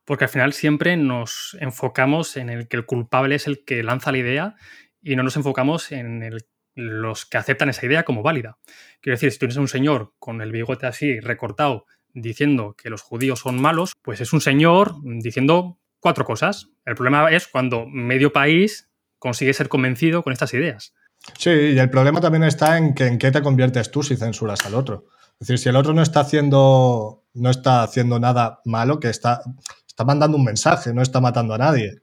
Porque 0.05 0.25
al 0.25 0.31
final 0.31 0.53
siempre 0.53 0.97
nos 0.97 1.57
enfocamos 1.61 2.37
en 2.37 2.49
el 2.49 2.69
que 2.69 2.77
el 2.77 2.87
culpable 2.87 3.35
es 3.35 3.47
el 3.47 3.65
que 3.65 3.83
lanza 3.83 4.11
la 4.11 4.19
idea 4.19 4.57
y 5.03 5.17
no 5.17 5.23
nos 5.23 5.37
enfocamos 5.37 5.93
en 5.93 6.31
los 6.75 7.27
que 7.27 7.37
aceptan 7.37 7.69
esa 7.69 7.85
idea 7.87 8.05
como 8.05 8.23
válida. 8.23 8.59
Quiero 9.01 9.17
decir, 9.17 9.33
si 9.33 9.39
tú 9.39 9.47
eres 9.47 9.57
un 9.57 9.69
señor 9.69 10.15
con 10.19 10.41
el 10.41 10.53
bigote 10.53 10.87
así 10.87 11.21
recortado 11.21 11.87
diciendo 12.15 12.75
que 12.77 12.91
los 12.91 13.03
judíos 13.03 13.41
son 13.41 13.61
malos, 13.61 13.93
pues 14.03 14.21
es 14.21 14.33
un 14.33 14.41
señor 14.41 14.95
diciendo 15.03 15.79
cuatro 16.01 16.25
cosas. 16.25 16.69
El 16.85 16.95
problema 16.95 17.31
es 17.31 17.47
cuando 17.47 17.87
medio 17.87 18.33
país 18.33 18.89
consigue 19.19 19.53
ser 19.53 19.69
convencido 19.69 20.23
con 20.23 20.33
estas 20.33 20.55
ideas. 20.55 20.95
Sí, 21.39 21.51
y 21.51 21.79
el 21.79 21.91
problema 21.91 22.21
también 22.21 22.45
está 22.45 22.79
en 22.79 22.95
que 22.95 23.07
en 23.07 23.19
qué 23.19 23.31
te 23.31 23.43
conviertes 23.43 23.91
tú 23.91 24.03
si 24.03 24.17
censuras 24.17 24.65
al 24.67 24.75
otro. 24.75 25.07
Es 25.41 25.49
decir, 25.49 25.59
si 25.59 25.69
el 25.69 25.77
otro 25.77 25.93
no 25.93 26.03
está 26.03 26.21
haciendo, 26.21 27.25
no 27.35 27.51
está 27.51 27.83
haciendo 27.83 28.19
nada 28.19 28.61
malo, 28.65 28.99
que 29.01 29.09
está, 29.09 29.43
está 29.87 30.05
mandando 30.05 30.37
un 30.37 30.45
mensaje, 30.45 30.93
no 30.93 31.03
está 31.03 31.21
matando 31.21 31.55
a 31.55 31.59
nadie 31.59 32.03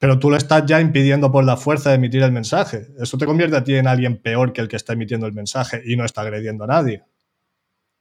pero 0.00 0.18
tú 0.18 0.30
le 0.30 0.38
estás 0.38 0.64
ya 0.64 0.80
impidiendo 0.80 1.30
por 1.30 1.44
la 1.44 1.58
fuerza 1.58 1.90
de 1.90 1.96
emitir 1.96 2.22
el 2.22 2.32
mensaje. 2.32 2.88
Eso 2.98 3.18
te 3.18 3.26
convierte 3.26 3.56
a 3.58 3.62
ti 3.62 3.74
en 3.74 3.86
alguien 3.86 4.16
peor 4.16 4.54
que 4.54 4.62
el 4.62 4.66
que 4.66 4.76
está 4.76 4.94
emitiendo 4.94 5.26
el 5.26 5.34
mensaje 5.34 5.82
y 5.84 5.94
no 5.94 6.06
está 6.06 6.22
agrediendo 6.22 6.64
a 6.64 6.68
nadie. 6.68 7.04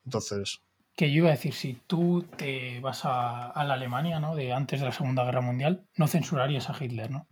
Entonces. 0.05 0.61
Que 0.99 1.09
yo 1.13 1.19
iba 1.19 1.29
a 1.29 1.31
decir, 1.31 1.53
si 1.53 1.75
tú 1.87 2.25
te 2.35 2.81
vas 2.81 3.05
a, 3.05 3.53
la 3.55 3.73
Alemania, 3.75 4.19
¿no? 4.19 4.35
De 4.35 4.51
antes 4.51 4.81
de 4.81 4.85
la 4.85 4.91
Segunda 4.91 5.23
Guerra 5.23 5.39
Mundial, 5.39 5.85
no 5.95 6.07
censurarías 6.07 6.69
a 6.69 6.75
Hitler, 6.77 7.09
¿no? 7.09 7.25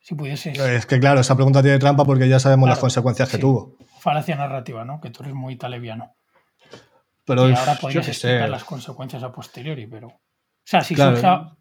Si 0.00 0.16
pudieses. 0.16 0.58
Es 0.58 0.86
que 0.86 0.98
claro, 0.98 1.20
esa 1.20 1.36
pregunta 1.36 1.62
tiene 1.62 1.78
trampa 1.78 2.04
porque 2.04 2.28
ya 2.28 2.40
sabemos 2.40 2.68
las 2.68 2.80
consecuencias 2.80 3.28
que 3.28 3.38
tuvo. 3.38 3.76
Falacia 4.00 4.34
narrativa, 4.34 4.84
¿no? 4.84 5.00
Que 5.00 5.10
tú 5.10 5.22
eres 5.22 5.36
muy 5.36 5.54
taleviano. 5.54 6.16
Pero 7.24 7.48
y 7.48 7.54
ahora 7.54 7.76
podrías 7.76 8.08
explicar 8.08 8.48
las 8.48 8.64
consecuencias 8.64 9.22
a 9.22 9.30
posteriori, 9.30 9.86
pero. 9.86 10.08
O 10.08 10.20
sea, 10.64 10.80
si 10.80 10.96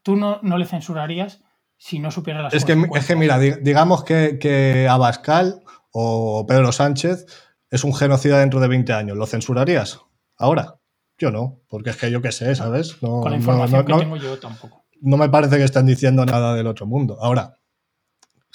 tú 0.01 0.15
no, 0.15 0.39
no 0.41 0.57
le 0.57 0.65
censurarías 0.65 1.43
si 1.77 1.99
no 1.99 2.09
supiera 2.09 2.41
las 2.41 2.55
es 2.55 2.65
que, 2.65 2.75
es 2.95 3.05
que 3.05 3.15
mira, 3.15 3.37
digamos 3.37 4.03
que, 4.03 4.87
Abascal 4.89 5.61
o 5.91 6.47
Pedro 6.47 6.71
Sánchez 6.71 7.27
es 7.69 7.83
un 7.83 7.93
genocida 7.93 8.39
dentro 8.39 8.59
de 8.61 8.67
20 8.67 8.93
años. 8.93 9.15
¿Lo 9.15 9.27
censurarías 9.27 10.01
ahora? 10.35 10.78
Yo 11.19 11.31
no, 11.31 11.59
porque 11.67 11.91
es 11.91 11.97
que 11.97 12.09
yo 12.09 12.21
qué 12.21 12.31
sé, 12.31 12.55
¿sabes? 12.55 13.01
No, 13.01 13.21
Con 13.21 13.31
la 13.31 13.37
información 13.37 13.85
que 13.85 13.93
tengo 13.93 14.17
yo 14.17 14.39
tampoco. 14.39 14.85
No 15.01 15.17
me 15.17 15.29
parece 15.29 15.57
que 15.57 15.63
estén 15.63 15.85
diciendo 15.85 16.25
nada 16.25 16.55
del 16.55 16.65
otro 16.67 16.85
mundo. 16.85 17.17
Ahora, 17.21 17.57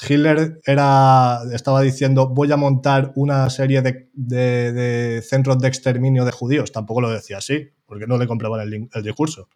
Hitler 0.01 0.61
era, 0.67 1.41
estaba 1.53 1.81
diciendo 1.83 2.29
voy 2.29 2.51
a 2.51 2.57
montar 2.57 3.13
una 3.15 3.49
serie 3.51 3.83
de, 3.83 5.23
centros 5.23 5.59
de 5.59 5.69
exterminio 5.69 6.25
de 6.25 6.33
judíos. 6.33 6.73
Tampoco 6.73 7.01
lo 7.01 7.11
decía 7.11 7.39
así, 7.39 7.71
porque 7.87 8.07
no 8.07 8.19
le 8.19 8.27
compraban 8.27 8.61
el, 8.61 8.89
el 8.93 9.03
discurso. 9.03 9.49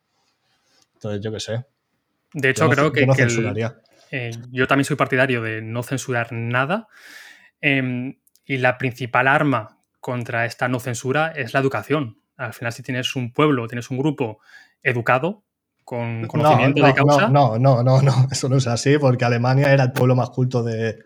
Entonces, 0.95 1.21
yo 1.23 1.33
qué 1.33 1.41
sé. 1.41 1.65
De 2.35 2.51
hecho, 2.51 2.69
creo 2.69 2.93
que, 2.93 3.07
eh, 4.11 4.31
yo 4.51 4.67
también 4.67 4.85
soy 4.85 4.97
partidario 4.97 5.43
de 5.43 5.63
no 5.63 5.83
censurar 5.83 6.33
nada. 6.33 6.89
Em, 7.61 8.19
y 8.45 8.59
la 8.59 8.79
principal 8.79 9.29
arma 9.29 9.79
contra 10.01 10.45
esta 10.45 10.69
no 10.69 10.81
censura 10.81 11.33
es 11.35 11.55
la 11.55 11.61
educación. 11.61 12.18
Al 12.39 12.55
final, 12.55 12.73
si 12.73 12.83
tienes 12.83 13.15
un 13.15 13.33
pueblo, 13.33 13.67
tienes 13.69 13.91
un 13.91 13.99
grupo 13.99 14.41
educado, 14.83 15.45
con 15.85 16.27
conocimiento 16.27 16.85
de 16.85 16.95
causa. 16.95 17.29
No, 17.29 17.59
no, 17.59 17.83
no, 17.83 18.01
no, 18.03 18.29
eso 18.31 18.49
no 18.49 18.57
es 18.57 18.67
así, 18.67 18.99
porque 18.99 19.25
Alemania 19.25 19.73
era 19.73 19.85
el 19.85 19.93
pueblo 19.93 20.17
más 20.17 20.31
culto 20.31 20.63
de, 20.63 21.05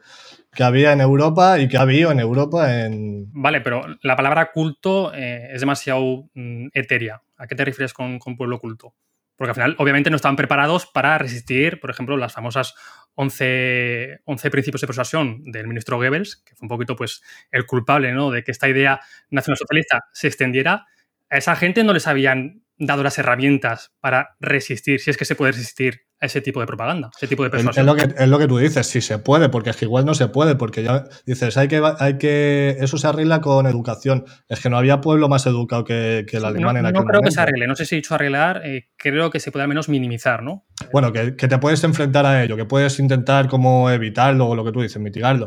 que 0.54 0.64
había 0.64 0.92
en 0.92 1.00
Europa 1.00 1.58
y 1.58 1.68
que 1.68 1.78
ha 1.78 1.82
habido 1.82 2.10
en 2.10 2.20
Europa 2.20 2.84
en... 2.84 3.30
Vale, 3.32 3.60
pero 3.62 3.84
la 4.02 4.16
palabra 4.16 4.50
culto 4.52 5.12
eh, 5.14 5.48
es 5.52 5.60
demasiado 5.60 6.28
mm, 6.34 6.68
etérea. 6.74 7.22
¿A 7.36 7.46
qué 7.46 7.54
te 7.54 7.64
refieres 7.64 7.94
con, 7.94 8.18
con 8.18 8.36
pueblo 8.36 8.58
culto? 8.58 8.94
Porque 9.34 9.50
al 9.50 9.54
final, 9.54 9.76
obviamente, 9.78 10.10
no 10.10 10.16
estaban 10.16 10.36
preparados 10.36 10.86
para 10.86 11.16
resistir, 11.16 11.80
por 11.80 11.90
ejemplo, 11.90 12.16
las 12.16 12.34
famosas 12.34 12.74
11, 13.14 14.20
11 14.24 14.50
principios 14.50 14.82
de 14.82 14.86
persuasión 14.86 15.42
del 15.44 15.66
ministro 15.66 15.96
Goebbels, 15.96 16.36
que 16.36 16.54
fue 16.54 16.66
un 16.66 16.68
poquito 16.68 16.94
pues, 16.94 17.22
el 17.50 17.66
culpable 17.66 18.12
¿no? 18.12 18.30
de 18.30 18.44
que 18.44 18.50
esta 18.50 18.68
idea 18.68 19.00
nacionalsocialista 19.30 20.04
se 20.12 20.28
extendiera. 20.28 20.86
A 21.32 21.38
esa 21.38 21.56
gente 21.56 21.82
no 21.82 21.94
les 21.94 22.06
habían 22.06 22.62
dado 22.76 23.02
las 23.02 23.18
herramientas 23.18 23.90
para 24.00 24.36
resistir, 24.38 25.00
si 25.00 25.10
es 25.10 25.16
que 25.16 25.24
se 25.24 25.34
puede 25.34 25.52
resistir 25.52 26.02
a 26.20 26.26
ese 26.26 26.42
tipo 26.42 26.60
de 26.60 26.66
propaganda, 26.66 27.10
ese 27.16 27.26
tipo 27.26 27.42
de 27.42 27.48
persuasión. 27.48 27.82
Es 27.82 27.86
lo 27.86 27.96
que, 27.96 28.22
es 28.22 28.28
lo 28.28 28.38
que 28.38 28.46
tú 28.46 28.58
dices, 28.58 28.86
si 28.86 29.00
se 29.00 29.18
puede, 29.18 29.48
porque 29.48 29.70
es 29.70 29.76
que 29.76 29.86
igual 29.86 30.04
no 30.04 30.14
se 30.14 30.28
puede, 30.28 30.56
porque 30.56 30.82
ya 30.82 31.04
dices, 31.24 31.56
hay 31.56 31.68
que, 31.68 31.82
hay 31.98 32.18
que, 32.18 32.76
eso 32.80 32.98
se 32.98 33.06
arregla 33.06 33.40
con 33.40 33.66
educación. 33.66 34.26
Es 34.46 34.60
que 34.60 34.68
no 34.68 34.76
había 34.76 35.00
pueblo 35.00 35.30
más 35.30 35.46
educado 35.46 35.84
que, 35.84 36.26
el 36.30 36.44
alemán 36.44 36.76
en 36.76 36.86
aquel 36.86 37.00
No 37.00 37.06
creo 37.06 37.22
que 37.22 37.30
se 37.30 37.40
arregle, 37.40 37.66
no 37.66 37.76
sé 37.76 37.86
si 37.86 37.94
he 37.94 37.96
dicho 37.96 38.14
arreglar, 38.14 38.60
eh, 38.66 38.90
creo 38.98 39.30
que 39.30 39.40
se 39.40 39.50
puede 39.50 39.62
al 39.62 39.68
menos 39.68 39.88
minimizar, 39.88 40.42
¿no? 40.42 40.66
Bueno, 40.92 41.12
que, 41.12 41.32
te 41.32 41.58
puedes 41.58 41.82
enfrentar 41.84 42.26
a 42.26 42.44
ello, 42.44 42.58
que 42.58 42.66
puedes 42.66 42.98
intentar 42.98 43.48
como 43.48 43.90
evitarlo 43.90 44.48
o 44.48 44.54
lo 44.54 44.64
que 44.66 44.72
tú 44.72 44.82
dices, 44.82 45.00
mitigarlo. 45.00 45.46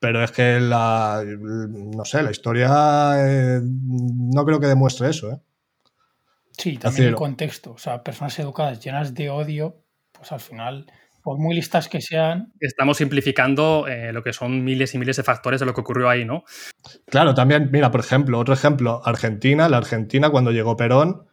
Pero 0.00 0.22
es 0.22 0.30
que 0.30 0.60
la, 0.60 1.24
no 1.24 2.04
sé, 2.04 2.22
la 2.22 2.30
historia 2.30 2.68
eh, 3.16 3.60
no 3.62 4.44
creo 4.44 4.60
que 4.60 4.66
demuestre 4.66 5.10
eso, 5.10 5.32
¿eh? 5.32 5.40
Sí, 6.56 6.76
también 6.76 7.08
el 7.08 7.14
contexto. 7.14 7.72
O 7.72 7.78
sea, 7.78 8.02
personas 8.02 8.38
educadas 8.38 8.80
llenas 8.80 9.14
de 9.14 9.30
odio, 9.30 9.82
pues 10.12 10.32
al 10.32 10.40
final, 10.40 10.86
por 11.22 11.38
muy 11.38 11.54
listas 11.54 11.88
que 11.88 12.00
sean. 12.00 12.52
Estamos 12.58 12.96
simplificando 12.96 13.86
eh, 13.86 14.12
lo 14.12 14.22
que 14.22 14.32
son 14.32 14.64
miles 14.64 14.94
y 14.94 14.98
miles 14.98 15.16
de 15.16 15.22
factores 15.22 15.60
de 15.60 15.66
lo 15.66 15.74
que 15.74 15.80
ocurrió 15.80 16.08
ahí, 16.08 16.24
¿no? 16.24 16.44
Claro, 17.06 17.34
también, 17.34 17.70
mira, 17.70 17.90
por 17.90 18.00
ejemplo, 18.00 18.38
otro 18.38 18.54
ejemplo, 18.54 19.00
Argentina. 19.04 19.68
La 19.68 19.76
Argentina, 19.76 20.30
cuando 20.30 20.50
llegó 20.50 20.76
Perón, 20.76 21.26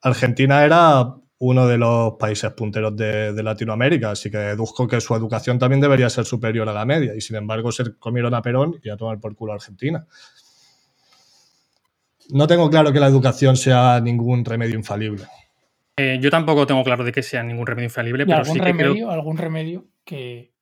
Argentina 0.00 0.64
era 0.64 1.14
uno 1.40 1.66
de 1.66 1.78
los 1.78 2.14
países 2.14 2.52
punteros 2.52 2.96
de, 2.96 3.32
de, 3.32 3.42
Latinoamérica, 3.42 4.10
así 4.10 4.30
que 4.30 4.38
deduzco 4.38 4.88
que 4.88 5.00
su 5.00 5.14
educación 5.14 5.58
también 5.58 5.80
debería 5.80 6.10
ser 6.10 6.24
superior 6.24 6.68
a 6.68 6.72
la 6.72 6.84
media, 6.84 7.14
y 7.14 7.20
sin 7.20 7.36
embargo 7.36 7.70
se 7.70 7.96
comieron 7.98 8.34
a 8.34 8.42
Perón 8.42 8.80
y 8.82 8.90
a 8.90 8.96
tomar 8.96 9.20
por 9.20 9.36
culo 9.36 9.52
a 9.52 9.56
Argentina 9.56 10.06
no 12.30 12.46
tengo 12.46 12.68
claro 12.70 12.92
que 12.92 13.00
la 13.00 13.06
educación 13.06 13.56
sea 13.56 14.00
ningún 14.00 14.44
remedio 14.44 14.74
infalible. 14.74 15.24
Eh, 15.96 16.18
yo 16.20 16.30
tampoco 16.30 16.66
tengo 16.66 16.84
claro 16.84 17.04
de 17.04 17.12
que 17.12 17.22
sea 17.22 17.42
ningún 17.42 17.66
remedio 17.66 17.86
infalible, 17.86 18.24
pero 18.24 18.38
algún 18.38 18.54
sí 18.54 18.60
remedio, 18.60 19.10
algún 19.10 19.36
remedio 19.36 19.86
que. 20.04 20.52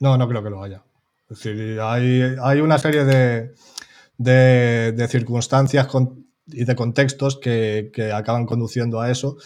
No, 0.00 0.16
no 0.18 0.28
creo 0.28 0.42
que 0.42 0.50
lo 0.50 0.62
haya. 0.62 0.82
Es 1.28 1.42
decir, 1.42 1.80
hay, 1.80 2.60
una 2.60 2.78
serie 2.78 3.04
de, 3.04 3.54
de, 4.18 5.08
circunstancias 5.08 5.86
y 6.46 6.64
de 6.64 6.74
contextos 6.74 7.38
que, 7.38 7.90
que, 7.92 8.12
acaban 8.12 8.46
conduciendo 8.46 9.00
a 9.00 9.10
eso. 9.10 9.36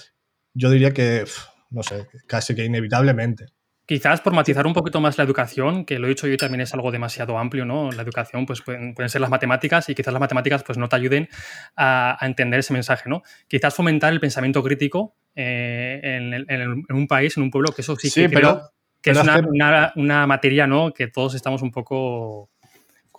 Yo 0.55 0.71
diría 0.71 0.93
que, 0.93 1.25
no 1.71 1.83
sé, 1.83 2.07
casi 2.27 2.55
que 2.55 2.65
inevitablemente. 2.65 3.47
Quizás 3.91 4.21
por 4.21 4.33
matizar 4.33 4.69
un 4.69 4.73
poquito 4.73 5.01
más 5.01 5.19
la 5.19 5.25
educación, 5.25 5.85
que 5.85 5.99
lo 5.99 6.07
he 6.07 6.11
dicho 6.11 6.29
yo 6.29 6.37
también 6.37 6.61
es 6.61 6.73
algo 6.75 6.93
demasiado 6.93 7.37
amplio, 7.37 7.65
¿no? 7.65 7.91
La 7.91 8.03
educación 8.03 8.47
pues 8.47 8.63
pueden, 8.63 8.95
ser 9.09 9.21
las 9.21 9.31
matemáticas 9.31 9.89
y 9.89 9.97
quizás 9.97 10.13
las 10.13 10.21
matemáticas 10.21 10.63
pues 10.63 10.79
no 10.79 10.89
te 10.89 10.95
ayuden 10.95 11.29
a, 11.77 12.17
entender 12.21 12.61
ese 12.61 12.73
mensaje, 12.73 13.09
¿no? 13.09 13.23
Quizás 13.49 13.75
fomentar 13.75 14.13
el 14.13 14.21
pensamiento 14.21 14.63
crítico 14.63 15.17
eh, 15.35 16.01
en, 16.05 16.97
un 16.97 17.09
país, 17.09 17.37
en 17.37 17.43
un 17.43 17.51
pueblo, 17.51 17.73
que 17.73 17.83
eso 17.83 17.97
sí, 17.97 18.13
que 18.13 18.29
pero, 18.29 18.61
que 19.03 19.11
es 19.11 19.19
una, 19.19 19.93
una, 19.97 20.25
materia, 20.29 20.69
¿no? 20.69 20.95
Que 20.95 21.09
todos 21.09 21.35
estamos 21.35 21.61
un 21.61 21.73
poco 21.73 22.49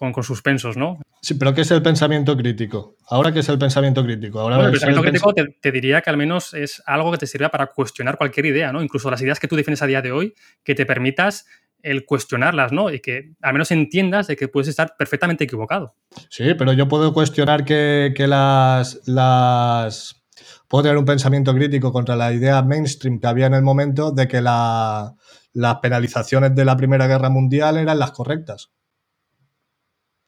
con, 0.09 0.23
suspensos, 0.23 0.77
¿no? 0.77 0.99
Sí, 1.21 1.35
pero 1.35 1.53
¿qué 1.53 1.61
es 1.61 1.69
el 1.69 1.83
pensamiento 1.83 2.35
crítico? 2.35 2.95
¿Ahora 3.07 3.31
qué 3.31 3.39
es 3.39 3.49
el 3.49 3.59
pensamiento 3.59 4.03
crítico? 4.03 4.39
Ahora 4.39 4.65
el 4.65 4.71
pensamiento 4.71 5.03
crítico 5.03 5.33
te, 5.33 5.71
diría 5.71 6.01
que 6.01 6.09
al 6.09 6.17
menos 6.17 6.55
es 6.55 6.81
algo 6.87 7.11
que 7.11 7.19
te 7.19 7.27
sirva 7.27 7.49
para 7.49 7.67
cuestionar 7.67 8.17
cualquier 8.17 8.47
idea, 8.47 8.71
¿no? 8.71 8.81
Incluso 8.81 9.11
las 9.11 9.21
ideas 9.21 9.39
que 9.39 9.47
tú 9.47 9.55
defines 9.55 9.81
a 9.83 9.85
día 9.85 10.01
de 10.01 10.11
hoy, 10.11 10.33
que 10.63 10.73
te 10.73 10.87
permitas 10.87 11.45
el 11.83 12.05
cuestionarlas, 12.05 12.71
¿no? 12.71 12.89
Y 12.89 12.99
que 12.99 13.33
al 13.41 13.53
menos 13.53 13.69
entiendas 13.69 14.25
de 14.25 14.35
que 14.35 14.47
puedes 14.47 14.69
estar 14.69 14.95
perfectamente 14.97 15.43
equivocado. 15.43 15.95
Sí, 16.29 16.55
pero 16.55 16.73
yo 16.73 16.87
puedo 16.87 17.13
cuestionar 17.13 17.63
que, 17.63 18.13
las, 18.17 19.01
las... 19.05 20.23
Puedo 20.67 20.83
tener 20.83 20.97
un 20.97 21.05
pensamiento 21.05 21.53
crítico 21.53 21.91
contra 21.91 22.15
la 22.15 22.33
idea 22.33 22.63
mainstream 22.63 23.19
que 23.19 23.27
había 23.27 23.45
en 23.45 23.53
el 23.53 23.61
momento 23.61 24.11
de 24.11 24.27
que 24.27 24.41
las 24.41 25.13
penalizaciones 25.81 26.55
de 26.55 26.65
la 26.65 26.75
Primera 26.75 27.05
Guerra 27.05 27.29
Mundial 27.29 27.77
eran 27.77 27.99
las 27.99 28.11
correctas 28.11 28.71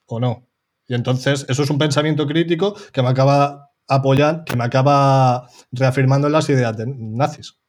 o 0.06 0.20
no. 0.20 0.48
Y 0.88 0.96
entonces 0.96 1.46
eso 1.50 1.64
es 1.64 1.70
un 1.70 1.78
pensamiento 1.78 2.28
crítico 2.28 2.76
que 2.92 3.02
me 3.02 3.10
acaba 3.10 3.72
apoyando, 3.88 4.44
que 4.46 4.56
me 4.56 4.64
acaba 4.64 5.48
reafirmando 5.72 6.28
en 6.28 6.34
las 6.34 6.50
ideas 6.50 6.76
de 6.78 6.86
nazis. 6.88 7.60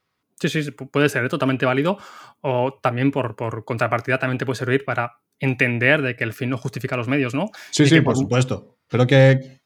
Sí, 0.41 0.49
sí, 0.49 0.71
puede 0.71 1.09
ser 1.09 1.29
totalmente 1.29 1.65
válido. 1.67 1.99
O 2.41 2.79
también 2.83 3.11
por, 3.11 3.37
contrapartida 3.65 4.19
también 4.19 4.39
te 4.39 4.45
puede 4.45 4.59
servir 4.59 4.85
para 4.85 5.21
entender 5.39 6.03
de 6.03 6.17
que 6.17 6.25
el 6.25 6.33
fin 6.33 6.51
no 6.51 6.59
justifica 6.59 6.97
los 6.97 7.09
medios, 7.09 7.35
¿no? 7.35 7.51
Sí, 7.71 7.87
sí, 7.87 8.01
por 8.01 8.17
supuesto. 8.17 8.77
Pero 8.89 9.07
que 9.07 9.61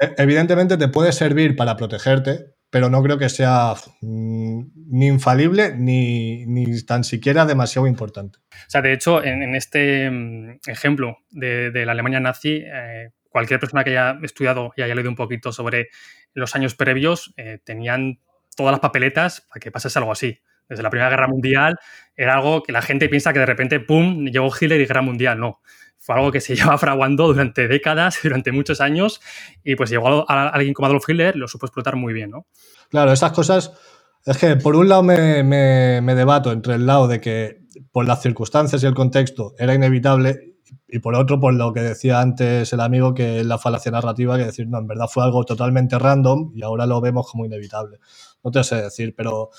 e, 0.00 0.14
evidentemente 0.18 0.76
te 0.76 0.88
puede 0.88 1.12
servir 1.12 1.56
para 1.56 1.76
protegerte, 1.76 2.54
pero 2.70 2.90
no 2.90 3.02
creo 3.02 3.18
que 3.18 3.28
sea 3.28 3.74
mm, 4.00 4.62
ni 4.90 5.06
infalible 5.06 5.74
ni, 5.76 6.44
tan 6.86 7.04
siquiera 7.04 7.46
demasiado 7.46 7.86
importante. 7.86 8.38
O 8.50 8.70
sea, 8.70 8.82
de 8.82 8.92
hecho, 8.92 9.24
en, 9.24 9.54
este 9.54 10.10
mm, 10.10 10.58
ejemplo 10.66 11.18
de, 11.30 11.70
la 11.84 11.92
Alemania 11.92 12.20
nazi, 12.20 12.62
eh, 12.64 13.10
cualquier 13.30 13.60
persona 13.60 13.84
que 13.84 13.90
haya 13.90 14.18
estudiado 14.22 14.72
y 14.76 14.82
haya 14.82 14.94
leído 14.94 15.10
un 15.10 15.16
poquito 15.16 15.52
sobre 15.52 15.88
los 16.34 16.54
años 16.54 16.74
previos, 16.74 17.32
eh, 17.36 17.58
tenían 17.64 18.20
todas 18.56 18.72
las 18.72 18.80
papeletas 18.80 19.42
para 19.42 19.60
que 19.60 19.70
pasase 19.70 19.98
algo 19.98 20.12
así. 20.12 20.40
Desde 20.68 20.82
la 20.82 20.90
Primera 20.90 21.08
Guerra 21.08 21.28
Mundial 21.28 21.76
era 22.14 22.34
algo 22.34 22.62
que 22.62 22.72
la 22.72 22.82
gente 22.82 23.08
piensa 23.08 23.32
que 23.32 23.38
de 23.38 23.46
repente, 23.46 23.80
¡pum!, 23.80 24.26
llegó 24.26 24.48
Hitler 24.48 24.80
y 24.80 24.86
Guerra 24.86 25.00
Mundial. 25.00 25.40
No, 25.40 25.62
algo 26.16 26.32
que 26.32 26.40
se 26.40 26.54
lleva 26.56 26.78
fraguando 26.78 27.26
durante 27.26 27.68
décadas, 27.68 28.18
durante 28.22 28.52
muchos 28.52 28.80
años, 28.80 29.20
y 29.64 29.76
pues 29.76 29.90
llegó 29.90 30.30
a 30.30 30.48
alguien 30.48 30.74
como 30.74 30.86
Adolf 30.86 31.08
Hitler, 31.08 31.36
lo 31.36 31.48
supo 31.48 31.66
explotar 31.66 31.96
muy 31.96 32.12
bien, 32.12 32.30
¿no? 32.30 32.46
Claro, 32.90 33.12
esas 33.12 33.32
cosas, 33.32 33.72
es 34.24 34.38
que 34.38 34.56
por 34.56 34.76
un 34.76 34.88
lado 34.88 35.02
me, 35.02 35.12
debato 36.14 36.52
entre 36.52 36.74
el 36.74 36.86
lado 36.86 37.08
de 37.08 37.20
que 37.20 37.62
por 37.92 38.06
las 38.06 38.22
circunstancias 38.22 38.82
y 38.82 38.86
el 38.86 38.94
contexto 38.94 39.54
era 39.58 39.74
inevitable 39.74 40.56
y 40.88 41.00
por 41.00 41.14
otro, 41.14 41.38
por 41.38 41.52
lo 41.52 41.72
que 41.72 41.80
decía 41.80 42.20
antes 42.20 42.72
el 42.72 42.80
amigo, 42.80 43.14
que 43.14 43.40
es 43.40 43.46
la 43.46 43.58
falacia 43.58 43.92
narrativa, 43.92 44.38
que 44.38 44.46
decir, 44.46 44.66
no, 44.68 44.78
en 44.78 44.86
verdad 44.86 45.06
fue 45.06 45.22
algo 45.22 45.44
totalmente 45.44 45.98
random 45.98 46.52
y 46.54 46.62
ahora 46.62 46.86
lo 46.86 47.00
vemos 47.00 47.30
como 47.30 47.44
inevitable. 47.44 47.98
No 48.42 48.50
te 48.50 48.64
sé 48.64 48.76
decir, 48.76 49.14
pero 49.14 49.50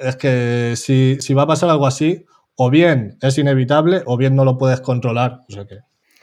es 0.00 0.16
que 0.16 0.74
si 0.76 1.34
va 1.34 1.42
a 1.42 1.46
pasar 1.46 1.70
algo 1.70 1.86
así, 1.86 2.24
o 2.60 2.70
bien 2.70 3.16
es 3.22 3.38
inevitable 3.38 4.02
o 4.04 4.16
bien 4.16 4.34
no 4.34 4.44
lo 4.44 4.58
puedes 4.58 4.80
controlar. 4.80 5.42
O 5.48 5.52
sea 5.52 5.64
que... 5.64 5.78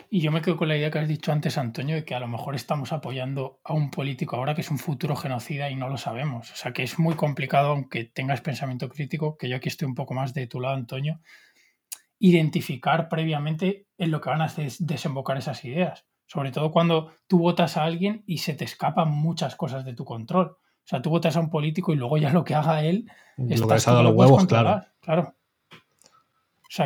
Y 0.09 0.19
yo 0.19 0.31
me 0.31 0.41
quedo 0.41 0.57
con 0.57 0.67
la 0.67 0.75
idea 0.75 0.91
que 0.91 0.99
has 0.99 1.07
dicho 1.07 1.31
antes, 1.31 1.57
Antonio, 1.57 1.95
de 1.95 2.03
que 2.03 2.13
a 2.13 2.19
lo 2.19 2.27
mejor 2.27 2.55
estamos 2.55 2.91
apoyando 2.91 3.61
a 3.63 3.73
un 3.73 3.89
político 3.89 4.35
ahora 4.35 4.53
que 4.53 4.59
es 4.59 4.69
un 4.69 4.77
futuro 4.77 5.15
genocida 5.15 5.69
y 5.69 5.75
no 5.75 5.87
lo 5.87 5.97
sabemos. 5.97 6.51
O 6.51 6.55
sea 6.55 6.73
que 6.73 6.83
es 6.83 6.99
muy 6.99 7.15
complicado, 7.15 7.69
aunque 7.69 8.03
tengas 8.03 8.41
pensamiento 8.41 8.89
crítico, 8.89 9.37
que 9.37 9.47
yo 9.47 9.55
aquí 9.55 9.69
estoy 9.69 9.87
un 9.87 9.95
poco 9.95 10.13
más 10.13 10.33
de 10.33 10.45
tu 10.45 10.59
lado, 10.59 10.75
Antonio, 10.75 11.21
identificar 12.19 13.07
previamente 13.07 13.87
en 13.97 14.11
lo 14.11 14.19
que 14.19 14.29
van 14.29 14.41
a 14.41 14.45
hacer 14.45 14.69
desembocar 14.79 15.37
esas 15.37 15.63
ideas. 15.63 16.05
Sobre 16.25 16.51
todo 16.51 16.69
cuando 16.69 17.13
tú 17.27 17.39
votas 17.39 17.77
a 17.77 17.85
alguien 17.85 18.23
y 18.27 18.39
se 18.39 18.55
te 18.55 18.65
escapan 18.65 19.09
muchas 19.09 19.55
cosas 19.55 19.85
de 19.85 19.93
tu 19.93 20.03
control. 20.03 20.47
O 20.47 20.87
sea, 20.87 21.01
tú 21.01 21.09
votas 21.09 21.37
a 21.37 21.39
un 21.39 21.49
político 21.49 21.93
y 21.93 21.95
luego 21.95 22.17
ya 22.17 22.31
lo 22.31 22.43
que 22.43 22.55
haga 22.55 22.83
él... 22.83 23.09
Lo 23.37 23.67
que 23.67 23.73
los 23.73 24.13
huevos, 24.13 24.45
claro. 24.45 24.83
Claro 24.99 25.33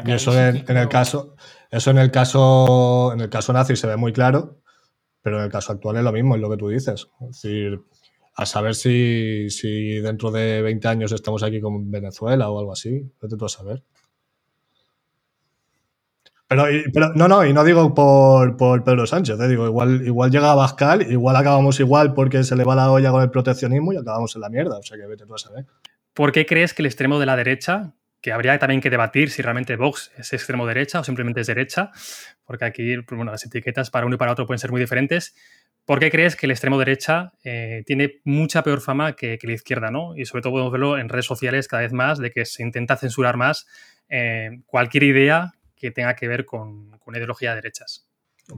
y 0.05 0.11
eso 0.11 0.33
en, 0.37 0.77
el 0.77 0.87
caso, 0.87 1.35
eso 1.71 1.91
en 1.91 1.97
el 1.97 2.11
caso, 2.11 3.11
en 3.13 3.21
el 3.21 3.29
caso 3.29 3.53
nazi 3.53 3.75
se 3.75 3.87
ve 3.87 3.97
muy 3.97 4.13
claro, 4.13 4.61
pero 5.21 5.37
en 5.39 5.45
el 5.45 5.51
caso 5.51 5.71
actual 5.71 5.97
es 5.97 6.03
lo 6.03 6.11
mismo, 6.11 6.35
es 6.35 6.41
lo 6.41 6.49
que 6.49 6.57
tú 6.57 6.69
dices. 6.69 7.07
Es 7.21 7.41
decir, 7.41 7.81
a 8.35 8.45
saber 8.45 8.75
si, 8.75 9.99
dentro 9.99 10.31
de 10.31 10.61
20 10.61 10.87
años 10.87 11.11
estamos 11.11 11.43
aquí 11.43 11.59
con 11.59 11.89
Venezuela 11.91 12.49
o 12.49 12.59
algo 12.59 12.71
así, 12.71 13.11
vete 13.21 13.35
tú 13.35 13.45
a 13.45 13.49
saber. 13.49 13.83
Pero, 16.47 16.65
pero, 16.93 17.13
no, 17.13 17.27
no, 17.27 17.45
y 17.45 17.53
no 17.53 17.63
digo 17.63 17.93
por, 17.93 18.57
por 18.57 18.83
Pedro 18.83 19.05
Sánchez, 19.05 19.37
te 19.37 19.47
digo, 19.47 19.67
igual, 19.67 20.01
igual 20.05 20.31
llega 20.31 20.51
a 20.51 20.55
Bascal, 20.55 21.11
igual 21.11 21.35
acabamos 21.35 21.79
igual 21.79 22.13
porque 22.13 22.43
se 22.43 22.55
le 22.55 22.63
va 22.63 22.75
la 22.75 22.91
olla 22.91 23.11
con 23.11 23.21
el 23.21 23.29
proteccionismo 23.29 23.93
y 23.93 23.97
acabamos 23.97 24.35
en 24.35 24.41
la 24.41 24.49
mierda, 24.49 24.77
o 24.77 24.83
sea 24.83 24.97
que 24.97 25.05
vete 25.05 25.25
tú 25.25 25.35
a 25.35 25.37
saber. 25.37 25.65
¿Por 26.13 26.31
qué 26.31 26.45
crees 26.45 26.73
que 26.73 26.81
el 26.81 26.87
extremo 26.87 27.19
de 27.19 27.27
la 27.27 27.35
derecha, 27.35 27.93
que 28.21 28.31
habría 28.31 28.57
también 28.59 28.81
que 28.81 28.89
debatir 28.89 29.29
si 29.29 29.41
realmente 29.41 29.75
Vox 29.75 30.11
es 30.17 30.33
extremo 30.33 30.65
derecha 30.67 30.99
o 30.99 31.03
simplemente 31.03 31.41
es 31.41 31.47
derecha, 31.47 31.91
porque 32.45 32.65
aquí 32.65 32.97
pues, 32.97 33.15
bueno, 33.15 33.31
las 33.31 33.45
etiquetas 33.45 33.89
para 33.89 34.05
uno 34.05 34.15
y 34.15 34.17
para 34.17 34.31
otro 34.31 34.45
pueden 34.45 34.59
ser 34.59 34.71
muy 34.71 34.81
diferentes. 34.81 35.35
¿Por 35.85 35.99
qué 35.99 36.11
crees 36.11 36.35
que 36.35 36.45
el 36.45 36.51
extremo 36.51 36.77
derecha 36.77 37.33
eh, 37.43 37.83
tiene 37.85 38.21
mucha 38.23 38.61
peor 38.61 38.81
fama 38.81 39.13
que, 39.13 39.39
la 39.41 39.53
izquierda? 39.53 39.89
¿no? 39.89 40.15
Y 40.15 40.25
sobre 40.25 40.43
todo 40.43 40.53
podemos 40.53 40.71
verlo 40.71 40.97
en 40.97 41.09
redes 41.09 41.25
sociales 41.25 41.67
cada 41.67 41.81
vez 41.81 41.93
más, 41.93 42.19
de 42.19 42.31
que 42.31 42.45
se 42.45 42.61
intenta 42.61 42.95
censurar 42.95 43.37
más 43.37 43.65
eh, 44.09 44.61
cualquier 44.65 45.03
idea 45.03 45.53
que 45.75 45.91
tenga 45.91 46.15
que 46.15 46.27
ver 46.27 46.45
con, 46.45 46.91
con 46.99 47.15
ideología 47.15 47.51
de 47.51 47.55
derechas. 47.55 48.07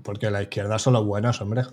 Porque 0.04 0.32
la 0.32 0.42
izquierda 0.42 0.80
son 0.80 0.94
los 0.94 1.06
buenos, 1.06 1.40
hombre. 1.40 1.64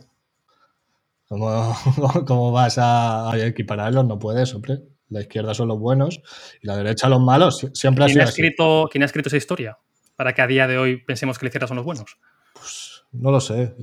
¿Cómo, 1.27 1.75
cómo 2.27 2.53
vas 2.53 2.77
a 2.79 3.33
equipararlos? 3.37 4.05
No 4.05 4.19
puedes, 4.19 4.55
hombre 4.55 4.83
la 5.11 5.21
izquierda 5.21 5.55
son 5.55 5.69
los 5.69 5.79
buenos 5.79 6.21
y 6.63 6.67
la 6.67 6.77
derecha 6.77 7.09
los 7.09 7.21
malos. 7.21 7.67
Siempre 7.73 8.05
¿Quién 8.07 8.21
ha, 8.21 8.25
escrito, 8.25 8.89
¿Quién 8.91 9.03
ha 9.03 9.07
escrito 9.07 9.29
esa 9.29 9.37
historia? 9.37 9.79
Para 10.17 10.35
que 10.35 10.43
a 10.43 10.47
día 10.47 10.67
de 10.67 10.79
hoy 10.79 11.03
pensemos 11.05 11.39
que 11.39 11.47
la 11.47 11.49
izquierda 11.49 11.69
son 11.69 11.77
los 11.77 11.87
buenos. 11.87 12.19
Pues 12.55 13.05
no 13.13 13.31
lo 13.31 13.41
sé. 13.41 13.75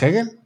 ¿Hegel? 0.00 0.40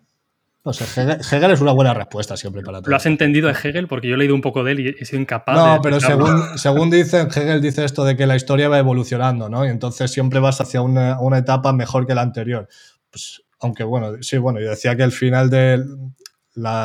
No 0.65 0.73
sé, 0.73 0.85
Hegel, 0.85 1.21
Hegel 1.21 1.51
es 1.53 1.61
una 1.61 1.73
buena 1.73 1.95
respuesta 1.95 2.37
siempre 2.37 2.63
para 2.63 2.81
todo. 2.81 2.91
¿Lo 2.91 2.97
has 2.97 3.07
entendido 3.07 3.49
de 3.49 3.55
Hegel? 3.55 3.87
Porque 3.89 4.09
yo 4.09 4.15
he 4.15 4.19
leído 4.19 4.35
un 4.35 4.41
poco 4.41 4.65
de 4.65 4.73
él 4.73 4.81
y 4.81 4.89
he 4.99 5.05
sido 5.05 5.21
incapaz 5.21 5.57
de. 5.57 5.63
No, 5.63 5.81
pero 5.81 6.01
según, 6.01 6.59
según 6.59 6.91
dicen, 6.91 7.29
Hegel 7.29 7.63
dice 7.63 7.85
esto 7.85 8.05
de 8.05 8.17
que 8.17 8.27
la 8.27 8.37
historia 8.37 8.69
va 8.69 8.79
evolucionando, 8.79 9.49
¿no? 9.49 9.65
Y 9.65 9.69
entonces 9.69 10.11
siempre 10.11 10.41
vas 10.41 10.61
hacia 10.61 10.83
una, 10.83 11.21
una 11.21 11.39
etapa 11.39 11.73
mejor 11.73 12.07
que 12.07 12.15
la 12.15 12.23
anterior. 12.23 12.69
Pues, 13.11 13.43
aunque 13.61 13.85
bueno, 13.85 14.15
sí, 14.21 14.37
bueno, 14.39 14.61
yo 14.61 14.71
decía 14.71 14.97
que 14.97 15.05
el 15.05 15.13
final 15.13 15.49
del 15.49 15.87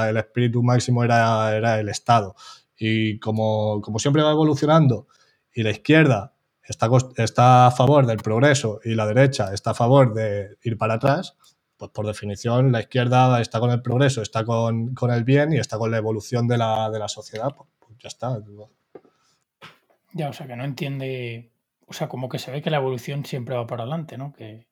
el 0.10 0.18
espíritu 0.18 0.64
máximo 0.64 1.04
era, 1.04 1.56
era 1.56 1.80
el 1.80 1.90
Estado. 1.90 2.36
Y 2.78 3.20
como, 3.20 3.82
como 3.82 4.00
siempre 4.00 4.24
va 4.24 4.32
evolucionando 4.32 5.08
y 5.54 5.64
la 5.64 5.72
izquierda 5.72 6.34
está, 6.64 6.90
está 7.18 7.68
a 7.68 7.72
favor 7.72 8.06
del 8.06 8.18
progreso 8.18 8.80
y 8.84 8.96
la 8.96 9.06
derecha 9.06 9.54
está 9.54 9.72
a 9.72 9.76
favor 9.76 10.14
de 10.14 10.58
ir 10.64 10.78
para 10.78 10.96
atrás, 10.96 11.38
pues 11.78 11.92
por 11.92 12.08
definición 12.08 12.72
la 12.72 12.82
izquierda 12.82 13.42
está 13.42 13.60
con 13.60 13.72
el 13.72 13.82
progreso, 13.82 14.22
está 14.22 14.46
con, 14.46 14.94
con 14.94 15.12
el 15.12 15.24
bien 15.24 15.54
y 15.54 15.58
está 15.58 15.78
con 15.78 15.92
la 15.92 15.98
evolución 15.98 16.48
de 16.48 16.58
la, 16.58 16.90
de 16.90 17.00
la 17.00 17.08
sociedad. 17.08 17.50
Pues, 17.56 17.70
pues 17.80 17.98
ya 18.00 18.08
está. 18.08 18.40
Ya, 20.14 20.30
o 20.30 20.34
sea, 20.34 20.48
que 20.48 20.56
no 20.56 20.64
entiende. 20.64 21.52
O 21.88 21.94
sea, 21.94 22.08
como 22.08 22.30
que 22.30 22.40
se 22.40 22.52
ve 22.52 22.62
que 22.62 22.70
la 22.70 22.78
evolución 22.78 23.26
siempre 23.26 23.56
va 23.56 23.68
para 23.68 23.84
adelante, 23.84 24.18
¿no? 24.18 24.34
Que 24.34 24.68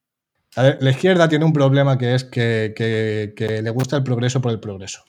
A 0.56 0.64
ver, 0.64 0.78
la 0.82 0.92
izquierda 0.92 1.30
tiene 1.30 1.46
un 1.46 1.54
problema 1.54 1.98
que 1.98 2.14
es 2.14 2.26
que, 2.26 3.34
le 3.64 3.70
gusta 3.70 3.96
el 3.98 4.04
progreso 4.04 4.42
por 4.42 4.52
el 4.52 4.60
progreso. 4.60 5.06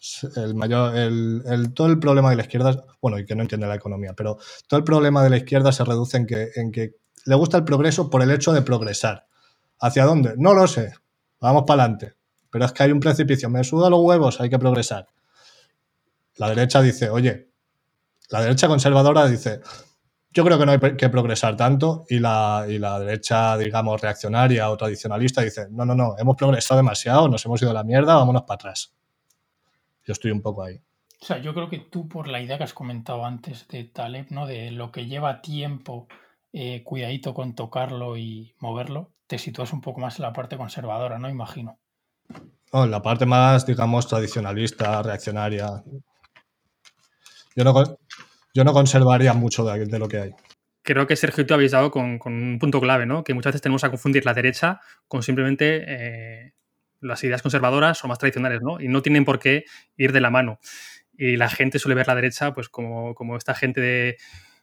Es 0.00 0.24
El 0.36 0.54
mayor, 0.54 0.94
el- 0.96 1.72
todo 1.74 1.86
el 1.86 1.98
problema 1.98 2.30
de 2.30 2.36
la 2.36 2.42
izquierda, 2.42 2.84
bueno, 3.00 3.18
y 3.18 3.24
que 3.24 3.34
no 3.34 3.42
entiende 3.42 3.66
la 3.66 3.74
economía, 3.76 4.12
pero 4.14 4.38
todo 4.66 4.78
el 4.78 4.84
problema 4.84 5.22
de 5.22 5.30
la 5.30 5.38
izquierda 5.38 5.72
se 5.72 5.84
reduce 5.84 6.18
en 6.18 6.26
que, 6.26 6.50
en 6.56 6.72
que 6.72 6.96
le 7.24 7.34
gusta 7.34 7.56
el 7.56 7.64
progreso 7.64 8.10
por 8.10 8.22
el 8.22 8.30
hecho 8.30 8.52
de 8.52 8.60
progresar. 8.62 9.26
¿Hacia 9.80 10.04
dónde? 10.04 10.34
No 10.36 10.52
lo 10.54 10.66
sé. 10.66 10.92
Vamos 11.40 11.64
para 11.66 11.84
adelante. 11.84 12.14
Pero 12.50 12.66
es 12.66 12.72
que 12.72 12.82
hay 12.82 12.92
un 12.92 13.00
precipicio. 13.00 13.48
Me 13.50 13.64
suda 13.64 13.88
los 13.90 14.00
huevos, 14.00 14.40
hay 14.40 14.50
que 14.50 14.58
progresar. 14.58 15.08
La 16.36 16.48
derecha 16.48 16.82
dice, 16.82 17.08
oye, 17.10 17.48
la 18.30 18.42
derecha 18.42 18.68
conservadora 18.68 19.26
dice, 19.26 19.60
yo 20.34 20.44
creo 20.44 20.58
que 20.58 20.66
no 20.66 20.72
hay 20.72 20.96
que 20.96 21.08
progresar 21.08 21.56
tanto 21.56 22.04
y 22.10 22.18
la, 22.18 22.66
y 22.68 22.78
la 22.78 22.98
derecha, 22.98 23.56
digamos, 23.56 24.00
reaccionaria 24.00 24.68
o 24.68 24.76
tradicionalista 24.76 25.42
dice, 25.42 25.68
no, 25.70 25.84
no, 25.84 25.94
no, 25.94 26.16
hemos 26.18 26.36
progresado 26.36 26.78
demasiado, 26.78 27.28
nos 27.28 27.44
hemos 27.46 27.62
ido 27.62 27.70
a 27.70 27.74
la 27.74 27.84
mierda, 27.84 28.16
vámonos 28.16 28.42
para 28.42 28.56
atrás. 28.56 28.92
Yo 30.04 30.12
estoy 30.12 30.32
un 30.32 30.42
poco 30.42 30.64
ahí. 30.64 30.80
O 31.22 31.24
sea, 31.24 31.38
yo 31.38 31.54
creo 31.54 31.70
que 31.70 31.78
tú, 31.78 32.08
por 32.08 32.26
la 32.26 32.42
idea 32.42 32.58
que 32.58 32.64
has 32.64 32.74
comentado 32.74 33.24
antes 33.24 33.68
de 33.68 33.84
Taleb, 33.84 34.26
¿no? 34.30 34.46
De 34.46 34.72
lo 34.72 34.90
que 34.90 35.06
lleva 35.06 35.40
tiempo, 35.40 36.08
eh, 36.52 36.82
cuidadito 36.82 37.32
con 37.32 37.54
tocarlo 37.54 38.16
y 38.16 38.54
moverlo, 38.58 39.12
te 39.28 39.38
sitúas 39.38 39.72
un 39.72 39.80
poco 39.80 40.00
más 40.00 40.18
en 40.18 40.22
la 40.24 40.32
parte 40.32 40.56
conservadora, 40.56 41.18
¿no? 41.18 41.30
Imagino. 41.30 41.78
No, 42.72 42.86
la 42.86 43.00
parte 43.00 43.24
más, 43.24 43.64
digamos, 43.64 44.08
tradicionalista, 44.08 45.00
reaccionaria. 45.00 45.84
Yo 47.54 47.62
no, 47.64 47.72
yo 48.54 48.64
no 48.64 48.72
conservaría 48.72 49.34
mucho 49.34 49.64
de, 49.64 49.98
lo 49.98 50.08
que 50.08 50.18
hay. 50.18 50.30
Creo 50.82 51.06
que 51.06 51.16
Sergio 51.16 51.42
y 51.42 51.46
tú 51.46 51.54
habéis 51.54 51.72
dado 51.72 51.90
con, 51.90 52.20
un 52.24 52.58
punto 52.60 52.80
clave, 52.80 53.04
¿no? 53.04 53.24
Que 53.24 53.34
muchas 53.34 53.52
veces 53.52 53.62
tenemos 53.62 53.82
a 53.84 53.90
confundir 53.90 54.24
la 54.24 54.32
derecha 54.32 54.80
con 55.08 55.22
simplemente 55.22 55.84
eh, 55.86 56.54
las 57.00 57.22
ideas 57.24 57.42
conservadoras 57.42 58.04
o 58.04 58.08
más 58.08 58.18
tradicionales, 58.18 58.60
¿no? 58.62 58.80
Y 58.80 58.88
no 58.88 59.02
tienen 59.02 59.24
por 59.24 59.40
qué 59.40 59.64
ir 59.96 60.12
de 60.12 60.20
la 60.20 60.30
mano. 60.30 60.60
Y 61.16 61.36
la 61.36 61.48
gente 61.48 61.78
suele 61.78 61.96
ver 61.96 62.06
la 62.06 62.14
derecha, 62.14 62.54
pues, 62.54 62.68
como, 62.68 63.14
como 63.14 63.36
esta 63.36 63.54
gente 63.54 63.80
de- 63.80 64.16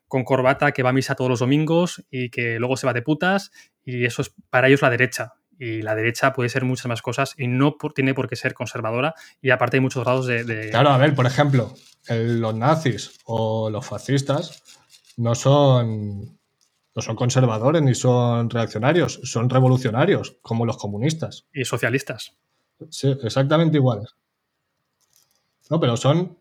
con 0.08 0.24
corbata 0.26 0.74
que 0.74 0.84
va 0.84 0.90
a 0.90 0.94
misa 0.94 1.16
todos 1.16 1.30
los 1.30 1.40
domingos 1.40 2.06
y 2.10 2.30
que 2.30 2.60
luego 2.60 2.76
se 2.76 2.86
va 2.86 2.94
de 2.94 3.02
putas, 3.02 3.52
y 3.84 4.06
eso 4.06 4.22
es 4.22 4.34
para 4.50 4.68
ellos 4.68 4.82
la 4.82 4.90
derecha. 4.90 5.34
Y 5.64 5.84
la 5.84 5.94
derecha 5.94 6.34
puede 6.34 6.50
ser 6.50 6.66
muchas 6.66 6.88
más 6.88 7.04
cosas 7.04 7.36
y 7.38 7.46
no 7.48 7.78
por- 7.78 7.94
tiene 7.94 8.16
por 8.16 8.28
qué 8.28 8.36
ser 8.36 8.56
conservadora. 8.56 9.14
Y 9.44 9.52
aparte 9.52 9.78
hay 9.78 9.82
muchos 9.82 10.04
grados 10.04 10.26
de. 10.26 10.44
de- 10.44 10.70
Claro, 10.72 10.90
a 10.90 10.98
ver, 10.98 11.14
por 11.14 11.28
ejemplo, 11.28 11.76
el- 12.08 12.40
los 12.42 12.56
nazis 12.56 13.20
o 13.26 13.70
los 13.70 13.86
fascistas 13.86 14.64
no 15.18 15.36
son, 15.36 16.40
no 16.96 17.02
son 17.04 17.16
conservadores 17.16 17.84
ni 17.84 17.94
son 17.94 18.50
reaccionarios, 18.50 19.20
son 19.24 19.52
revolucionarios, 19.52 20.38
como 20.42 20.66
los 20.66 20.78
comunistas. 20.78 21.46
y 21.54 21.64
socialistas. 21.64 22.34
Sí, 22.90 23.16
exactamente 23.24 23.78
iguales. 23.78 24.16
No, 25.70 25.80
pero 25.80 25.96
son 25.96 26.40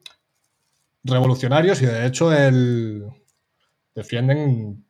revolucionarios 1.05 1.83
y 1.83 1.87
de 1.87 2.07
hecho 2.07 2.33
el, 2.33 3.05
defienden 3.95 4.85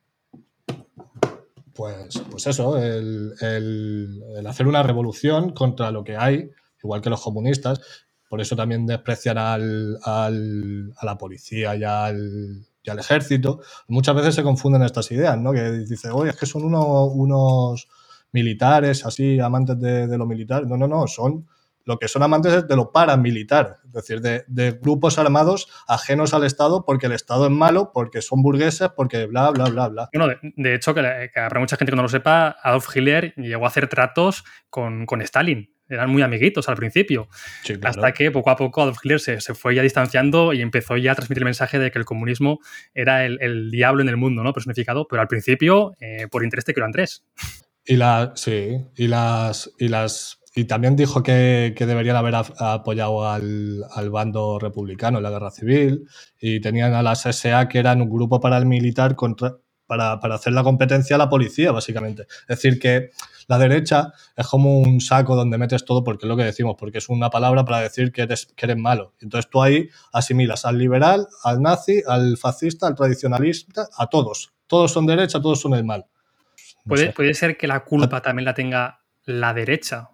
pues, 1.75 2.23
pues 2.31 2.47
eso, 2.47 2.79
el, 2.79 3.33
el- 3.41 4.47
hacer 4.47 4.67
una 4.67 4.83
revolución 4.83 5.51
contra 5.53 5.91
lo 5.91 6.05
que 6.05 6.17
hay, 6.17 6.51
igual 6.83 7.01
que 7.01 7.11
los 7.11 7.23
comunistas. 7.23 7.81
Por 8.29 8.41
eso 8.41 8.55
también 8.57 8.87
desprecian 8.87 9.39
al, 9.39 9.99
al- 10.05 10.93
a 10.97 11.07
la 11.07 11.19
policía 11.19 11.75
y 11.77 11.85
al, 11.85 12.67
y 12.83 12.91
al 12.91 12.99
ejército. 12.99 13.61
Muchas 13.89 14.15
veces 14.15 14.35
se 14.37 14.43
confunden 14.43 14.83
estas 14.83 15.11
ideas, 15.13 15.37
¿no? 15.39 15.53
Que 15.53 15.71
dice, 15.73 16.11
oye, 16.11 16.31
es 16.31 16.37
que 16.37 16.47
son 16.47 16.65
uno- 16.65 17.07
unos 17.07 17.89
militares, 18.33 19.05
así, 19.07 19.41
amantes 19.41 19.79
de, 19.81 20.07
de 20.07 20.19
lo 20.19 20.27
militar. 20.27 20.67
No, 20.67 20.77
no, 20.77 20.87
no, 20.89 21.07
son 21.09 21.47
lo 21.85 21.99
que 21.99 22.09
son 22.09 22.23
amantes 22.23 22.53
es 22.53 22.69
de 22.69 22.77
lo 22.77 22.93
paramilitar, 22.93 23.79
es 23.85 23.93
decir, 23.93 24.21
de, 24.21 24.45
de 24.47 24.73
grupos 24.73 25.19
armados 25.19 25.69
ajenos 25.89 26.35
al 26.35 26.45
Estado 26.45 26.85
porque 26.85 27.07
el 27.07 27.13
Estado 27.13 27.47
es 27.47 27.51
malo, 27.53 27.91
porque 27.93 28.23
son 28.23 28.43
burgueses, 28.43 28.91
porque 28.97 29.27
bla, 29.27 29.51
bla, 29.51 29.65
bla, 29.65 29.89
bla. 29.89 30.09
Bueno, 30.13 30.29
de, 30.29 30.39
de 30.57 30.75
hecho, 30.75 30.95
que, 30.95 31.03
la- 31.03 31.29
que 31.29 31.41
habrá 31.41 31.61
mucha 31.61 31.77
gente 31.77 31.91
que 31.93 31.97
no 31.97 32.03
lo 32.03 32.09
sepa, 32.09 32.57
Adolf 32.63 32.95
Hitler 32.95 33.35
llegó 33.37 33.65
a 33.65 33.69
hacer 33.69 33.89
tratos 33.89 34.45
con, 34.69 35.07
con 35.07 35.23
Stalin. 35.23 35.75
Eran 35.89 36.09
muy 36.09 36.23
amiguitos 36.23 36.69
al 36.69 36.77
principio. 36.77 37.29
Sí, 37.65 37.75
claro. 37.75 37.89
Hasta 37.91 38.13
que 38.13 38.31
poco 38.31 38.51
a 38.51 38.57
poco 38.57 38.81
Adolf 38.83 38.99
Hitler 39.03 39.19
se, 39.19 39.41
se 39.41 39.55
fue 39.55 39.75
ya 39.75 39.83
distanciando 39.83 40.53
y 40.53 40.63
empezó 40.63 40.97
ya 40.97 41.11
a 41.11 41.15
transmitir 41.17 41.43
el 41.43 41.47
mensaje 41.47 41.81
de 41.81 41.91
que 41.91 41.99
el 41.99 42.05
comunismo 42.05 42.61
era 42.95 43.25
el, 43.25 43.39
el 43.41 43.73
diablo 43.73 44.01
en 44.01 44.09
el 44.09 44.17
mundo, 44.17 44.45
¿no? 44.45 44.53
Personificado. 44.53 45.09
Pero 45.09 45.21
al 45.21 45.27
principio, 45.27 45.95
eh, 45.99 46.29
por 46.31 46.45
interés 46.45 46.65
te 46.65 46.75
quiero 46.75 46.87
Andrés. 46.87 47.25
Y 47.85 47.97
la, 47.97 48.33
sí, 48.37 48.79
y 48.95 49.09
las, 49.09 49.73
y 49.79 49.89
las, 49.89 50.40
y 50.55 50.65
también 50.65 50.97
dijo 50.97 51.23
que, 51.23 51.75
que 51.77 51.87
deberían 51.87 52.17
haber 52.17 52.35
a- 52.35 52.73
apoyado 52.75 53.29
al, 53.29 53.85
al 53.95 54.11
bando 54.11 54.59
republicano 54.59 55.19
en 55.19 55.25
la 55.25 55.31
guerra 55.31 55.51
civil 55.51 56.07
y 56.41 56.61
tenían 56.61 56.95
a 56.95 57.03
las 57.03 57.25
SA 57.27 57.69
que 57.69 57.79
eran 57.79 58.03
un 58.03 58.11
grupo 58.11 58.41
paramilitar 58.41 59.15
contra, 59.15 59.57
para, 59.87 60.19
para 60.21 60.37
hacer 60.37 60.53
la 60.53 60.63
competencia 60.63 61.17
a 61.17 61.19
la 61.19 61.29
policía, 61.29 61.73
básicamente. 61.73 62.23
Es 62.49 62.61
decir, 62.61 62.79
que 62.79 63.11
la 63.49 63.59
derecha 63.59 64.13
es 64.37 64.47
como 64.47 64.81
un 64.81 65.01
saco 65.01 65.35
donde 65.35 65.59
metes 65.59 65.85
todo 65.85 66.05
porque 66.05 66.27
es 66.27 66.29
lo 66.29 66.37
que 66.37 66.45
decimos, 66.45 66.77
porque 66.79 66.99
es 66.99 67.09
una 67.09 67.31
palabra 67.31 67.65
para 67.65 67.81
decir 67.81 68.13
que 68.13 68.23
eres, 68.23 68.47
que 68.57 68.67
eres 68.67 68.77
malo. 68.77 69.15
Entonces 69.21 69.51
tú 69.51 69.63
ahí 69.63 69.89
asimilas 70.13 70.65
al 70.65 70.79
liberal, 70.79 71.27
al 71.43 71.61
nazi, 71.61 72.03
al 72.07 72.37
fascista, 72.37 72.87
al 72.87 72.95
tradicionalista, 72.95 73.89
a 73.97 74.07
todos. 74.09 74.53
Todos 74.69 74.93
son 74.93 75.07
derecha, 75.07 75.41
todos 75.41 75.61
son 75.61 75.75
el 75.75 75.85
mal. 75.85 76.07
No 76.85 76.91
Puede, 76.95 77.13
puede 77.13 77.35
ser 77.35 77.57
que 77.57 77.67
la 77.67 77.85
culpa 77.85 78.21
también 78.23 78.45
la 78.45 78.55
tenga 78.55 79.01
la 79.25 79.53
derecha 79.53 80.11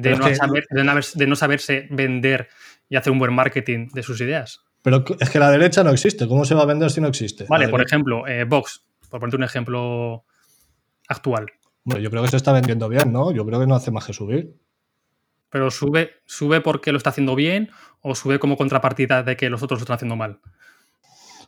de 0.00 0.16
no, 0.16 0.26
que- 0.26 0.34
saber- 0.36 0.66
de 0.70 0.84
no 0.84 0.90
haber- 0.92 1.12
de 1.14 1.26
no 1.26 1.36
saberse 1.36 1.86
vender 1.90 2.48
y 2.88 2.96
hacer 2.96 3.12
un 3.12 3.18
buen 3.18 3.32
marketing 3.34 3.88
de 3.92 4.02
sus 4.02 4.20
ideas. 4.20 4.60
Pero 4.82 5.04
es 5.18 5.28
que 5.30 5.38
la 5.38 5.50
derecha 5.50 5.82
no 5.84 5.90
existe. 5.90 6.26
¿Cómo 6.28 6.44
se 6.44 6.54
va 6.54 6.62
a 6.62 6.66
vender 6.66 6.90
si 6.90 7.00
no 7.00 7.08
existe? 7.08 7.44
Vale, 7.48 7.68
por 7.68 7.82
ejemplo, 7.82 8.26
eh, 8.26 8.44
Vox, 8.44 8.84
por 9.10 9.20
ponerte 9.20 9.36
un 9.36 9.44
ejemplo 9.44 10.24
actual. 11.08 11.46
Bueno, 11.84 12.00
yo 12.00 12.10
creo 12.10 12.22
que 12.22 12.28
se 12.28 12.36
está 12.36 12.52
vendiendo 12.52 12.88
bien, 12.88 13.12
¿no? 13.12 13.32
Yo 13.32 13.44
creo 13.46 13.60
que 13.60 13.66
no 13.66 13.74
hace 13.74 13.90
más 13.90 14.06
que 14.06 14.12
subir. 14.12 14.54
Pero 15.50 15.70
sube, 15.70 16.12
sube 16.26 16.60
porque 16.60 16.92
lo 16.92 16.98
está 16.98 17.10
haciendo 17.10 17.34
bien 17.34 17.70
o 18.02 18.14
sube 18.14 18.38
como 18.38 18.56
contrapartida 18.56 19.22
de 19.22 19.36
que 19.36 19.48
los 19.50 19.62
otros 19.62 19.80
lo 19.80 19.84
están 19.84 19.94
haciendo 19.96 20.16
mal. 20.16 20.40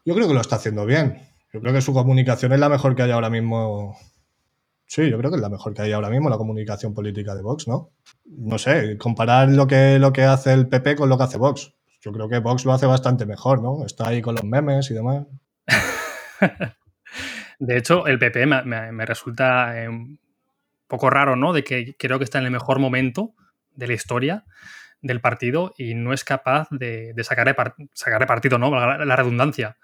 Yo 0.04 0.14
creo 0.14 0.26
que 0.26 0.34
lo 0.34 0.40
está 0.40 0.56
haciendo 0.56 0.86
bien. 0.86 1.20
Yo 1.52 1.60
creo 1.60 1.74
que 1.74 1.82
su 1.82 1.92
comunicación 1.92 2.52
es 2.52 2.60
la 2.60 2.68
mejor 2.70 2.96
que 2.96 3.02
hay 3.02 3.10
ahora 3.10 3.28
mismo. 3.28 3.98
Sí, 4.92 5.08
yo 5.08 5.16
creo 5.18 5.30
que 5.30 5.36
es 5.36 5.40
la 5.42 5.48
mejor 5.48 5.72
que 5.72 5.82
hay 5.82 5.92
ahora 5.92 6.10
mismo, 6.10 6.28
la 6.28 6.36
comunicación 6.36 6.92
política 6.92 7.36
de 7.36 7.42
Vox, 7.42 7.68
¿no? 7.68 7.92
No 8.24 8.58
sé, 8.58 8.98
comparar 8.98 9.48
lo 9.48 9.68
que, 9.68 10.00
lo 10.00 10.12
que 10.12 10.24
hace 10.24 10.52
el 10.52 10.66
PP 10.68 10.96
con 10.96 11.08
lo 11.08 11.16
que 11.16 11.22
hace 11.22 11.38
Vox. 11.38 11.72
Yo 12.00 12.10
creo 12.12 12.28
que 12.28 12.40
Vox 12.40 12.64
lo 12.64 12.72
hace 12.72 12.86
bastante 12.86 13.24
mejor, 13.24 13.62
¿no? 13.62 13.86
Está 13.86 14.08
ahí 14.08 14.20
con 14.20 14.34
los 14.34 14.42
memes 14.42 14.90
y 14.90 14.94
demás. 14.94 15.26
De 17.60 17.76
hecho, 17.76 18.08
el 18.08 18.18
PP 18.18 18.46
me, 18.46 18.62
me- 18.64 18.90
me 18.90 19.06
resulta 19.06 19.80
eh, 19.80 19.88
un 19.88 20.18
poco 20.88 21.08
raro, 21.08 21.36
¿no? 21.36 21.52
De 21.52 21.62
que 21.62 21.94
creo 21.96 22.18
que 22.18 22.24
está 22.24 22.40
en 22.40 22.46
el 22.46 22.50
mejor 22.50 22.80
momento 22.80 23.34
de 23.70 23.86
la 23.86 23.92
historia 23.92 24.44
del 25.02 25.20
partido 25.20 25.72
y 25.78 25.94
no 25.94 26.12
es 26.12 26.24
capaz 26.24 26.66
de, 26.72 27.12
de 27.14 27.22
sacarle, 27.24 27.54
par- 27.54 27.76
sacarle 27.92 28.26
partido, 28.26 28.58
¿no? 28.58 28.70
La 29.04 29.14
redundancia. 29.14 29.76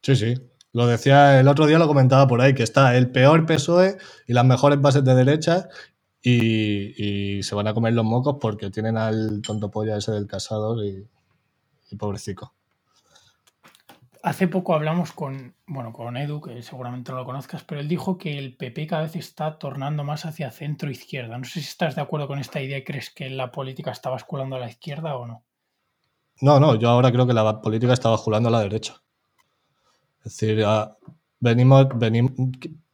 Sí, 0.00 0.16
sí. 0.16 0.34
Lo 0.72 0.86
decía 0.86 1.40
el 1.40 1.48
otro 1.48 1.66
día, 1.66 1.78
lo 1.78 1.88
comentaba 1.88 2.26
por 2.26 2.40
ahí, 2.40 2.54
que 2.54 2.62
está 2.62 2.96
el 2.96 3.10
peor 3.10 3.46
PSOE 3.46 3.96
y 4.26 4.32
las 4.32 4.44
mejores 4.44 4.80
bases 4.80 5.04
de 5.04 5.14
derecha 5.14 5.68
y, 6.22 7.38
y 7.38 7.42
se 7.42 7.54
van 7.54 7.68
a 7.68 7.74
comer 7.74 7.94
los 7.94 8.04
mocos 8.04 8.36
porque 8.40 8.70
tienen 8.70 8.96
al 8.96 9.40
tonto 9.42 9.70
polla 9.70 9.96
ese 9.96 10.12
del 10.12 10.26
casado 10.26 10.84
y, 10.84 11.06
y 11.90 11.96
pobrecico. 11.96 12.54
Hace 14.22 14.48
poco 14.48 14.74
hablamos 14.74 15.12
con, 15.12 15.54
bueno, 15.66 15.92
con 15.92 16.16
Edu, 16.16 16.40
que 16.40 16.60
seguramente 16.62 17.12
no 17.12 17.18
lo 17.18 17.24
conozcas, 17.24 17.62
pero 17.62 17.80
él 17.80 17.88
dijo 17.88 18.18
que 18.18 18.36
el 18.36 18.56
PP 18.56 18.88
cada 18.88 19.02
vez 19.02 19.14
está 19.16 19.58
tornando 19.58 20.02
más 20.02 20.26
hacia 20.26 20.50
centro 20.50 20.90
izquierda. 20.90 21.38
No 21.38 21.44
sé 21.44 21.60
si 21.60 21.68
estás 21.68 21.94
de 21.94 22.02
acuerdo 22.02 22.26
con 22.26 22.38
esta 22.38 22.60
idea 22.60 22.78
y 22.78 22.84
crees 22.84 23.10
que 23.10 23.30
la 23.30 23.52
política 23.52 23.92
está 23.92 24.10
basculando 24.10 24.56
a 24.56 24.58
la 24.58 24.68
izquierda 24.68 25.16
o 25.16 25.26
no. 25.26 25.44
No, 26.40 26.58
no, 26.58 26.74
yo 26.74 26.88
ahora 26.88 27.12
creo 27.12 27.26
que 27.26 27.32
la 27.32 27.60
política 27.60 27.92
está 27.92 28.10
basculando 28.10 28.48
a 28.48 28.52
la 28.52 28.60
derecha. 28.60 29.00
Es 30.24 30.36
decir, 30.36 30.64
venimos, 31.40 31.86
venimos. 31.94 32.32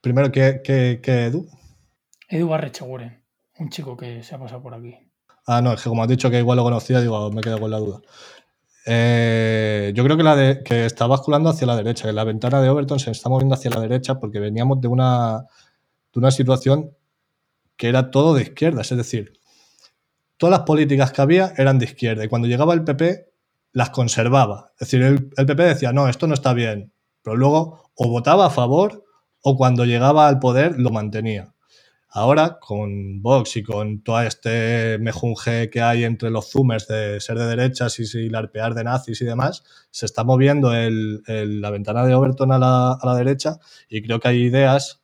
Primero, 0.00 0.30
¿qué, 0.30 0.60
qué, 0.62 1.00
qué 1.02 1.26
Edu? 1.26 1.48
Edu 2.28 2.48
Barrecheguren, 2.48 3.22
un 3.58 3.70
chico 3.70 3.96
que 3.96 4.22
se 4.22 4.34
ha 4.34 4.38
pasado 4.38 4.62
por 4.62 4.74
aquí. 4.74 4.96
Ah, 5.46 5.60
no, 5.60 5.72
es 5.72 5.82
que 5.82 5.88
como 5.88 6.02
has 6.02 6.08
dicho 6.08 6.30
que 6.30 6.38
igual 6.38 6.56
lo 6.56 6.64
conocía, 6.64 7.00
digo, 7.00 7.30
me 7.30 7.42
quedo 7.42 7.60
con 7.60 7.70
la 7.70 7.78
duda. 7.78 8.00
Eh, 8.86 9.92
yo 9.94 10.04
creo 10.04 10.16
que, 10.16 10.22
la 10.22 10.36
de, 10.36 10.62
que 10.62 10.86
está 10.86 11.06
basculando 11.06 11.50
hacia 11.50 11.66
la 11.66 11.76
derecha, 11.76 12.06
que 12.06 12.12
la 12.12 12.24
ventana 12.24 12.60
de 12.60 12.68
Overton 12.68 12.98
se 12.98 13.10
está 13.10 13.28
moviendo 13.28 13.54
hacia 13.54 13.70
la 13.70 13.80
derecha 13.80 14.18
porque 14.18 14.40
veníamos 14.40 14.80
de 14.80 14.88
una, 14.88 15.46
de 16.12 16.20
una 16.20 16.30
situación 16.30 16.94
que 17.76 17.88
era 17.88 18.10
todo 18.10 18.34
de 18.34 18.42
izquierdas, 18.42 18.90
es 18.92 18.98
decir, 18.98 19.40
todas 20.36 20.58
las 20.58 20.66
políticas 20.66 21.12
que 21.12 21.22
había 21.22 21.52
eran 21.56 21.78
de 21.78 21.86
izquierda 21.86 22.24
y 22.24 22.28
cuando 22.28 22.48
llegaba 22.48 22.74
el 22.74 22.84
PP 22.84 23.32
las 23.72 23.90
conservaba. 23.90 24.72
Es 24.74 24.88
decir, 24.90 25.02
el, 25.02 25.30
el 25.36 25.46
PP 25.46 25.62
decía, 25.62 25.92
no, 25.92 26.08
esto 26.08 26.26
no 26.26 26.34
está 26.34 26.52
bien, 26.52 26.92
pero 27.24 27.36
luego 27.36 27.90
o 27.96 28.08
votaba 28.08 28.46
a 28.46 28.50
favor 28.50 29.04
o 29.40 29.56
cuando 29.56 29.84
llegaba 29.84 30.28
al 30.28 30.38
poder 30.38 30.78
lo 30.78 30.90
mantenía. 30.90 31.54
Ahora, 32.16 32.60
con 32.60 33.22
Vox 33.22 33.56
y 33.56 33.64
con 33.64 34.02
todo 34.02 34.20
este 34.22 34.98
mejunje 35.00 35.68
que 35.68 35.82
hay 35.82 36.04
entre 36.04 36.30
los 36.30 36.48
zoomers 36.48 36.86
de 36.86 37.20
ser 37.20 37.36
de 37.36 37.46
derechas 37.46 37.98
y, 37.98 38.28
larpear 38.28 38.74
de 38.74 38.84
nazis 38.84 39.20
y 39.20 39.24
demás, 39.24 39.64
se 39.90 40.06
está 40.06 40.22
moviendo 40.22 40.70
la 40.72 41.70
ventana 41.70 42.06
de 42.06 42.14
Overton 42.14 42.52
a 42.52 42.58
la, 42.58 43.14
derecha 43.16 43.58
y 43.88 44.00
creo 44.00 44.20
que 44.20 44.28
hay 44.28 44.42
ideas, 44.42 45.02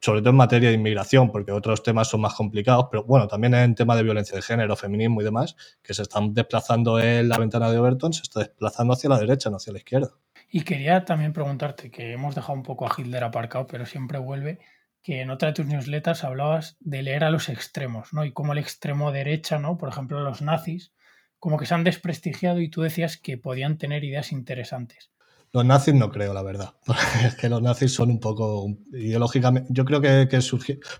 sobre 0.00 0.20
todo 0.20 0.30
en 0.30 0.36
materia 0.36 0.70
de 0.70 0.76
inmigración, 0.76 1.30
porque 1.30 1.52
otros 1.52 1.82
temas 1.82 2.08
son 2.08 2.22
más 2.22 2.32
complicados, 2.32 2.86
pero 2.90 3.04
bueno, 3.04 3.28
también 3.28 3.52
en 3.52 3.74
tema 3.74 3.94
de 3.94 4.04
violencia 4.04 4.36
de 4.36 4.42
género, 4.42 4.74
feminismo 4.74 5.20
y 5.20 5.24
demás, 5.24 5.54
que 5.82 5.92
se 5.92 6.00
están 6.00 6.32
desplazando 6.32 6.98
en 6.98 7.28
la 7.28 7.36
ventana 7.36 7.70
de 7.70 7.78
Overton, 7.78 8.14
se 8.14 8.22
está 8.22 8.40
desplazando 8.40 8.94
hacia 8.94 9.10
la 9.10 9.18
derecha, 9.18 9.50
no 9.50 9.56
hacia 9.56 9.74
la 9.74 9.80
izquierda. 9.80 10.14
Y 10.50 10.62
quería 10.62 11.04
también 11.04 11.32
preguntarte, 11.32 11.90
que 11.90 12.12
hemos 12.12 12.34
dejado 12.34 12.54
un 12.54 12.62
poco 12.62 12.86
a 12.86 12.94
Hitler 12.96 13.24
aparcado, 13.24 13.66
pero 13.66 13.84
siempre 13.86 14.18
vuelve 14.18 14.58
que 15.02 15.20
en 15.20 15.30
otra 15.30 15.48
de 15.48 15.54
tus 15.54 15.66
newsletters 15.66 16.24
hablabas 16.24 16.76
de 16.80 17.02
leer 17.02 17.24
a 17.24 17.30
los 17.30 17.48
extremos, 17.48 18.12
¿no? 18.12 18.24
Y 18.24 18.32
cómo 18.32 18.52
el 18.52 18.58
extremo 18.58 19.12
derecha, 19.12 19.58
¿no? 19.58 19.78
Por 19.78 19.88
ejemplo, 19.88 20.20
los 20.20 20.42
nazis, 20.42 20.92
como 21.38 21.56
que 21.56 21.66
se 21.66 21.74
han 21.74 21.84
desprestigiado 21.84 22.60
y 22.60 22.68
tú 22.68 22.82
decías 22.82 23.16
que 23.16 23.38
podían 23.38 23.78
tener 23.78 24.04
ideas 24.04 24.32
interesantes. 24.32 25.10
Los 25.52 25.64
nazis 25.64 25.94
no 25.94 26.10
creo, 26.10 26.34
la 26.34 26.42
verdad. 26.42 26.74
Es 27.24 27.34
que 27.36 27.48
los 27.48 27.62
nazis 27.62 27.92
son 27.92 28.10
un 28.10 28.20
poco 28.20 28.66
ideológicamente. 28.92 29.68
Yo 29.72 29.84
creo 29.84 30.00
que, 30.00 30.28
que 30.28 30.40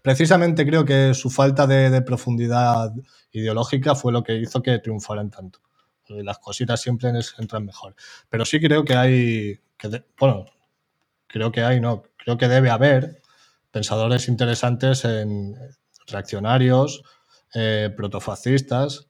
precisamente 0.03 0.65
creo 0.67 0.85
que 0.85 1.13
su 1.15 1.29
falta 1.29 1.67
de, 1.67 2.01
profundidad 2.03 2.93
ideológica 3.31 3.95
fue 3.95 4.13
lo 4.13 4.23
que 4.23 4.37
hizo 4.37 4.63
que 4.63 4.79
triunfaran 4.79 5.31
tanto. 5.31 5.61
Las 6.09 6.39
cositas 6.39 6.81
siempre 6.81 7.11
entran 7.39 7.65
mejor. 7.65 7.95
Pero 8.29 8.45
sí 8.45 8.61
creo 8.61 8.85
que 8.85 8.95
hay. 8.95 9.61
Que 9.77 10.05
bueno, 10.19 10.47
creo 11.27 11.53
que 11.53 11.63
hay, 11.63 11.81
no. 11.81 12.03
Creo 12.17 12.37
que 12.39 12.49
debe 12.49 12.71
haber 12.71 13.23
pensadores 13.71 14.29
interesantes 14.29 15.05
en 15.05 15.55
reaccionarios, 16.07 17.03
eh, 17.55 17.93
protofascistas, 17.97 19.09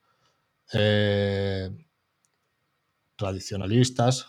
eh, 0.73 1.71
tradicionalistas. 3.17 4.29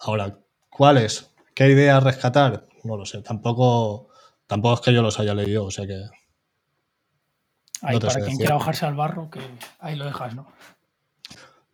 Ahora, 0.00 0.38
¿cuáles? 0.70 1.30
¿Qué 1.54 1.68
ideas 1.68 2.02
rescatar? 2.02 2.66
No 2.84 2.96
lo 2.96 3.04
sé. 3.04 3.20
Tampoco, 3.22 4.08
tampoco 4.46 4.74
es 4.76 4.80
que 4.80 4.92
yo 4.94 5.02
los 5.02 5.18
haya 5.18 5.34
leído, 5.34 5.64
o 5.64 5.70
sea 5.70 5.86
que. 5.86 6.04
Ahí, 7.82 7.98
para 7.98 8.24
quien 8.24 8.36
quiera 8.36 8.54
bajarse 8.54 8.86
al 8.86 8.94
barro, 8.94 9.30
que 9.30 9.40
ahí 9.78 9.96
lo 9.96 10.04
dejas, 10.04 10.34
¿no? 10.34 10.46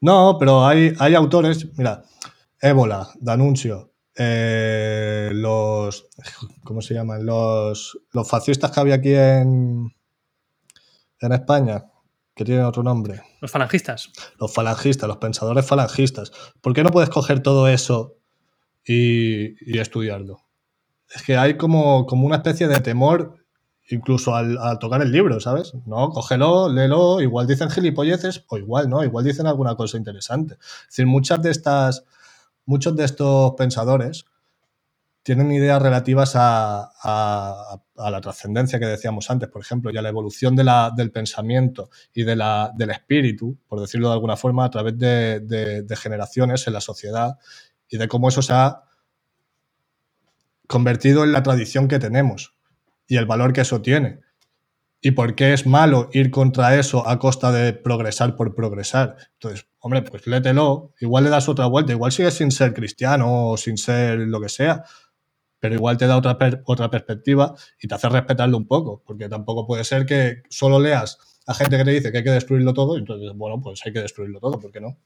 No, 0.00 0.36
pero 0.38 0.66
hay, 0.66 0.92
hay 0.98 1.14
autores, 1.14 1.66
mira, 1.78 2.02
Ébola, 2.60 3.08
Danuncio, 3.20 3.94
eh, 4.16 5.30
los. 5.32 6.06
¿Cómo 6.62 6.80
se 6.80 6.94
llaman? 6.94 7.24
Los, 7.24 7.98
los 8.12 8.28
fascistas 8.28 8.70
que 8.70 8.80
había 8.80 8.96
aquí 8.96 9.14
en, 9.14 9.92
en 11.20 11.32
España, 11.32 11.84
que 12.34 12.44
tienen 12.44 12.64
otro 12.64 12.82
nombre. 12.82 13.22
Los 13.40 13.50
falangistas. 13.50 14.10
Los 14.38 14.52
falangistas, 14.52 15.08
los 15.08 15.18
pensadores 15.18 15.66
falangistas. 15.66 16.32
¿Por 16.60 16.74
qué 16.74 16.82
no 16.82 16.90
puedes 16.90 17.10
coger 17.10 17.40
todo 17.40 17.68
eso 17.68 18.16
y, 18.84 19.78
estudiarlo? 19.78 20.38
Es 21.14 21.22
que 21.22 21.36
hay 21.36 21.56
como, 21.56 22.06
como 22.06 22.26
una 22.26 22.36
especie 22.36 22.66
de 22.68 22.80
temor 22.80 23.43
incluso 23.90 24.34
al, 24.34 24.58
tocar 24.78 25.02
el 25.02 25.12
libro, 25.12 25.40
¿sabes? 25.40 25.74
No, 25.86 26.10
cógelo, 26.10 26.68
léelo, 26.68 27.20
igual 27.20 27.46
dicen 27.46 27.70
gilipolleces 27.70 28.44
o 28.48 28.58
igual 28.58 28.88
no, 28.88 29.04
igual 29.04 29.24
dicen 29.24 29.46
alguna 29.46 29.76
cosa 29.76 29.96
interesante. 29.96 30.54
Es 30.54 30.88
decir, 30.88 31.06
muchas 31.06 31.42
de 31.42 31.50
estas 31.50 32.04
muchos 32.66 32.96
de 32.96 33.04
estos 33.04 33.54
pensadores 33.56 34.24
tienen 35.22 35.50
ideas 35.52 35.80
relativas 35.80 36.32
a, 36.34 37.80
la 37.96 38.20
trascendencia 38.20 38.78
que 38.78 38.84
decíamos 38.84 39.30
antes, 39.30 39.48
por 39.48 39.62
ejemplo, 39.62 39.90
y 39.90 39.96
a 39.96 40.02
la 40.02 40.10
evolución 40.10 40.54
del 40.54 41.10
pensamiento 41.12 41.88
y 42.12 42.24
del 42.24 42.90
espíritu, 42.90 43.56
por 43.66 43.80
decirlo 43.80 44.08
de 44.08 44.14
alguna 44.14 44.36
forma, 44.36 44.66
a 44.66 44.70
través 44.70 44.98
de, 44.98 45.96
generaciones 45.96 46.66
en 46.66 46.74
la 46.74 46.82
sociedad 46.82 47.38
y 47.88 47.96
de 47.96 48.06
cómo 48.06 48.28
eso 48.28 48.42
se 48.42 48.52
ha 48.52 48.82
convertido 50.66 51.24
en 51.24 51.32
la 51.32 51.42
tradición 51.42 51.88
que 51.88 51.98
tenemos 51.98 52.53
y 53.06 53.16
el 53.16 53.26
valor 53.26 53.52
que 53.52 53.62
eso 53.62 53.80
tiene 53.82 54.20
y 55.06 55.10
por 55.10 55.34
qué 55.34 55.52
es 55.52 55.66
malo 55.66 56.08
ir 56.14 56.30
contra 56.30 56.78
eso 56.78 57.06
a 57.06 57.18
costa 57.18 57.52
de 57.52 57.74
progresar 57.74 58.36
por 58.36 58.54
progresar. 58.54 59.18
Entonces, 59.34 59.68
hombre, 59.80 60.00
pues 60.00 60.26
lételo, 60.26 60.94
igual 60.98 61.24
le 61.24 61.30
das 61.30 61.46
otra 61.46 61.66
vuelta, 61.66 61.92
igual 61.92 62.10
sigues 62.10 62.32
sin 62.32 62.50
ser 62.50 62.72
cristiano 62.72 63.50
o 63.50 63.56
sin 63.58 63.76
ser 63.76 64.20
lo 64.20 64.40
que 64.40 64.48
sea, 64.48 64.82
pero 65.60 65.74
igual 65.74 65.98
te 65.98 66.06
da 66.06 66.16
otra, 66.16 66.38
otra 66.64 66.90
perspectiva 66.90 67.54
y 67.82 67.86
te 67.86 67.94
hace 67.94 68.08
respetarlo 68.08 68.56
un 68.56 68.66
poco, 68.66 69.02
porque 69.04 69.28
tampoco 69.28 69.66
puede 69.66 69.84
ser 69.84 70.06
que 70.06 70.42
solo 70.48 70.80
leas 70.80 71.18
a 71.46 71.52
gente 71.52 71.76
que 71.76 71.84
te 71.84 71.90
dice 71.90 72.10
que 72.10 72.18
hay 72.18 72.24
que 72.24 72.30
destruirlo 72.30 72.72
todo 72.72 72.96
y 72.96 73.00
entonces, 73.00 73.30
bueno, 73.34 73.60
pues 73.60 73.82
hay 73.84 73.92
que 73.92 74.00
destruirlo 74.00 74.40
todo, 74.40 74.58
¿por 74.58 74.72
qué 74.72 74.80
no? 74.80 74.96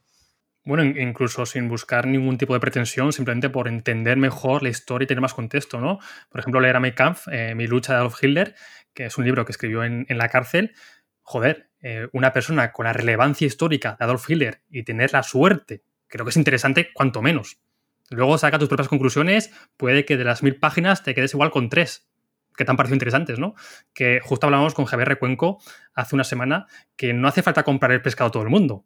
Bueno, 0.69 0.85
incluso 0.85 1.47
sin 1.47 1.67
buscar 1.67 2.07
ningún 2.07 2.37
tipo 2.37 2.53
de 2.53 2.61
pretensión, 2.61 3.11
simplemente 3.15 3.49
por 3.49 3.69
entender 3.69 4.19
mejor 4.19 4.63
la 4.63 4.69
historia 4.69 5.05
y 5.05 5.07
tener 5.07 5.23
más 5.23 5.33
contexto, 5.33 5.81
¿no? 5.81 5.99
Por 6.29 6.41
ejemplo, 6.41 6.61
leer 6.61 6.77
a 6.77 6.81
My 6.81 6.93
Kampf, 6.93 7.27
eh, 7.33 7.55
Mi 7.55 7.67
lucha 7.67 7.95
de 7.95 8.01
Adolf 8.01 8.23
Hitler, 8.23 8.55
que 8.93 9.07
es 9.07 9.17
un 9.17 9.25
libro 9.25 9.47
que 9.47 9.53
escribió 9.53 9.83
en, 9.83 10.05
la 10.11 10.29
cárcel, 10.29 10.75
joder, 11.23 11.71
eh, 11.81 12.09
una 12.13 12.35
persona 12.35 12.71
con 12.71 12.85
la 12.85 12.93
relevancia 12.93 13.47
histórica 13.47 13.97
de 13.99 14.05
Adolf 14.05 14.29
Hitler 14.29 14.61
y 14.69 14.83
tener 14.83 15.15
la 15.15 15.23
suerte, 15.23 15.85
creo 16.07 16.27
que 16.27 16.31
es 16.31 16.37
interesante 16.37 16.91
cuanto 16.93 17.23
menos. 17.23 17.63
Luego 18.11 18.37
saca 18.37 18.59
tus 18.59 18.69
propias 18.69 18.89
conclusiones, 18.89 19.51
puede 19.79 20.05
que 20.05 20.19
de 20.19 20.25
las 20.25 20.43
mil 20.43 20.57
páginas 20.57 21.03
te 21.03 21.15
quedes 21.15 21.33
igual 21.33 21.51
con 21.51 21.71
tres, 21.71 22.11
que 22.55 22.67
te 22.67 22.71
han 22.71 22.77
parecido 22.77 22.97
interesantes, 22.97 23.39
¿no? 23.39 23.55
Que 23.95 24.21
justo 24.23 24.45
hablamos 24.45 24.75
con 24.75 24.85
Javier 24.85 25.09
Recuenco 25.09 25.63
hace 25.95 26.15
una 26.15 26.25
semana 26.25 26.67
que 26.95 27.15
no 27.15 27.27
hace 27.27 27.43
falta 27.43 27.63
comprar 27.63 27.93
el 27.93 28.03
pescado 28.03 28.29
a 28.29 28.33
todo 28.33 28.43
el 28.43 28.51
mundo. 28.51 28.85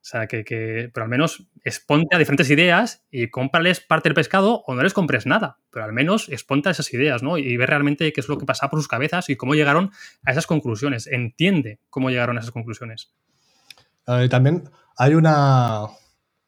O 0.00 0.04
sea, 0.10 0.26
que, 0.26 0.90
pero 0.94 1.04
al 1.04 1.10
menos 1.10 1.46
exponte 1.62 2.16
a 2.16 2.18
diferentes 2.18 2.48
ideas 2.48 3.04
y 3.10 3.28
cómprales 3.28 3.80
parte 3.80 4.08
del 4.08 4.14
pescado 4.14 4.62
o 4.66 4.74
no 4.74 4.82
les 4.82 4.94
compres 4.94 5.26
nada, 5.26 5.58
pero 5.70 5.84
al 5.84 5.92
menos 5.92 6.30
exponte 6.30 6.70
a 6.70 6.72
esas 6.72 6.92
ideas, 6.94 7.22
¿no? 7.22 7.36
Y 7.36 7.58
ve 7.58 7.66
realmente 7.66 8.10
qué 8.10 8.20
es 8.20 8.28
lo 8.28 8.38
que 8.38 8.46
pasa 8.46 8.70
por 8.70 8.78
sus 8.78 8.88
cabezas 8.88 9.28
y 9.28 9.36
cómo 9.36 9.54
llegaron 9.54 9.90
a 10.24 10.30
esas 10.30 10.46
conclusiones. 10.46 11.06
Entiende 11.06 11.80
cómo 11.90 12.08
llegaron 12.08 12.38
a 12.38 12.40
esas 12.40 12.50
conclusiones. 12.50 13.12
también 14.30 14.70
hay 14.96 15.14
una, 15.14 15.86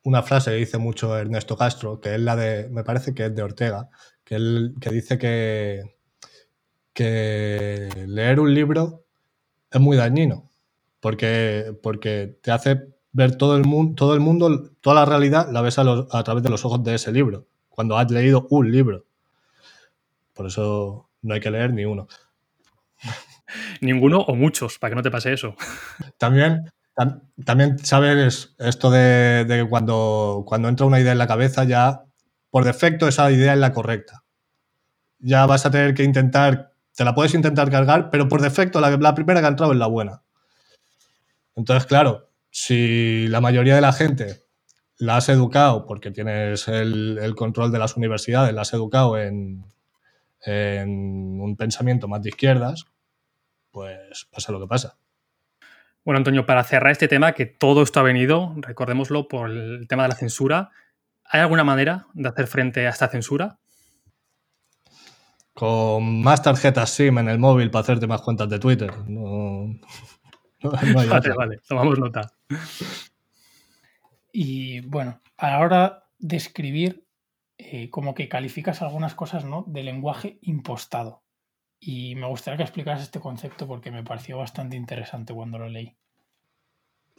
una 0.05 0.23
frase 0.23 0.53
que 0.53 0.57
dice 0.57 0.79
mucho 0.79 1.19
Ernesto 1.19 1.55
Castro, 1.57 2.01
que 2.01 2.15
es 2.15 2.21
la 2.21 2.37
de, 2.37 2.71
me 2.71 2.85
parece 2.85 3.13
que 3.15 3.27
es 3.27 3.35
de 3.35 3.43
Ortega, 3.43 3.91
que, 4.25 4.37
él, 4.37 4.75
que 4.81 4.89
dice 4.89 5.19
que, 5.19 5.83
que 6.95 7.91
leer 8.09 8.41
un 8.41 8.55
libro 8.55 9.05
es 9.71 9.81
muy 9.81 9.99
dañino, 9.99 10.51
porque, 11.01 11.77
porque 11.83 12.39
te 12.43 12.51
hace 12.51 12.93
ver 13.13 13.37
todo 13.37 13.57
el, 13.57 13.65
mundo, 13.65 13.95
todo 13.95 14.15
el 14.15 14.21
mundo, 14.21 14.71
toda 14.81 14.97
la 14.97 15.05
realidad, 15.05 15.49
la 15.53 15.61
ves 15.61 15.79
a, 15.79 15.83
a 15.83 16.25
través 16.25 16.43
de 16.43 16.51
los 16.51 16.65
ojos 16.65 16.83
de 16.83 16.95
ese 16.95 17.13
libro, 17.13 17.47
cuando 17.69 17.97
has 17.99 18.11
leído 18.11 18.47
un 18.51 18.71
libro. 18.71 19.05
Por 20.35 20.47
eso 20.47 21.09
no 21.21 21.35
hay 21.35 21.41
que 21.41 21.51
leer 21.51 21.73
ni 21.73 21.85
uno. 21.85 22.09
Ninguno 23.81 24.21
o 24.21 24.35
muchos, 24.35 24.79
para 24.79 24.91
que 24.91 24.97
no 24.97 25.03
te 25.03 25.11
pase 25.11 25.33
eso. 25.33 25.55
También, 26.17 26.73
también 27.45 27.79
sabes 27.79 28.55
esto 28.59 28.91
de, 28.91 29.45
de, 29.47 29.63
que 29.63 29.69
cuando, 29.69 30.45
cuando 30.47 30.69
entra 30.69 30.87
una 30.87 31.01
idea 31.01 31.13
en 31.13 31.19
la 31.19 31.27
cabeza, 31.27 31.65
ya 31.65 32.05
por 32.51 32.65
defecto 32.65 33.09
esa 33.09 33.31
idea 33.31 33.53
es 33.53 33.59
la 33.59 33.73
correcta. 33.73 34.25
Ya 35.19 35.47
vas 35.47 35.67
a 35.67 35.71
tener 35.71 35.95
que 35.95 36.03
intentar, 36.03 36.73
te 36.97 37.05
la 37.05 37.15
puedes 37.15 37.35
intentar 37.35 37.71
cargar, 37.71 38.11
pero 38.11 38.29
por 38.29 38.41
defecto 38.41 38.81
la, 38.81 38.91
la 38.97 39.15
primera 39.15 39.41
que 39.41 39.47
ha 39.47 39.51
entrado 39.51 39.73
es 39.73 39.79
la 39.79 39.87
buena. 39.87 40.23
Entonces, 41.55 41.87
claro, 41.87 42.32
si 42.53 43.29
la 43.29 43.41
mayoría 43.41 43.75
de 43.75 43.81
la 43.81 43.95
gente 43.95 44.43
la 44.99 45.17
has 45.17 45.31
educado 45.31 45.87
porque 45.87 46.11
tienes 46.11 46.69
el, 46.69 47.35
control 47.35 47.73
de 47.73 47.79
las 47.79 47.97
universidades, 47.97 48.55
la 48.55 48.61
has 48.61 48.75
educado 48.75 49.19
en, 49.19 49.65
un 50.47 51.57
pensamiento 51.57 52.09
más 52.09 52.23
de 52.23 52.29
izquierdas, 52.29 52.85
pues 53.71 54.29
pasa 54.31 54.53
lo 54.53 54.61
que 54.61 54.67
pasa. 54.67 54.99
Bueno, 56.05 56.19
Antonio, 56.19 56.45
para 56.45 56.63
cerrar 56.65 56.93
este 56.93 57.09
tema, 57.09 57.33
que 57.33 57.47
todo 57.47 57.83
esto 57.83 58.01
ha 58.01 58.03
venido, 58.03 58.55
recordémoslo, 58.59 59.29
por 59.29 59.51
el 59.51 59.89
tema 59.89 60.03
de 60.03 60.11
la 60.11 60.17
censura, 60.17 60.71
¿hay 61.25 61.41
alguna 61.41 61.65
manera 61.65 62.07
de 62.13 62.29
hacer 62.29 62.49
frente 62.49 62.87
a 62.87 62.91
esta 62.91 63.09
censura? 63.09 63.59
Con 65.55 66.21
más 66.23 66.43
tarjetas 66.43 66.91
SIM 66.91 67.19
en 67.19 67.29
el 67.29 67.39
móvil 67.39 67.71
para 67.71 67.83
hacerte 67.83 68.07
más 68.07 68.21
cuentas 68.21 68.49
de 68.49 68.59
Twitter. 68.59 68.93
No, 69.07 69.75
vale, 70.95 71.35
vale, 71.35 71.61
tomamos 71.67 71.99
nota. 71.99 72.33
Y 74.33 74.81
bueno, 74.81 75.21
a 75.37 75.51
la 75.51 75.61
hora 75.61 76.05
de 76.19 76.37
escribir, 76.37 77.07
eh, 77.59 77.91
como 77.91 78.15
que 78.15 78.29
calificas 78.29 78.83
algunas 78.83 79.15
cosas 79.15 79.45
¿no? 79.45 79.65
de 79.67 79.83
lenguaje 79.83 80.39
impostado. 80.43 81.23
Y 81.79 82.15
me 82.15 82.27
gustaría 82.27 82.59
que 82.59 82.63
explicaras 82.63 83.03
este 83.03 83.21
concepto 83.21 83.67
porque 83.67 83.91
me 83.91 84.05
pareció 84.05 84.39
bastante 84.39 84.77
interesante 84.77 85.35
cuando 85.35 85.59
lo 85.59 85.69
leí. 85.69 85.97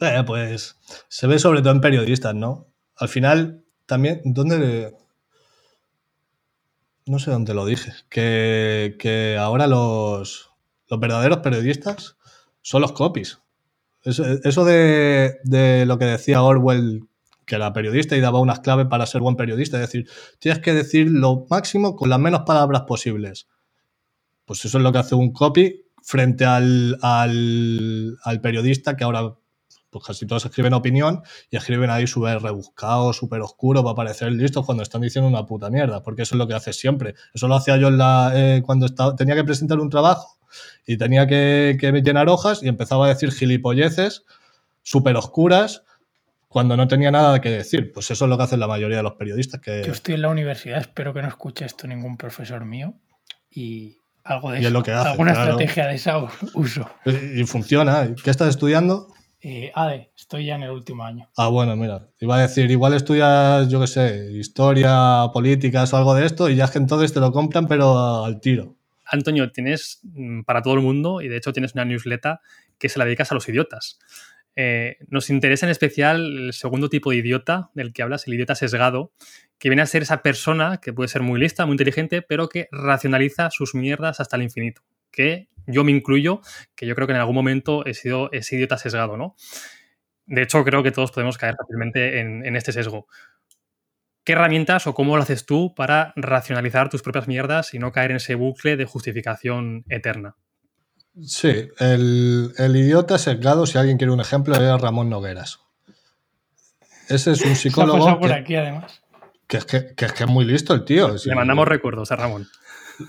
Eh, 0.00 0.22
pues 0.26 0.78
se 1.08 1.26
ve 1.26 1.38
sobre 1.38 1.60
todo 1.60 1.72
en 1.72 1.80
periodistas, 1.80 2.34
¿no? 2.34 2.66
Al 2.96 3.08
final, 3.08 3.64
también, 3.86 4.22
¿dónde, 4.24 4.96
no 7.06 7.18
sé 7.18 7.30
dónde 7.30 7.54
lo 7.54 7.66
dije, 7.66 7.92
que, 8.08 9.36
ahora 9.38 9.66
los, 9.66 10.50
verdaderos 10.88 11.38
periodistas 11.38 12.16
son 12.64 12.80
los 12.80 12.92
copies. 12.92 13.38
Eso, 14.02 14.64
de, 14.64 15.84
lo 15.86 15.98
que 15.98 16.04
decía 16.06 16.42
Orwell, 16.42 17.08
que 17.46 17.54
era 17.54 17.72
periodista 17.72 18.16
y 18.16 18.20
daba 18.20 18.40
unas 18.40 18.60
claves 18.60 18.86
para 18.86 19.06
ser 19.06 19.20
buen 19.20 19.36
periodista, 19.36 19.76
es 19.76 19.82
decir, 19.82 20.08
tienes 20.38 20.60
que 20.60 20.72
decir 20.72 21.10
lo 21.10 21.46
máximo 21.48 21.94
con 21.94 22.08
las 22.08 22.18
menos 22.18 22.42
palabras 22.46 22.82
posibles. 22.82 23.48
Pues 24.46 24.64
eso 24.64 24.78
es 24.78 24.84
lo 24.84 24.92
que 24.92 24.98
hace 24.98 25.14
un 25.14 25.32
copy 25.32 25.84
frente 26.02 26.44
al, 26.44 26.98
al, 27.02 28.40
periodista 28.42 28.96
que 28.96 29.04
ahora 29.04 29.34
pues 29.90 30.04
casi 30.04 30.26
todos 30.26 30.44
escriben 30.44 30.74
opinión 30.74 31.22
y 31.50 31.56
escriben 31.56 31.88
ahí 31.88 32.06
súper 32.06 32.42
rebuscado, 32.42 33.12
súper 33.12 33.40
oscuro 33.42 33.84
para 33.84 33.94
parecer 33.94 34.32
listos 34.32 34.66
cuando 34.66 34.82
están 34.82 35.02
diciendo 35.02 35.28
una 35.28 35.46
puta 35.46 35.70
mierda, 35.70 36.02
porque 36.02 36.22
eso 36.22 36.34
es 36.34 36.38
lo 36.38 36.48
que 36.48 36.54
hace 36.54 36.72
siempre. 36.72 37.14
Eso 37.32 37.46
lo 37.46 37.54
hacía 37.56 37.76
yo 37.76 37.88
en 37.88 37.98
la, 37.98 38.32
eh, 38.34 38.62
cuando 38.64 38.86
estaba, 38.86 39.14
tenía 39.14 39.34
que 39.34 39.44
presentar 39.44 39.78
un 39.78 39.90
trabajo 39.90 40.38
y 40.86 40.96
tenía 40.96 41.26
que, 41.26 41.76
que 41.80 41.92
llenar 41.92 42.28
hojas 42.28 42.62
y 42.62 42.68
empezaba 42.68 43.06
a 43.06 43.08
decir 43.08 43.32
gilipolleces 43.32 44.24
súper 44.82 45.16
oscuras 45.16 45.84
cuando 46.48 46.76
no 46.76 46.86
tenía 46.86 47.10
nada 47.10 47.40
que 47.40 47.50
decir. 47.50 47.90
Pues 47.92 48.10
eso 48.10 48.26
es 48.26 48.28
lo 48.28 48.36
que 48.36 48.44
hacen 48.44 48.60
la 48.60 48.68
mayoría 48.68 48.98
de 48.98 49.02
los 49.02 49.14
periodistas. 49.14 49.60
Que... 49.60 49.82
Yo 49.84 49.92
estoy 49.92 50.14
en 50.14 50.22
la 50.22 50.28
universidad, 50.28 50.78
espero 50.78 51.12
que 51.12 51.22
no 51.22 51.28
escuche 51.28 51.64
esto 51.64 51.86
ningún 51.86 52.16
profesor 52.16 52.64
mío 52.64 52.94
y 53.50 53.98
algo 54.22 54.52
de 54.52 54.70
lo 54.70 54.82
que 54.82 54.92
alguna 54.92 55.32
estrategia 55.32 55.88
de 55.88 55.96
esa 55.96 56.18
uso. 56.54 56.88
Y 57.04 57.44
funciona. 57.44 58.14
¿Qué 58.22 58.30
estás 58.30 58.48
estudiando? 58.50 59.08
Eh, 59.40 59.70
ADE, 59.74 60.10
estoy 60.16 60.46
ya 60.46 60.54
en 60.54 60.62
el 60.62 60.70
último 60.70 61.04
año. 61.04 61.28
Ah, 61.36 61.48
bueno, 61.48 61.76
mira, 61.76 62.08
iba 62.18 62.36
a 62.36 62.40
decir, 62.40 62.70
igual 62.70 62.94
estudias, 62.94 63.68
yo 63.68 63.78
qué 63.80 63.86
sé, 63.86 64.32
historia, 64.32 65.26
políticas 65.34 65.92
o 65.92 65.98
algo 65.98 66.14
de 66.14 66.24
esto 66.24 66.48
y 66.48 66.56
ya 66.56 66.64
es 66.64 66.70
que 66.70 66.78
entonces 66.78 67.12
te 67.12 67.20
lo 67.20 67.30
compran, 67.30 67.66
pero 67.66 68.24
al 68.24 68.40
tiro. 68.40 68.76
Antonio, 69.14 69.50
tienes 69.50 70.00
mm, 70.02 70.42
para 70.42 70.62
todo 70.62 70.74
el 70.74 70.80
mundo 70.80 71.20
y 71.20 71.28
de 71.28 71.36
hecho 71.36 71.52
tienes 71.52 71.74
una 71.74 71.84
newsletter 71.84 72.38
que 72.78 72.88
se 72.88 72.98
la 72.98 73.04
dedicas 73.04 73.30
a 73.32 73.34
los 73.34 73.48
idiotas. 73.48 73.98
Eh, 74.56 74.98
nos 75.08 75.30
interesa 75.30 75.66
en 75.66 75.70
especial 75.70 76.46
el 76.46 76.52
segundo 76.52 76.88
tipo 76.88 77.10
de 77.10 77.16
idiota 77.16 77.70
del 77.74 77.92
que 77.92 78.02
hablas, 78.02 78.26
el 78.26 78.34
idiota 78.34 78.54
sesgado, 78.54 79.12
que 79.58 79.68
viene 79.68 79.82
a 79.82 79.86
ser 79.86 80.02
esa 80.02 80.22
persona 80.22 80.78
que 80.80 80.92
puede 80.92 81.08
ser 81.08 81.22
muy 81.22 81.40
lista, 81.40 81.66
muy 81.66 81.74
inteligente, 81.74 82.22
pero 82.22 82.48
que 82.48 82.68
racionaliza 82.70 83.50
sus 83.50 83.74
mierdas 83.74 84.20
hasta 84.20 84.36
el 84.36 84.42
infinito, 84.42 84.82
que 85.10 85.48
yo 85.66 85.82
me 85.82 85.90
incluyo, 85.90 86.40
que 86.74 86.86
yo 86.86 86.94
creo 86.94 87.06
que 87.06 87.14
en 87.14 87.20
algún 87.20 87.34
momento 87.34 87.84
he 87.86 87.94
sido 87.94 88.30
ese 88.32 88.56
idiota 88.56 88.78
sesgado, 88.78 89.16
¿no? 89.16 89.34
De 90.26 90.42
hecho, 90.42 90.64
creo 90.64 90.82
que 90.82 90.90
todos 90.90 91.12
podemos 91.12 91.36
caer 91.36 91.54
fácilmente 91.56 92.20
en, 92.20 92.56
este 92.56 92.72
sesgo. 92.72 93.08
¿Qué 94.24 94.32
herramientas 94.32 94.86
o 94.86 94.94
cómo 94.94 95.16
lo 95.16 95.22
haces 95.22 95.44
tú 95.44 95.74
para 95.74 96.14
racionalizar 96.16 96.88
tus 96.88 97.02
propias 97.02 97.28
mierdas 97.28 97.74
y 97.74 97.78
no 97.78 97.92
caer 97.92 98.10
en 98.10 98.16
ese 98.16 98.34
bucle 98.34 98.76
de 98.76 98.86
justificación 98.86 99.84
eterna? 99.90 100.36
Sí, 101.22 101.68
el, 101.78 102.52
idiota 102.74 103.18
sesgado, 103.18 103.66
si 103.66 103.78
alguien 103.78 103.98
quiere 103.98 104.12
un 104.12 104.20
ejemplo, 104.20 104.54
es 104.54 104.80
Ramón 104.80 105.10
Nogueras. 105.10 105.60
Ese 107.08 107.32
es 107.32 107.42
un 107.42 107.54
psicólogo. 107.54 108.18
por 108.18 108.32
aquí, 108.32 108.56
además. 108.56 109.02
Que 109.46 109.58
es 109.58 109.66
que, 109.66 109.94
es 110.06 110.26
muy 110.26 110.46
listo 110.46 110.72
el 110.72 110.84
tío. 110.84 111.14
Le 111.22 111.34
mandamos 111.34 111.68
recuerdos 111.68 112.10
a 112.10 112.16
Ramón. 112.16 112.48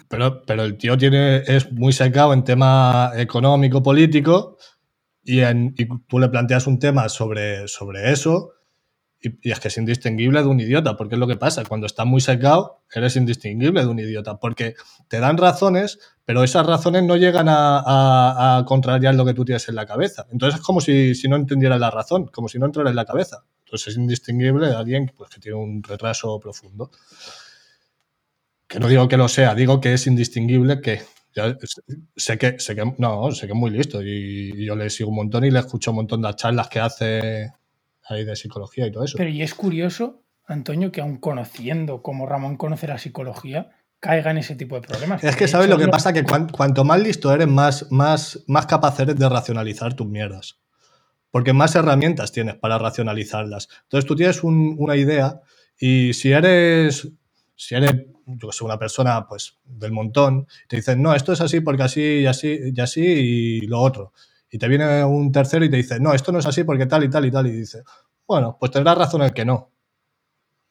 Pero, 0.10 0.44
pero 0.46 0.64
el 0.64 0.78
tío 0.78 0.98
tiene, 0.98 1.38
es 1.48 1.72
muy 1.72 1.94
secado 1.94 2.34
en 2.34 2.44
tema 2.44 3.12
económico, 3.16 3.82
político, 3.82 4.58
y, 5.24 5.40
en, 5.40 5.74
tú 6.08 6.20
le 6.20 6.28
planteas 6.28 6.68
un 6.68 6.78
tema 6.78 7.08
sobre, 7.08 7.68
sobre 7.68 8.12
eso, 8.12 8.52
y, 9.42 9.52
es 9.52 9.60
que 9.60 9.68
es 9.68 9.78
indistinguible 9.78 10.42
de 10.42 10.48
un 10.48 10.60
idiota, 10.60 10.96
porque 10.96 11.16
es 11.16 11.20
lo 11.20 11.28
que 11.28 11.36
pasa, 11.36 11.64
cuando 11.66 11.88
estás 11.88 12.06
muy 12.06 12.22
secado, 12.22 12.84
eres 12.94 13.16
indistinguible 13.16 13.82
de 13.82 13.88
un 13.88 14.00
idiota, 14.00 14.38
porque 14.40 14.76
te 15.08 15.20
dan 15.20 15.38
razones, 15.38 16.00
pero 16.26 16.44
esas 16.44 16.66
razones 16.66 17.04
no 17.04 17.16
llegan 17.16 17.48
a, 17.50 18.64
contrariar 18.68 19.16
lo 19.16 19.26
que 19.26 19.34
tú 19.34 19.46
tienes 19.46 19.68
en 19.70 19.76
la 19.76 19.86
cabeza. 19.86 20.26
Entonces 20.32 20.60
es 20.60 20.66
como 20.66 20.82
si, 20.82 21.16
si 21.16 21.28
no 21.28 21.36
entendieras 21.36 21.80
la 21.80 21.92
razón, 21.92 22.28
como 22.28 22.48
si 22.48 22.60
no 22.60 22.66
entrara 22.66 22.90
en 22.90 22.96
la 22.96 23.06
cabeza. 23.06 23.44
Entonces 23.66 23.90
es 23.90 23.98
indistinguible 23.98 24.68
de 24.68 24.76
alguien 24.76 25.12
pues, 25.16 25.30
que 25.30 25.40
tiene 25.40 25.58
un 25.58 25.84
retraso 25.84 26.40
profundo 26.40 26.92
que 28.68 28.80
no 28.80 28.88
digo 28.88 29.08
que 29.08 29.18
lo 29.18 29.28
sea, 29.28 29.56
digo 29.56 29.80
que 29.80 29.94
es 29.94 30.08
indistinguible 30.08 30.82
que 30.82 31.02
sé 32.16 32.38
que, 32.38 32.60
sé 32.60 32.76
que 32.76 32.94
no, 32.98 33.32
sé 33.32 33.46
que 33.46 33.54
es 33.54 33.58
muy 33.58 33.70
listo 33.72 34.02
y, 34.02 34.66
yo 34.66 34.76
le 34.76 34.90
sigo 34.90 35.10
un 35.10 35.18
montón 35.18 35.44
y 35.46 35.52
le 35.52 35.60
escucho 35.60 35.92
un 35.92 35.98
montón 35.98 36.22
de 36.22 36.28
las 36.30 36.36
charlas 36.36 36.70
que 36.70 36.80
hace 36.80 37.54
ahí 38.08 38.26
de 38.26 38.36
psicología 38.36 38.88
y 38.88 38.92
todo 38.92 39.04
eso. 39.04 39.18
Pero 39.18 39.30
y 39.30 39.42
es 39.42 39.54
curioso, 39.54 40.24
Antonio, 40.46 40.92
que 40.92 41.02
aun 41.02 41.18
conociendo 41.18 42.02
como 42.02 42.26
Ramón 42.26 42.58
conoce 42.58 42.88
la 42.88 42.98
psicología, 42.98 43.72
caiga 44.00 44.32
en 44.32 44.38
ese 44.38 44.56
tipo 44.56 44.76
de 44.76 44.82
problemas. 44.82 45.24
Es 45.24 45.36
que 45.36 45.48
sabes 45.48 45.70
lo 45.70 45.78
que 45.78 45.88
pasa, 45.88 46.14
que 46.14 46.24
cuanto 46.24 46.84
más 46.84 47.02
listo 47.02 47.34
eres, 47.34 47.48
más, 47.48 47.92
más, 47.92 48.44
más 48.48 48.66
capaz 48.66 49.00
eres 49.00 49.16
de 49.16 49.28
racionalizar 49.28 49.94
tus 49.94 50.08
mierdas. 50.08 50.60
Porque 51.32 51.54
más 51.54 51.76
herramientas 51.76 52.32
tienes 52.32 52.56
para 52.56 52.78
racionalizarlas. 52.78 53.68
Entonces 53.84 54.08
tú 54.08 54.16
tienes 54.16 54.44
una 54.44 54.96
idea 54.96 55.42
y 55.78 56.14
si 56.14 56.32
eres, 56.32 57.10
si 57.56 57.76
eres 57.76 58.06
yo 58.26 58.50
que 58.50 58.54
sé, 58.56 58.64
una 58.64 58.80
persona 58.80 59.28
pues 59.28 59.58
del 59.64 59.92
montón, 59.92 60.48
te 60.68 60.78
dicen, 60.78 61.02
no, 61.02 61.14
esto 61.14 61.34
es 61.34 61.42
así 61.42 61.62
porque 61.62 61.84
así 61.84 62.02
y 62.02 62.26
así 62.26 62.60
y 62.74 62.82
así 62.82 63.02
y 63.02 63.62
lo 63.62 63.80
otro. 63.80 64.14
Y 64.56 64.58
te 64.58 64.70
viene 64.70 65.04
un 65.04 65.34
tercero 65.34 65.66
y 65.66 65.70
te 65.70 65.76
dice, 65.76 66.00
no, 66.00 66.14
esto 66.14 66.32
no 66.32 66.40
es 66.40 66.46
así 66.46 66.64
porque 66.64 66.86
tal 66.86 67.04
y 67.04 67.10
tal 67.10 67.26
y 67.26 67.32
tal. 67.32 67.46
Y 67.48 67.52
dice, 67.52 67.84
bueno, 68.26 68.56
pues 68.58 68.72
tendrás 68.72 68.98
razón 68.98 69.22
el 69.22 69.34
que 69.34 69.44
no 69.44 69.74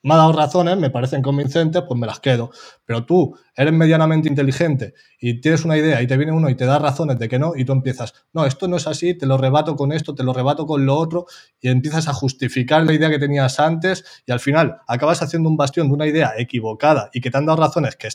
me 0.01 0.13
ha 0.13 0.17
dado 0.17 0.33
razones, 0.33 0.77
me 0.77 0.91
parecen 0.91 1.23
convincentes, 1.23 1.83
pues 1.87 1.99
me 1.99 2.05
las 2.05 2.19
quedo. 2.19 2.51
Pero 2.83 3.05
tú 3.05 3.37
eres 3.55 3.73
medianamente 3.73 4.27
inteligente 4.27 4.95
y 5.19 5.39
tienes 5.39 5.65
una 5.65 5.77
idea 5.77 6.01
y 6.01 6.07
te 6.07 6.17
viene 6.17 6.31
uno 6.31 6.49
y 6.49 6.55
te 6.55 6.65
da 6.65 6.79
razones 6.79 7.19
de 7.19 7.27
que 7.27 7.37
no 7.37 7.53
y 7.55 7.63
tú 7.63 7.73
empiezas, 7.73 8.13
no, 8.33 8.45
esto 8.45 8.67
no 8.67 8.77
es 8.77 8.87
así, 8.87 9.15
te 9.15 9.27
lo 9.27 9.37
rebato 9.37 9.75
con 9.75 9.91
esto, 9.91 10.15
te 10.15 10.23
lo 10.23 10.33
rebato 10.33 10.65
con 10.65 10.85
lo 10.85 10.95
otro 10.95 11.27
y 11.59 11.69
empiezas 11.69 12.07
a 12.07 12.13
justificar 12.13 12.83
la 12.85 12.93
idea 12.93 13.09
que 13.09 13.19
tenías 13.19 13.59
antes 13.59 14.03
y 14.27 14.31
al 14.31 14.39
final 14.39 14.77
acabas 14.87 15.23
haciendo 15.23 15.47
un 15.47 15.57
bastión 15.57 15.87
de 15.87 15.93
una 15.93 16.07
idea 16.07 16.33
equivocada 16.37 17.11
y 17.13 17.21
que 17.21 17.29
te 17.29 17.37
han 17.37 17.45
dado 17.45 17.61
razones 17.61 17.95
que, 17.95 18.09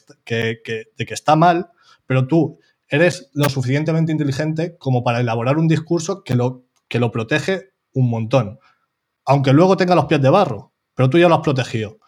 de 0.96 1.06
que 1.06 1.14
está 1.14 1.34
mal, 1.34 1.70
pero 2.06 2.28
tú 2.28 2.60
eres 2.90 3.30
lo 3.32 3.48
suficientemente 3.48 4.12
inteligente 4.12 4.76
como 4.78 5.02
para 5.02 5.20
elaborar 5.20 5.56
un 5.56 5.68
discurso 5.68 6.22
que 6.22 6.34
lo, 6.34 6.66
que 6.88 6.98
lo 6.98 7.10
protege 7.10 7.70
un 7.92 8.10
montón, 8.10 8.58
aunque 9.24 9.52
luego 9.52 9.76
tenga 9.76 9.94
los 9.94 10.04
pies 10.04 10.20
de 10.20 10.30
barro 10.30 10.70
pero 11.00 11.08
tú 11.08 11.16
ya 11.16 11.30
lo 11.30 11.36
has 11.36 11.40
protegido. 11.40 11.98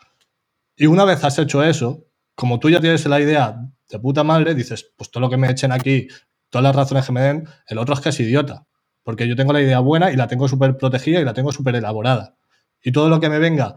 Y 0.77 0.85
una 0.85 1.07
vez 1.07 1.25
has 1.25 1.39
hecho 1.39 1.63
eso, 1.63 2.05
como 2.35 2.59
tú 2.59 2.69
ya 2.69 2.79
tienes 2.79 3.07
la 3.07 3.21
idea 3.21 3.57
de 3.89 3.99
puta 3.99 4.23
madre, 4.23 4.55
dices, 4.55 4.93
pues 4.99 5.11
todo 5.11 5.23
lo 5.23 5.31
que 5.31 5.39
me 5.39 5.51
echen 5.51 5.73
aquí, 5.73 6.09
todas 6.51 6.63
las 6.63 6.77
razones 6.77 7.07
que 7.07 7.13
me 7.13 7.23
den, 7.23 7.49
el 7.69 7.79
otro 7.79 7.95
es 7.95 8.01
que 8.01 8.11
es 8.11 8.21
idiota. 8.21 8.67
Porque 9.03 9.27
yo 9.27 9.35
tengo 9.35 9.55
la 9.55 9.63
idea 9.63 9.81
buena 9.81 10.13
y 10.13 10.17
la 10.17 10.29
tengo 10.29 10.47
súper 10.47 10.77
protegida 10.77 11.21
y 11.21 11.25
la 11.25 11.33
tengo 11.33 11.53
súper 11.53 11.77
elaborada. 11.77 12.37
Y 12.83 12.93
todo 12.93 13.09
lo 13.09 13.19
que 13.19 13.31
me 13.31 13.39
venga 13.39 13.77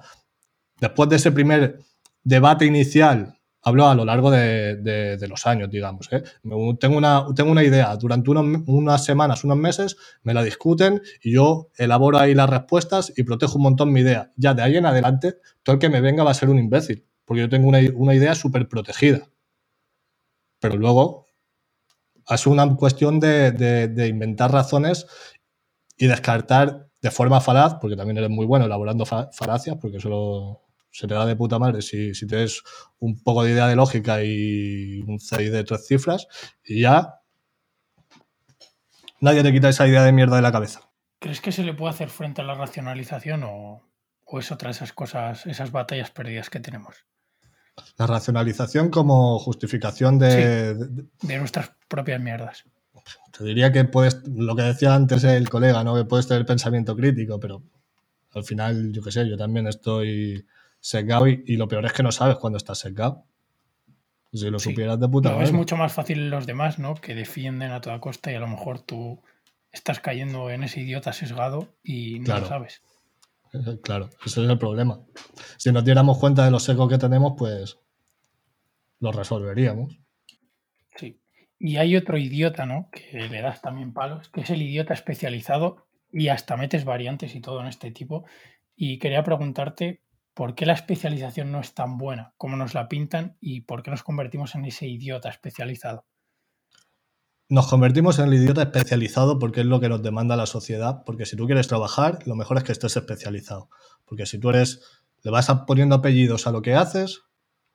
después 0.82 1.08
de 1.08 1.16
ese 1.16 1.32
primer 1.32 1.80
debate 2.24 2.66
inicial 2.66 3.35
hablo 3.66 3.88
a 3.88 3.95
lo 3.95 4.05
largo 4.05 4.30
de, 4.30 5.18
los 5.28 5.47
años, 5.47 5.70
digamos. 5.70 6.07
¿eh? 6.11 6.24
Tengo, 6.80 6.97
una, 6.97 7.26
tengo 7.36 7.51
una 7.51 7.63
idea, 7.63 7.95
durante 7.97 8.30
unas 8.30 9.03
semanas, 9.03 9.43
unos 9.43 9.57
meses, 9.57 9.97
me 10.22 10.36
la 10.36 10.43
discuten 10.43 11.01
y 11.22 11.34
yo 11.34 11.72
elaboro 11.76 12.20
ahí 12.20 12.36
las 12.36 12.49
respuestas 12.49 13.11
y 13.18 13.24
protejo 13.24 13.57
un 13.57 13.63
montón 13.63 13.91
mi 13.91 14.01
idea. 14.01 14.32
Ya 14.38 14.53
de 14.53 14.61
ahí 14.61 14.78
en 14.78 14.86
adelante, 14.86 15.38
todo 15.63 15.74
el 15.74 15.80
que 15.80 15.89
me 15.89 15.99
venga 15.99 16.24
va 16.24 16.32
a 16.32 16.36
ser 16.36 16.49
un 16.49 16.59
imbécil, 16.59 17.07
porque 17.26 17.41
yo 17.41 17.49
tengo 17.49 17.68
una, 17.68 18.16
idea 18.16 18.36
súper 18.36 18.70
protegida. 18.70 19.28
Pero 20.59 20.78
luego 20.78 21.26
es 22.30 22.45
una 22.45 22.76
cuestión 22.76 23.20
de, 23.20 24.07
inventar 24.07 24.51
razones 24.51 25.07
y 25.97 26.05
descartar, 26.05 26.88
de 27.01 27.09
forma 27.09 27.41
falaz, 27.41 27.76
porque 27.82 27.95
también 27.95 28.18
eres 28.18 28.30
muy 28.30 28.45
bueno 28.45 28.66
elaborando 28.66 29.05
falacias, 29.05 29.78
porque 29.82 29.99
solo 29.99 30.64
se 30.96 31.08
te 31.08 31.14
da 31.14 31.26
de 31.26 31.36
puta 31.36 31.60
madre 31.60 31.82
si, 31.82 32.16
si 32.16 32.26
tienes 32.26 32.64
un 33.00 33.22
poco 33.22 33.43
de 33.43 33.52
idea 33.52 33.68
de 33.68 33.76
lógica 33.76 34.24
y 34.24 35.02
un 35.02 35.20
CI 35.20 35.50
de 35.50 35.66
tres 35.66 35.86
cifras, 35.86 36.26
y 36.64 36.82
ya 36.82 37.16
nadie 39.20 39.43
te 39.43 39.52
quita 39.52 39.68
esa 39.68 39.86
idea 39.88 40.04
de 40.04 40.14
mierda 40.14 40.38
de 40.38 40.41
la 40.41 40.54
cabeza. 40.54 40.89
¿Crees 41.20 41.41
que 41.41 41.52
se 41.52 41.64
le 41.64 41.74
puede 41.74 41.93
hacer 41.93 42.10
frente 42.10 42.41
a 42.41 42.46
la 42.46 42.56
racionalización 42.56 43.43
o, 43.43 43.82
es 44.39 44.52
otra 44.54 44.70
de 44.70 44.72
esas 44.72 44.93
cosas, 44.93 45.46
esas 45.48 45.72
batallas 45.72 46.12
perdidas 46.12 46.50
que 46.50 46.62
tenemos? 46.62 46.96
La 47.98 48.08
racionalización 48.08 48.89
como 48.89 49.38
justificación 49.39 50.18
de, 50.18 50.76
de, 50.76 51.38
nuestras 51.38 51.74
propias 51.89 52.22
mierdas. 52.22 52.64
Te 53.38 53.43
diría 53.43 53.74
que 53.74 53.84
puedes, 53.84 54.26
lo 54.26 54.56
que 54.56 54.62
decía 54.62 54.96
antes 54.96 55.26
el 55.26 55.50
colega, 55.50 55.84
¿no? 55.84 55.93
Que 55.93 56.06
puedes 56.06 56.26
tener 56.26 56.46
pensamiento 56.46 56.96
crítico, 56.96 57.38
pero 57.38 57.64
al 58.34 58.46
final, 58.46 58.93
yo 58.93 59.02
qué 59.02 59.12
sé, 59.12 59.30
yo 59.30 59.36
también 59.36 59.68
estoy 59.68 60.46
sesgado 60.86 61.28
y, 61.28 61.58
lo 61.58 61.68
peor 61.68 61.84
es 61.88 61.94
que 61.94 62.04
no 62.04 62.12
sabes 62.12 62.38
cuándo 62.38 62.58
estás 62.58 62.78
sesgado. 62.78 63.26
Si 64.32 64.52
lo 64.52 64.60
supieras 64.60 65.00
de 65.00 65.08
puta 65.08 65.42
Es 65.42 65.52
mucho 65.52 65.78
más 65.78 65.94
fácil 65.94 66.30
los 66.30 66.46
demás, 66.46 66.78
¿no? 66.78 66.94
Que 66.94 67.16
defienden 67.16 67.72
a 67.72 67.82
toda 67.82 68.00
costa 68.00 68.32
y 68.32 68.36
a 68.36 68.40
lo 68.40 68.48
mejor 68.48 68.82
tú 68.82 69.24
estás 69.72 70.00
cayendo 70.00 70.52
en 70.52 70.64
ese 70.64 70.82
idiota 70.82 71.12
sesgado 71.12 71.74
y 71.84 72.20
no 72.20 72.40
lo 72.40 72.46
sabes. 72.46 72.84
Claro, 73.82 74.12
ese 74.26 74.44
es 74.44 74.50
el 74.50 74.60
problema. 74.60 75.00
Si 75.58 75.72
nos 75.72 75.84
diéramos 75.84 76.20
cuenta 76.20 76.46
de 76.46 76.52
los 76.52 76.64
secos 76.64 76.88
que 76.88 77.00
tenemos, 77.00 77.34
pues 77.36 77.80
lo 79.00 79.12
resolveríamos. 79.12 79.98
Sí. 80.98 81.20
Y 81.58 81.78
hay 81.78 81.96
otro 81.96 82.18
idiota, 82.20 82.68
¿no? 82.68 82.90
Que 82.92 83.28
le 83.28 83.42
das 83.42 83.62
también 83.62 83.92
palos, 83.92 84.30
que 84.30 84.42
es 84.42 84.50
el 84.52 84.62
idiota 84.62 84.94
especializado 84.94 85.88
y 86.12 86.28
hasta 86.28 86.58
metes 86.58 86.86
variantes 86.86 87.34
y 87.34 87.42
todo 87.42 87.62
en 87.62 87.68
este 87.68 87.90
tipo. 87.90 88.26
Y 88.76 89.00
quería 89.00 89.24
preguntarte 89.24 90.05
por 90.36 90.54
qué 90.54 90.66
la 90.66 90.74
especialización 90.74 91.52
no 91.52 91.62
es 91.62 91.74
tan 91.74 91.98
buena 91.98 92.34
como 92.38 92.58
nos 92.58 92.74
la 92.74 92.88
pintan 92.88 93.38
y 93.40 93.62
por 93.62 93.82
qué 93.82 93.90
nos 93.90 94.04
convertimos 94.04 94.54
en 94.54 94.66
ese 94.66 94.86
idiota 94.86 95.30
especializado. 95.30 96.06
Nos 97.48 97.68
convertimos 97.68 98.20
en 98.20 98.26
el 98.26 98.34
idiota 98.34 98.64
especializado 98.64 99.40
porque 99.40 99.62
es 99.62 99.66
lo 99.66 99.80
que 99.80 99.88
nos 99.88 100.04
demanda 100.04 100.36
la 100.36 100.46
sociedad, 100.46 101.04
porque 101.06 101.26
si 101.26 101.38
tú 101.38 101.46
quieres 101.46 101.68
trabajar, 101.68 102.20
lo 102.28 102.36
mejor 102.36 102.58
es 102.58 102.64
que 102.64 102.74
estés 102.74 102.98
especializado, 102.98 103.70
porque 104.04 104.26
si 104.26 104.38
tú 104.38 104.50
eres, 104.50 104.82
le 105.24 105.32
vas 105.32 105.50
poniendo 105.66 105.96
apellidos 105.96 106.48
a 106.48 106.52
lo 106.52 106.62
que 106.62 106.76
haces, 106.76 107.22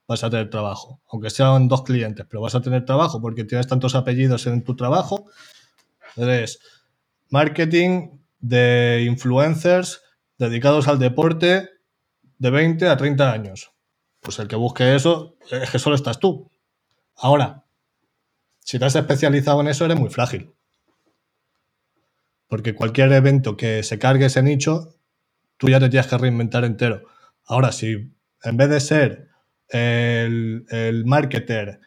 vas 0.06 0.22
a 0.22 0.28
tener 0.28 0.50
trabajo, 0.50 1.00
aunque 1.10 1.30
sean 1.30 1.66
dos 1.66 1.82
clientes, 1.82 2.26
pero 2.28 2.42
vas 2.42 2.54
a 2.54 2.60
tener 2.60 2.84
trabajo 2.84 3.22
porque 3.22 3.44
tienes 3.44 3.68
tantos 3.68 3.94
apellidos 3.94 4.46
en 4.46 4.64
tu 4.64 4.76
trabajo. 4.76 5.30
Eres 6.16 6.58
marketing 7.30 8.18
de 8.40 9.06
influencers 9.08 10.02
dedicados 10.36 10.88
al 10.88 10.98
deporte 10.98 11.79
de 12.40 12.50
20 12.50 12.88
a 12.88 12.96
30 12.96 13.32
años. 13.32 13.72
Pues 14.18 14.38
el 14.38 14.48
que 14.48 14.56
busque 14.56 14.96
eso 14.96 15.36
es 15.50 15.70
que 15.70 15.78
solo 15.78 15.94
estás 15.94 16.18
tú. 16.18 16.50
Ahora, 17.16 17.64
si 18.58 18.78
te 18.78 18.84
has 18.86 18.96
especializado 18.96 19.60
en 19.60 19.68
eso, 19.68 19.84
eres 19.84 19.98
muy 19.98 20.10
frágil. 20.10 20.52
Porque 22.48 22.74
cualquier 22.74 23.12
evento 23.12 23.56
que 23.56 23.82
se 23.82 23.98
cargue 23.98 24.26
ese 24.26 24.42
nicho, 24.42 24.96
tú 25.56 25.68
ya 25.68 25.78
te 25.78 25.88
tienes 25.88 26.08
que 26.08 26.18
reinventar 26.18 26.64
entero. 26.64 27.02
Ahora, 27.46 27.72
si 27.72 28.12
en 28.42 28.56
vez 28.56 28.70
de 28.70 28.80
ser 28.80 29.28
el, 29.68 31.02
marketer 31.04 31.80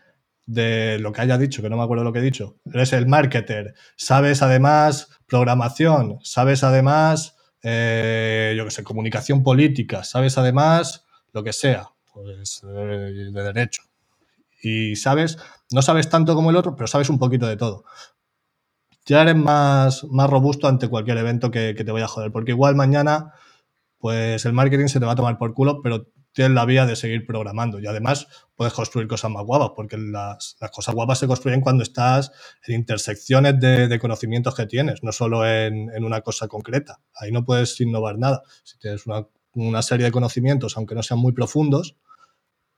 de 0.45 0.99
lo 0.99 1.11
que 1.11 1.21
haya 1.21 1.37
dicho, 1.37 1.61
que 1.61 1.69
no 1.69 1.77
me 1.77 1.83
acuerdo 1.83 2.03
lo 2.03 2.13
que 2.13 2.19
he 2.19 2.23
dicho, 2.23 2.57
eres 2.71 2.93
el 2.93 3.07
marketer, 3.07 3.73
sabes 3.95 4.41
además 4.41 5.09
programación, 5.25 6.19
sabes 6.21 6.63
además 6.63 7.37
eh, 7.63 8.53
yo 8.57 8.65
que 8.65 8.71
sé, 8.71 8.83
comunicación 8.83 9.41
política, 9.41 10.03
sabes 10.03 10.37
además 10.37 11.05
lo 11.31 11.43
que 11.43 11.53
sea, 11.53 11.89
pues 12.13 12.61
de, 12.61 13.31
derecho. 13.31 13.83
Y 14.61 14.95
sabes, 14.95 15.37
no 15.71 15.81
sabes 15.81 16.09
tanto 16.09 16.35
como 16.35 16.49
el 16.49 16.55
otro, 16.57 16.75
pero 16.75 16.87
sabes 16.87 17.09
un 17.09 17.19
poquito 17.19 17.47
de 17.47 17.57
todo. 17.57 17.85
Ya 19.05 19.21
eres 19.21 19.35
más, 19.35 20.05
más 20.05 20.29
robusto 20.29 20.67
ante 20.67 20.87
cualquier 20.87 21.17
evento 21.17 21.51
que, 21.51 21.73
que 21.75 21.83
te 21.83 21.91
vaya 21.91 22.05
a 22.05 22.09
joder, 22.09 22.31
porque 22.31 22.51
igual 22.51 22.75
mañana, 22.75 23.33
pues 23.97 24.45
el 24.45 24.53
marketing 24.53 24.87
se 24.87 24.99
te 24.99 25.05
va 25.05 25.13
a 25.13 25.15
tomar 25.15 25.37
por 25.37 25.53
culo, 25.53 25.81
pero 25.81 26.07
tienes 26.33 26.53
la 26.55 26.65
vía 26.65 26.85
de 26.85 26.95
seguir 26.95 27.25
programando 27.25 27.79
y 27.79 27.87
además 27.87 28.27
puedes 28.55 28.73
construir 28.73 29.07
cosas 29.07 29.31
más 29.31 29.45
guapas, 29.45 29.71
porque 29.75 29.97
las, 29.97 30.57
cosas 30.71 30.93
guapas 30.93 31.19
se 31.19 31.27
construyen 31.27 31.61
cuando 31.61 31.83
estás 31.83 32.31
en 32.67 32.75
intersecciones 32.75 33.59
de, 33.59 33.99
conocimientos 33.99 34.55
que 34.55 34.65
tienes, 34.65 35.03
no 35.03 35.11
solo 35.11 35.47
en, 35.47 35.89
una 36.03 36.21
cosa 36.21 36.47
concreta. 36.47 36.99
Ahí 37.15 37.31
no 37.31 37.45
puedes 37.45 37.79
innovar 37.79 38.17
nada. 38.17 38.41
Si 38.63 38.77
tienes 38.79 39.03
una, 39.53 39.81
serie 39.81 40.05
de 40.05 40.11
conocimientos, 40.11 40.75
aunque 40.75 40.95
no 40.95 41.03
sean 41.03 41.19
muy 41.19 41.31
profundos, 41.31 41.95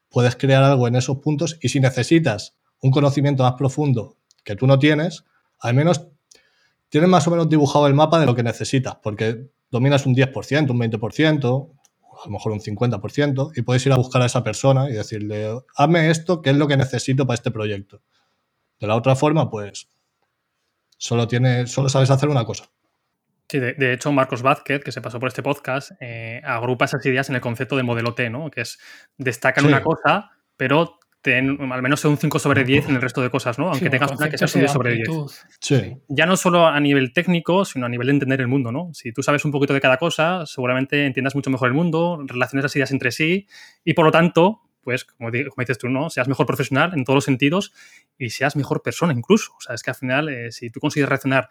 puedes 0.09 0.35
crear 0.35 0.63
algo 0.63 0.87
en 0.87 0.95
esos 0.95 1.17
puntos 1.17 1.57
y 1.61 1.69
si 1.69 1.79
necesitas 1.79 2.55
un 2.81 2.91
conocimiento 2.91 3.43
más 3.43 3.53
profundo 3.53 4.17
que 4.43 4.55
tú 4.55 4.67
no 4.67 4.77
tienes, 4.77 5.23
al 5.59 5.73
menos 5.73 6.07
tienes 6.89 7.09
más 7.09 7.27
o 7.27 7.31
menos 7.31 7.49
dibujado 7.49 7.87
el 7.87 7.93
mapa 7.93 8.19
de 8.19 8.25
lo 8.25 8.35
que 8.35 8.43
necesitas, 8.43 8.97
porque 9.01 9.49
dominas 9.71 10.05
un 10.05 10.15
10%, 10.15 10.69
un 10.69 10.79
20%, 10.79 11.71
a 12.23 12.25
lo 12.25 12.31
mejor 12.31 12.51
un 12.51 12.59
50%, 12.59 13.51
y 13.55 13.61
puedes 13.61 13.85
ir 13.85 13.91
a 13.91 13.97
buscar 13.97 14.21
a 14.21 14.25
esa 14.25 14.43
persona 14.43 14.89
y 14.89 14.93
decirle, 14.93 15.57
hazme 15.75 16.09
esto, 16.09 16.41
que 16.41 16.51
es 16.51 16.55
lo 16.55 16.67
que 16.67 16.77
necesito 16.77 17.25
para 17.25 17.35
este 17.35 17.51
proyecto. 17.51 18.01
De 18.79 18.87
la 18.87 18.95
otra 18.95 19.15
forma, 19.15 19.49
pues 19.49 19.89
solo, 20.97 21.27
tiene, 21.27 21.67
solo 21.67 21.89
sabes 21.89 22.09
hacer 22.09 22.29
una 22.29 22.45
cosa. 22.45 22.65
Sí, 23.47 23.59
de, 23.59 23.93
hecho, 23.93 24.11
Marcos 24.11 24.41
Vázquez, 24.41 24.83
que 24.83 24.91
se 24.91 25.01
pasó 25.01 25.19
por 25.19 25.27
este 25.27 25.43
podcast, 25.43 25.91
eh, 25.99 26.41
agrupa 26.43 26.85
esas 26.85 27.05
ideas 27.05 27.29
en 27.29 27.35
el 27.35 27.41
concepto 27.41 27.77
de 27.77 27.83
modelo 27.83 28.15
T, 28.15 28.29
¿no? 28.31 28.49
Que 28.49 28.61
es 28.61 28.79
destacan 29.17 29.65
una 29.65 29.83
cosa, 29.83 30.31
pero 30.57 30.99
al 31.33 31.81
menos 31.81 32.05
un 32.05 32.17
5 32.17 32.39
sobre 32.39 32.63
10 32.63 32.89
en 32.89 32.95
el 32.95 33.01
resto 33.01 33.21
de 33.21 33.29
cosas, 33.29 33.57
¿no? 33.57 33.69
Aunque 33.69 33.89
tengas 33.89 34.11
una 34.11 34.29
que 34.29 34.37
sea 34.37 34.47
un 34.53 34.59
10 34.61 34.71
sobre 34.71 34.93
10. 34.93 35.09
Sí. 35.59 35.97
Ya 36.07 36.25
no 36.25 36.37
solo 36.37 36.67
a 36.67 36.79
nivel 36.79 37.13
técnico, 37.13 37.65
sino 37.65 37.85
a 37.85 37.89
nivel 37.89 38.07
de 38.07 38.13
entender 38.13 38.41
el 38.41 38.47
mundo, 38.47 38.71
¿no? 38.71 38.89
Si 38.93 39.11
tú 39.11 39.23
sabes 39.23 39.45
un 39.45 39.51
poquito 39.51 39.73
de 39.73 39.81
cada 39.81 39.97
cosa, 39.97 40.45
seguramente 40.45 41.05
entiendas 41.05 41.35
mucho 41.35 41.49
mejor 41.49 41.69
el 41.69 41.73
mundo, 41.73 42.23
relaciones 42.25 42.63
las 42.63 42.75
ideas 42.75 42.91
entre 42.91 43.11
sí 43.11 43.47
y 43.83 43.93
por 43.93 44.05
lo 44.05 44.11
tanto, 44.11 44.61
pues, 44.81 45.03
como, 45.03 45.31
dices 45.31 45.77
tú, 45.77 45.89
¿no? 45.89 46.09
Seas 46.09 46.27
mejor 46.27 46.45
profesional 46.45 46.93
en 46.93 47.03
todos 47.03 47.15
los 47.15 47.25
sentidos 47.25 47.73
y 48.17 48.29
seas 48.29 48.55
mejor 48.55 48.83
persona 48.83 49.13
incluso. 49.13 49.53
O 49.57 49.61
sea, 49.61 49.75
es 49.75 49.83
que 49.83 49.91
al 49.91 49.95
final, 49.95 50.29
eh, 50.29 50.51
si 50.51 50.69
tú 50.69 50.79
consigues 50.79 51.09
reaccionar 51.09 51.49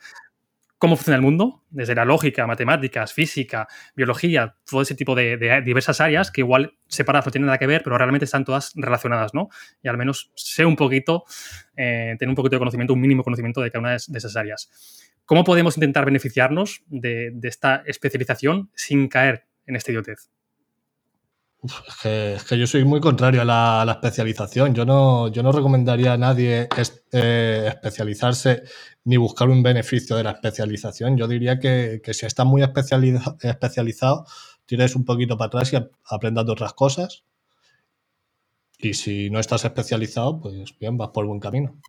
cómo 0.84 0.96
funciona 0.96 1.16
el 1.16 1.22
mundo, 1.22 1.64
desde 1.70 1.94
la 1.94 2.04
lógica, 2.04 2.46
matemáticas, 2.46 3.14
física, 3.14 3.66
biología, 3.96 4.54
todo 4.68 4.82
ese 4.82 4.94
tipo 4.94 5.14
de, 5.14 5.62
diversas 5.64 5.98
áreas 6.02 6.30
que 6.30 6.42
igual 6.42 6.76
separadas 6.88 7.24
no 7.24 7.32
tienen 7.32 7.46
nada 7.46 7.56
que 7.56 7.66
ver, 7.66 7.82
pero 7.82 7.96
realmente 7.96 8.26
están 8.26 8.44
todas 8.44 8.72
relacionadas, 8.74 9.32
¿no? 9.32 9.48
Y 9.82 9.88
al 9.88 9.96
menos 9.96 10.30
sé 10.34 10.66
un 10.66 10.76
poquito, 10.76 11.24
eh, 11.74 12.16
tener 12.18 12.28
un 12.28 12.34
poquito 12.34 12.56
de 12.56 12.58
conocimiento, 12.58 12.92
un 12.92 13.00
mínimo 13.00 13.24
conocimiento 13.24 13.62
de 13.62 13.70
cada 13.70 13.80
una 13.80 13.90
de, 13.92 13.96
esas 13.96 14.36
áreas. 14.36 14.68
¿Cómo 15.24 15.42
podemos 15.42 15.74
intentar 15.78 16.04
beneficiarnos 16.04 16.82
de, 16.88 17.32
esta 17.44 17.82
especialización 17.86 18.70
sin 18.74 19.08
caer 19.08 19.46
en 19.64 19.76
esta 19.76 19.90
idiotez? 19.90 20.33
Es, 22.04 22.44
que, 22.44 22.58
yo 22.58 22.66
soy 22.66 22.84
muy 22.84 23.00
contrario 23.00 23.42
a 23.42 23.44
la, 23.44 23.92
especialización. 23.92 24.74
Yo 24.74 24.84
no, 24.84 25.28
yo 25.28 25.42
no 25.42 25.52
recomendaría 25.52 26.12
a 26.12 26.16
nadie 26.16 26.68
eh, 27.12 27.64
especializarse 27.68 28.62
ni 29.04 29.16
buscar 29.16 29.48
un 29.48 29.62
beneficio 29.62 30.16
de 30.16 30.24
la 30.24 30.32
especialización. 30.32 31.16
Yo 31.16 31.26
diría 31.28 31.58
que, 31.58 32.00
si 32.12 32.26
estás 32.26 32.46
muy 32.46 32.62
especializado, 32.62 34.26
tires 34.66 34.96
un 34.96 35.04
poquito 35.04 35.36
para 35.36 35.48
atrás 35.48 35.72
y 35.72 35.76
aprendas 36.04 36.46
de 36.46 36.52
otras 36.52 36.74
cosas. 36.74 37.24
Y 38.78 38.94
si 38.94 39.30
no 39.30 39.38
estás 39.38 39.64
especializado, 39.64 40.40
pues 40.40 40.78
bien, 40.78 40.98
vas 40.98 41.10
por 41.10 41.26
buen 41.26 41.40
camino. 41.40 41.80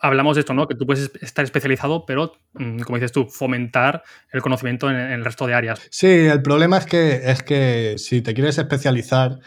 Hablamos 0.00 0.36
de 0.36 0.40
esto, 0.40 0.54
¿no? 0.54 0.66
Que 0.66 0.74
tú 0.74 0.86
puedes 0.86 1.10
estar 1.20 1.44
especializado, 1.44 2.06
pero, 2.06 2.32
mm, 2.54 2.80
como 2.80 2.96
dices 2.96 3.12
tú, 3.12 3.26
fomentar 3.26 4.02
el 4.32 4.40
conocimiento 4.40 4.90
en, 4.90 4.96
el 4.96 5.24
resto 5.24 5.46
de 5.46 5.54
áreas. 5.54 5.80
Sí, 5.90 6.08
el 6.08 6.42
problema 6.42 6.78
es 6.78 6.86
que, 6.86 7.30
es 7.30 7.42
que 7.42 7.96
si 7.98 8.22
te 8.22 8.32
quieres 8.32 8.56
especializar, 8.58 9.40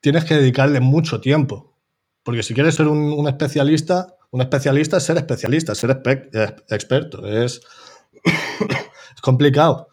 tienes 0.00 0.24
que 0.24 0.34
dedicarle 0.34 0.80
mucho 0.80 1.20
tiempo. 1.20 1.78
Porque 2.22 2.42
si 2.42 2.54
quieres 2.54 2.74
ser 2.74 2.88
un 2.88 3.28
especialista, 3.28 4.16
un 4.32 4.40
especialista 4.40 4.96
es 4.96 5.04
ser 5.04 5.18
especialista, 5.18 5.74
ser 5.74 5.90
experto. 6.70 7.26
Es, 7.26 7.60
es 9.14 9.20
complicado. 9.20 9.88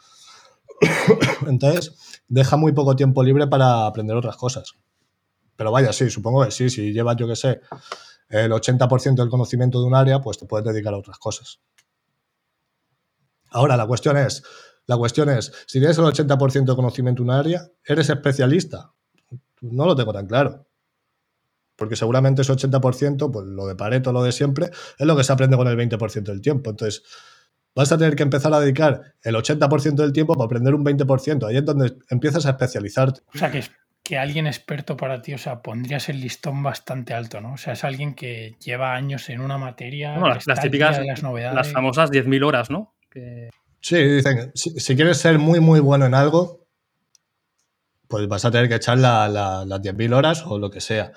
Entonces, 1.48 2.22
deja 2.30 2.56
muy 2.56 2.72
poco 2.72 2.96
tiempo 2.96 3.22
libre 3.22 3.48
para 3.48 3.86
aprender 3.86 4.16
otras 4.16 4.38
cosas. 4.38 4.76
Pero 5.58 5.74
vaya, 5.74 5.92
sí, 5.92 6.10
supongo 6.10 6.46
que 6.46 6.52
sí. 6.52 6.70
Si 6.70 6.94
llevas, 6.94 7.18
yo 7.18 7.28
qué 7.28 7.36
sé, 7.36 7.60
el 8.30 8.52
80% 8.52 9.16
del 9.16 9.30
conocimiento 9.30 9.80
de 9.82 9.88
un 9.88 9.96
área, 9.96 10.22
pues 10.22 10.38
te 10.38 10.46
puedes 10.46 10.66
dedicar 10.66 10.94
a 10.94 10.98
otras 10.98 11.18
cosas. 11.18 11.60
Ahora, 13.52 13.76
la 13.76 13.88
cuestión 13.88 14.18
es, 14.18 14.44
la 14.86 14.98
cuestión 14.98 15.30
es, 15.30 15.52
si 15.66 15.80
tienes 15.80 15.98
el 15.98 16.06
80% 16.06 16.66
de 16.66 16.76
conocimiento 16.76 17.24
de 17.24 17.30
un 17.30 17.36
área, 17.36 17.68
¿eres 17.84 18.10
especialista? 18.10 18.94
No 19.62 19.86
lo 19.86 19.96
tengo 19.96 20.14
tan 20.14 20.28
claro 20.28 20.70
porque 21.80 21.96
seguramente 21.96 22.44
ese 22.44 22.54
80%, 22.54 23.32
pues 23.32 23.48
lo 23.48 23.66
de 23.66 23.76
Pareto, 23.76 24.12
lo 24.12 24.22
de 24.22 24.32
siempre, 24.34 24.70
es 24.70 25.08
lo 25.08 25.16
que 25.16 25.24
se 25.24 25.34
aprende 25.34 25.58
con 25.58 25.68
el 25.68 25.78
20% 25.78 26.24
del 26.24 26.42
tiempo. 26.42 26.70
Entonces, 26.70 27.04
vas 27.74 27.92
a 27.92 27.98
tener 27.98 28.16
que 28.16 28.24
empezar 28.24 28.54
a 28.54 28.60
dedicar 28.60 29.16
el 29.24 29.36
80% 29.36 29.96
del 29.96 30.12
tiempo 30.12 30.34
para 30.34 30.46
aprender 30.46 30.76
un 30.76 30.84
20%. 30.84 31.48
Ahí 31.48 31.58
es 31.58 31.66
donde 31.66 31.98
empiezas 32.10 32.46
a 32.46 32.52
especializarte. 32.52 33.22
Que 34.10 34.18
alguien 34.18 34.47
experto 34.47 34.97
para 34.97 35.22
ti, 35.22 35.36
o 35.36 35.38
sea, 35.38 35.62
pondrías 35.62 36.10
el 36.10 36.20
listón 36.20 36.64
bastante 36.64 37.14
alto, 37.14 37.41
¿no? 37.41 37.53
O 37.53 37.57
sea, 37.57 37.74
es 37.74 37.84
alguien 37.84 38.16
que 38.16 38.55
lleva 38.60 38.95
años 38.95 39.30
en 39.30 39.39
una 39.39 39.60
materia. 39.60 40.18
las, 40.18 40.62
típicas, 40.64 40.99
las, 41.05 41.22
novedades. 41.22 41.53
las 41.53 41.72
famosas 41.72 42.10
10.000 42.10 42.43
horas, 42.43 42.72
¿no? 42.72 42.95
Sí, 43.82 43.97
dicen, 44.03 44.51
si, 44.55 44.72
si, 44.80 44.95
quieres 44.95 45.20
ser 45.20 45.38
muy, 45.38 45.60
muy 45.60 45.80
bueno 45.80 46.07
en 46.07 46.16
algo, 46.16 46.66
pues 48.07 48.28
vas 48.28 48.45
a 48.45 48.49
tener 48.49 48.68
que 48.68 48.78
echar 48.78 48.97
las 48.97 49.68
10.000 49.68 50.16
horas 50.16 50.43
o 50.43 50.57
lo 50.57 50.72
que 50.72 50.82
sea. 50.82 51.12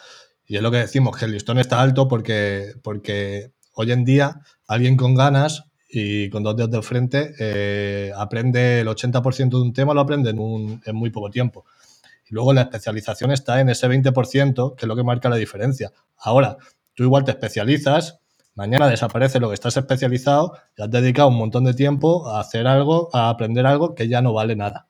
Y 0.46 0.56
es 0.56 0.62
lo 0.62 0.70
que 0.70 0.76
decimos, 0.76 1.16
que 1.16 1.24
el 1.24 1.32
listón 1.32 1.58
está 1.58 1.80
alto 1.80 2.08
porque, 2.08 2.74
porque 2.82 3.52
hoy 3.72 3.90
en 3.90 4.04
día 4.04 4.42
alguien 4.68 4.98
con 4.98 5.14
ganas 5.14 5.64
y 5.88 6.28
con 6.28 6.42
dos 6.42 6.58
dedos 6.58 6.72
de 6.72 6.82
frente 6.82 7.32
eh, 7.38 8.12
aprende 8.14 8.80
el 8.80 8.88
80% 8.88 9.48
de 9.48 9.62
un 9.62 9.72
tema, 9.72 9.94
lo 9.94 10.02
aprende 10.02 10.28
en, 10.28 10.78
en, 10.84 10.94
muy 10.94 11.08
poco 11.08 11.30
tiempo. 11.30 11.64
Luego 12.32 12.54
la 12.54 12.62
especialización 12.62 13.30
está 13.30 13.60
en 13.60 13.68
ese 13.68 13.86
20%, 13.86 14.74
que 14.74 14.86
es 14.86 14.88
lo 14.88 14.96
que 14.96 15.04
marca 15.04 15.28
la 15.28 15.36
diferencia. 15.36 15.92
Ahora, 16.16 16.56
tú 16.94 17.02
igual 17.02 17.24
te 17.24 17.30
especializas, 17.30 18.20
mañana 18.54 18.88
desaparece 18.88 19.38
lo 19.38 19.48
que 19.48 19.54
estás 19.54 19.76
especializado 19.76 20.56
y 20.74 20.82
has 20.82 20.90
dedicado 20.90 21.28
un 21.28 21.36
montón 21.36 21.64
de 21.64 21.74
tiempo 21.74 22.26
a 22.30 22.40
hacer 22.40 22.66
algo, 22.66 23.10
a 23.12 23.28
aprender 23.28 23.66
algo 23.66 23.94
que 23.94 24.08
ya 24.08 24.22
no 24.22 24.32
vale 24.32 24.56
nada. 24.56 24.88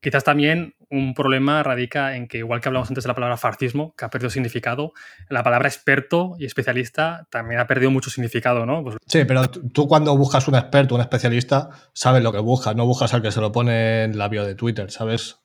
Quizás 0.00 0.24
también 0.24 0.74
un 0.90 1.14
problema 1.14 1.62
radica 1.62 2.16
en 2.16 2.26
que, 2.26 2.38
igual 2.38 2.60
que 2.60 2.68
hablamos 2.68 2.88
antes 2.88 3.04
de 3.04 3.08
la 3.08 3.14
palabra 3.14 3.36
farcismo, 3.36 3.94
que 3.96 4.04
ha 4.04 4.10
perdido 4.10 4.30
significado, 4.30 4.94
la 5.28 5.44
palabra 5.44 5.68
experto 5.68 6.34
y 6.40 6.44
especialista 6.44 7.28
también 7.30 7.60
ha 7.60 7.68
perdido 7.68 7.92
mucho 7.92 8.10
significado, 8.10 8.66
¿no? 8.66 8.82
Pues 8.82 8.96
sí, 9.06 9.24
pero 9.24 9.48
tú 9.48 9.86
cuando 9.86 10.16
buscas 10.16 10.48
un 10.48 10.56
experto, 10.56 10.96
un 10.96 11.02
especialista, 11.02 11.68
sabes 11.92 12.20
lo 12.24 12.32
que 12.32 12.40
buscas, 12.40 12.74
no 12.74 12.84
buscas 12.84 13.14
al 13.14 13.22
que 13.22 13.30
se 13.30 13.40
lo 13.40 13.52
pone 13.52 14.02
en 14.02 14.18
la 14.18 14.26
bio 14.26 14.44
de 14.44 14.56
Twitter, 14.56 14.90
¿sabes? 14.90 15.38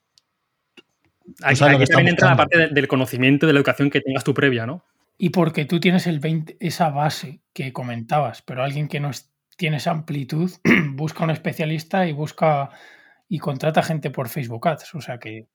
Aquí, 1.42 1.60
también 1.60 2.10
entra 2.10 2.30
la 2.30 2.36
parte 2.36 2.68
del 2.70 2.88
conocimiento 2.88 3.48
de 3.48 3.54
la 3.54 3.60
educación 3.60 3.90
que 3.90 4.02
tengas 4.02 4.24
tú 4.24 4.34
previa, 4.34 4.66
¿no? 4.66 4.84
Y 5.18 5.30
porque 5.30 5.66
tú 5.66 5.80
tienes 5.80 6.08
el 6.08 6.20
20, 6.20 6.58
esa 6.60 6.90
base 6.90 7.42
que 7.54 7.72
comentabas, 7.72 8.42
pero 8.42 8.64
alguien 8.64 8.88
que 8.88 9.00
no 9.00 9.12
tiene 9.58 9.78
esa 9.78 9.92
amplitud 9.92 10.52
busca 10.94 11.24
un 11.24 11.30
especialista 11.30 12.08
y 12.08 12.12
busca 12.12 12.72
y 13.30 13.40
contrata 13.40 13.84
gente 13.84 14.10
por 14.10 14.30
Facebook 14.30 14.68
Ads. 14.68 14.96
O 14.96 15.02
sea 15.02 15.18
que. 15.20 15.48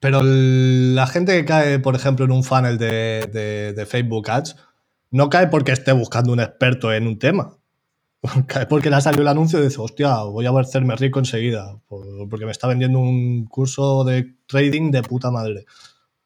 Pero 0.00 0.20
la 0.22 1.06
gente 1.06 1.36
que 1.36 1.44
cae, 1.44 1.78
por 1.80 1.96
ejemplo, 1.96 2.24
en 2.24 2.30
un 2.30 2.44
funnel 2.44 2.78
de, 2.78 3.86
Facebook 3.88 4.30
Ads, 4.30 4.56
no 5.10 5.28
cae 5.28 5.48
porque 5.48 5.72
esté 5.72 5.92
buscando 5.92 6.32
un 6.32 6.40
experto 6.40 6.92
en 6.92 7.06
un 7.06 7.18
tema. 7.18 7.57
Porque 8.68 8.90
le 8.90 8.96
ha 8.96 9.00
salido 9.00 9.22
el 9.22 9.28
anuncio 9.28 9.60
y 9.60 9.64
dice, 9.64 9.80
hostia, 9.80 10.22
voy 10.22 10.46
a 10.46 10.50
hacerme 10.50 10.96
rico 10.96 11.18
enseguida, 11.18 11.78
porque 11.88 12.44
me 12.44 12.50
está 12.50 12.66
vendiendo 12.66 12.98
un 12.98 13.46
curso 13.46 14.04
de 14.04 14.34
trading 14.46 14.90
de 14.90 15.02
puta 15.02 15.30
madre. 15.30 15.66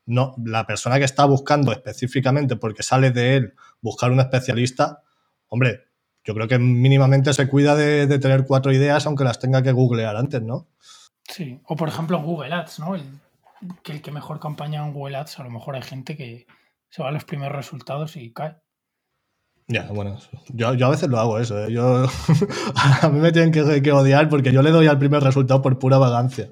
No, 0.06 0.34
la 0.44 0.66
persona 0.66 0.98
que 0.98 1.04
está 1.04 1.24
buscando 1.26 1.70
específicamente 1.70 2.56
porque 2.56 2.82
sale 2.82 3.10
de 3.10 3.36
él 3.36 3.54
buscar 3.80 4.10
un 4.10 4.20
especialista, 4.20 5.02
hombre, 5.48 5.84
yo 6.24 6.34
creo 6.34 6.48
que 6.48 6.58
mínimamente 6.58 7.32
se 7.32 7.48
cuida 7.48 7.74
de, 7.74 8.06
tener 8.18 8.46
cuatro 8.46 8.72
ideas, 8.72 9.06
aunque 9.06 9.24
las 9.24 9.38
tenga 9.38 9.62
que 9.62 9.72
googlear 9.72 10.16
antes, 10.16 10.42
¿no? 10.42 10.68
Sí, 11.24 11.60
o 11.66 11.76
por 11.76 11.88
ejemplo 11.88 12.20
Google 12.20 12.52
Ads, 12.54 12.80
¿no? 12.80 12.94
El, 12.94 13.02
que 13.82 13.92
el 13.92 14.02
que 14.02 14.10
mejor 14.10 14.40
campaña 14.40 14.84
en 14.84 14.92
Google 14.92 15.16
Ads, 15.16 15.40
a 15.40 15.44
lo 15.44 15.50
mejor 15.50 15.76
hay 15.76 15.82
gente 15.82 16.16
que 16.16 16.46
se 16.90 17.02
va 17.02 17.08
a 17.08 17.12
los 17.12 17.24
primeros 17.24 17.56
resultados 17.56 18.16
y 18.16 18.32
cae. 18.32 18.56
Ya, 19.68 19.88
bueno, 19.90 20.18
yo, 20.52 20.68
a 20.68 20.90
veces 20.90 21.08
lo 21.08 21.18
hago 21.18 21.38
eso, 21.38 21.58
¿eh? 21.64 21.72
yo, 21.72 22.06
a 23.02 23.08
mí 23.08 23.20
me 23.20 23.32
tienen 23.32 23.52
que, 23.52 23.80
que 23.80 23.92
odiar 23.92 24.28
porque 24.28 24.52
yo 24.52 24.62
le 24.62 24.70
doy 24.70 24.86
al 24.86 24.98
primer 24.98 25.22
resultado 25.22 25.62
por 25.62 25.78
pura 25.78 25.98
vagancia. 25.98 26.50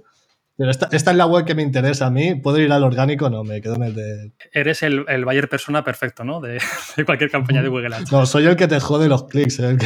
Pero 0.60 0.70
esta, 0.70 0.88
es 0.92 1.06
la 1.16 1.24
web 1.24 1.46
que 1.46 1.54
me 1.54 1.62
interesa 1.62 2.04
a 2.08 2.10
mí. 2.10 2.34
¿Puedo 2.34 2.58
ir 2.58 2.70
al 2.70 2.84
orgánico? 2.84 3.30
No, 3.30 3.44
me 3.44 3.62
quedo 3.62 3.76
en 3.76 3.82
el 3.84 3.94
de. 3.94 4.32
Eres 4.52 4.82
el, 4.82 5.06
el 5.08 5.24
buyer 5.24 5.48
persona 5.48 5.82
perfecto, 5.82 6.22
¿no? 6.22 6.38
De, 6.42 6.60
cualquier 7.06 7.30
campaña 7.30 7.62
de 7.62 7.68
Google 7.70 7.96
Ads. 7.96 8.12
No, 8.12 8.26
soy 8.26 8.44
el 8.44 8.56
que 8.56 8.68
te 8.68 8.78
jode 8.78 9.08
los 9.08 9.24
clics. 9.24 9.58
¿eh? 9.60 9.78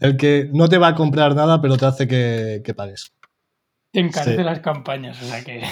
El 0.00 0.16
que, 0.16 0.48
no 0.52 0.68
te 0.68 0.78
va 0.78 0.88
a 0.88 0.94
comprar 0.96 1.36
nada, 1.36 1.62
pero 1.62 1.76
te 1.76 1.86
hace 1.86 2.08
que, 2.08 2.60
que 2.64 2.74
pagues. 2.74 3.14
Te 3.92 4.00
encarece 4.00 4.42
las 4.42 4.58
campañas, 4.58 5.22
o 5.22 5.26
sea 5.26 5.44
que. 5.44 5.62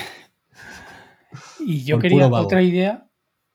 Y 1.58 1.82
yo 1.82 1.98
quería 1.98 2.28
otra 2.28 2.62
idea 2.62 3.08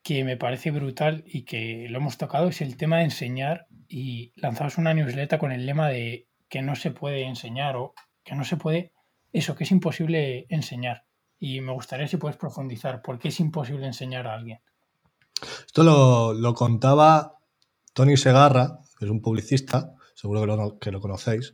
que 0.08 0.24
me 0.24 0.38
parece 0.38 0.70
brutal 0.70 1.22
y 1.26 1.42
que 1.42 1.86
lo 1.90 1.98
hemos 1.98 2.16
tocado 2.16 2.48
es 2.48 2.62
el 2.62 2.78
tema 2.78 2.96
de 2.96 3.04
enseñar 3.04 3.66
y 3.90 4.32
lanzamos 4.36 4.78
una 4.78 4.94
newsletter 4.94 5.38
con 5.38 5.52
el 5.52 5.66
lema 5.66 5.88
de 5.88 6.28
que 6.48 6.62
no 6.62 6.76
se 6.76 6.92
puede 6.92 7.24
enseñar 7.24 7.76
o 7.76 7.92
que 8.24 8.34
no 8.34 8.42
se 8.42 8.56
puede 8.56 8.94
eso, 9.34 9.54
que 9.54 9.64
es 9.64 9.70
imposible 9.70 10.46
enseñar. 10.48 11.04
Y 11.38 11.60
me 11.60 11.72
gustaría 11.72 12.08
si 12.08 12.16
puedes 12.16 12.38
profundizar, 12.38 13.02
¿por 13.02 13.18
qué 13.18 13.28
es 13.28 13.38
imposible 13.38 13.84
enseñar 13.84 14.26
a 14.26 14.32
alguien? 14.32 14.60
Esto 15.66 15.84
lo, 15.84 16.54
contaba 16.54 17.34
Tony 17.92 18.16
Segarra, 18.16 18.78
que 18.98 19.04
es 19.04 19.10
un 19.10 19.20
publicista, 19.20 19.92
seguro 20.14 20.40
que 20.40 20.46
lo, 20.46 20.78
que 20.78 20.90
lo 20.90 21.02
conocéis, 21.02 21.52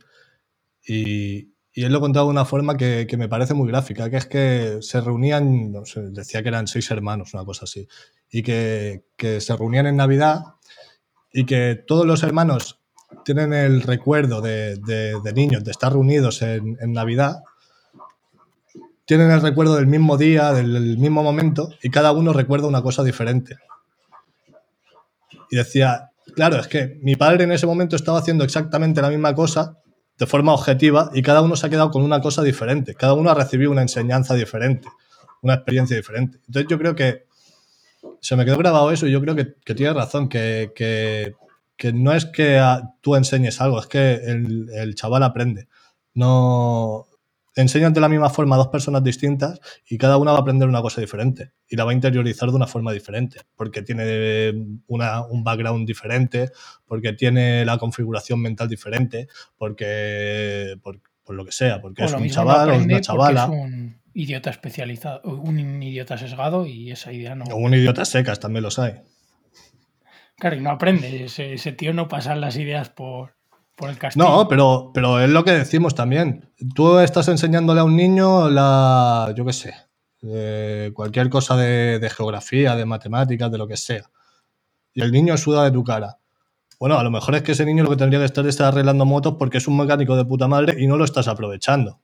y, 0.87 1.54
él 1.83 1.91
lo 1.91 1.99
contaba 1.99 2.25
de 2.25 2.31
una 2.31 2.45
forma 2.45 2.77
que, 2.77 3.05
me 3.17 3.27
parece 3.27 3.53
muy 3.53 3.67
gráfica, 3.67 4.09
que 4.09 4.15
es 4.15 4.25
que 4.25 4.77
se 4.79 5.01
reunían, 5.01 5.73
decía 6.11 6.41
que 6.41 6.47
eran 6.47 6.67
seis 6.67 6.89
hermanos, 6.89 7.33
una 7.33 7.43
cosa 7.43 7.65
así, 7.65 7.85
y 8.31 8.43
que, 8.43 9.03
se 9.17 9.57
reunían 9.57 9.85
en 9.85 9.97
Navidad 9.97 10.39
y 11.33 11.45
que 11.45 11.75
todos 11.75 12.05
los 12.05 12.23
hermanos 12.23 12.79
tienen 13.25 13.51
el 13.51 13.81
recuerdo 13.81 14.39
de, 14.39 14.79
niños, 15.35 15.65
de 15.65 15.71
estar 15.71 15.91
reunidos 15.91 16.41
en, 16.41 16.77
en 16.79 16.93
Navidad, 16.93 17.43
tienen 19.03 19.29
el 19.29 19.41
recuerdo 19.41 19.75
del 19.75 19.87
mismo 19.87 20.17
día, 20.17 20.53
del 20.53 20.97
mismo 20.97 21.23
momento, 21.23 21.69
y 21.83 21.89
cada 21.89 22.13
uno 22.13 22.31
recuerda 22.31 22.67
una 22.67 22.81
cosa 22.81 23.03
diferente. 23.03 23.57
Y 25.51 25.57
decía, 25.57 26.11
claro, 26.35 26.57
es 26.57 26.67
que 26.67 26.97
mi 27.01 27.17
padre 27.17 27.43
en 27.43 27.51
ese 27.51 27.67
momento 27.67 27.97
estaba 27.97 28.19
haciendo 28.19 28.45
exactamente 28.45 29.01
la 29.01 29.09
misma 29.09 29.35
cosa 29.35 29.77
de 30.17 30.25
forma 30.25 30.53
objetiva 30.53 31.09
y 31.13 31.21
cada 31.21 31.41
uno 31.41 31.55
se 31.55 31.67
ha 31.67 31.69
quedado 31.69 31.91
con 31.91 32.03
una 32.03 32.21
cosa 32.21 32.41
diferente. 32.41 32.95
Cada 32.95 33.13
uno 33.13 33.29
ha 33.29 33.33
recibido 33.33 33.71
una 33.71 33.81
enseñanza 33.81 34.33
diferente, 34.33 34.87
una 35.41 35.55
experiencia 35.55 35.95
diferente. 35.95 36.39
Entonces 36.47 36.69
yo 36.69 36.77
creo 36.77 36.95
que 36.95 37.25
se 38.21 38.35
me 38.35 38.45
quedó 38.45 38.57
grabado 38.57 38.91
eso 38.91 39.07
y 39.07 39.11
yo 39.11 39.21
creo 39.21 39.35
que, 39.35 39.55
que 39.63 39.75
tienes 39.75 39.95
razón, 39.95 40.29
que, 40.29 40.71
que, 40.75 41.93
no 41.93 42.13
es 42.13 42.25
que 42.25 42.61
tú 43.01 43.15
enseñes 43.15 43.59
algo, 43.61 43.79
es 43.79 43.87
que 43.87 44.15
el, 44.15 44.69
el 44.73 44.95
chaval 44.95 45.23
aprende. 45.23 45.67
No, 46.13 47.07
enseñan 47.61 47.93
de 47.93 48.01
la 48.01 48.09
misma 48.09 48.29
forma 48.29 48.55
a 48.55 48.59
dos 48.59 48.67
personas 48.67 49.03
distintas 49.03 49.59
y 49.87 49.97
cada 49.97 50.17
una 50.17 50.31
va 50.31 50.39
a 50.39 50.41
aprender 50.41 50.67
una 50.67 50.81
cosa 50.81 51.01
diferente 51.01 51.53
y 51.67 51.75
la 51.75 51.85
va 51.85 51.91
a 51.91 51.93
interiorizar 51.93 52.49
de 52.49 52.55
una 52.55 52.67
forma 52.67 52.91
diferente, 52.91 53.39
porque 53.55 53.81
tiene 53.81 54.51
un 54.87 55.43
background 55.43 55.87
diferente, 55.87 56.51
porque 56.85 57.13
tiene 57.13 57.65
la 57.65 57.77
configuración 57.77 58.41
mental 58.41 58.67
diferente, 58.67 59.27
porque 59.57 60.77
por, 60.81 60.99
lo 61.29 61.45
que 61.45 61.51
sea, 61.51 61.81
porque 61.81 62.03
es 62.03 62.13
un 62.13 62.29
chaval 62.29 62.69
o 62.71 62.77
una 62.77 63.01
chavala. 63.01 63.43
Es 63.43 63.49
un 63.49 64.01
idiota 64.13 64.49
especializado, 64.49 65.21
un 65.23 65.81
idiota 65.81 66.17
sesgado 66.17 66.65
y 66.65 66.91
esa 66.91 67.13
idea 67.13 67.35
no. 67.35 67.45
O 67.45 67.55
un 67.55 67.73
idiota 67.73 68.05
secas 68.05 68.39
también 68.39 68.63
los 68.63 68.79
hay. 68.79 68.95
Claro, 70.37 70.57
y 70.57 70.61
no 70.61 70.71
aprende, 70.71 71.23
ese, 71.23 71.53
ese 71.53 71.71
tío 71.71 71.93
no 71.93 72.09
pasa 72.09 72.35
las 72.35 72.57
ideas 72.57 72.89
por, 72.89 73.34
no, 74.15 74.47
pero, 74.47 74.91
pero 74.93 75.19
es 75.19 75.29
lo 75.29 75.43
que 75.43 75.51
decimos 75.51 75.95
también. 75.95 76.49
Tú 76.73 76.99
estás 76.99 77.27
enseñándole 77.27 77.81
a 77.81 77.83
un 77.83 77.95
niño 77.95 78.49
la, 78.49 79.33
yo 79.35 79.45
qué 79.45 79.53
sé, 79.53 79.73
eh, 80.23 80.91
cualquier 80.93 81.29
cosa 81.29 81.55
de, 81.57 82.09
geografía, 82.15 82.75
de 82.75 82.85
matemáticas, 82.85 83.51
de 83.51 83.57
lo 83.57 83.67
que 83.67 83.77
sea. 83.77 84.09
Y 84.93 85.01
el 85.01 85.11
niño 85.11 85.37
suda 85.37 85.65
de 85.65 85.71
tu 85.71 85.83
cara. 85.83 86.17
Bueno, 86.79 86.97
a 86.97 87.03
lo 87.03 87.11
mejor 87.11 87.35
es 87.35 87.43
que 87.43 87.51
ese 87.51 87.65
niño 87.65 87.83
lo 87.83 87.89
que 87.89 87.97
tendría 87.97 88.19
que 88.19 88.25
estar 88.25 88.45
es 88.47 88.59
arreglando 88.61 89.05
motos 89.05 89.35
porque 89.37 89.57
es 89.57 89.67
un 89.67 89.77
mecánico 89.77 90.15
de 90.15 90.25
puta 90.25 90.47
madre 90.47 90.75
y 90.81 90.87
no 90.87 90.97
lo 90.97 91.03
estás 91.03 91.27
aprovechando. 91.27 91.99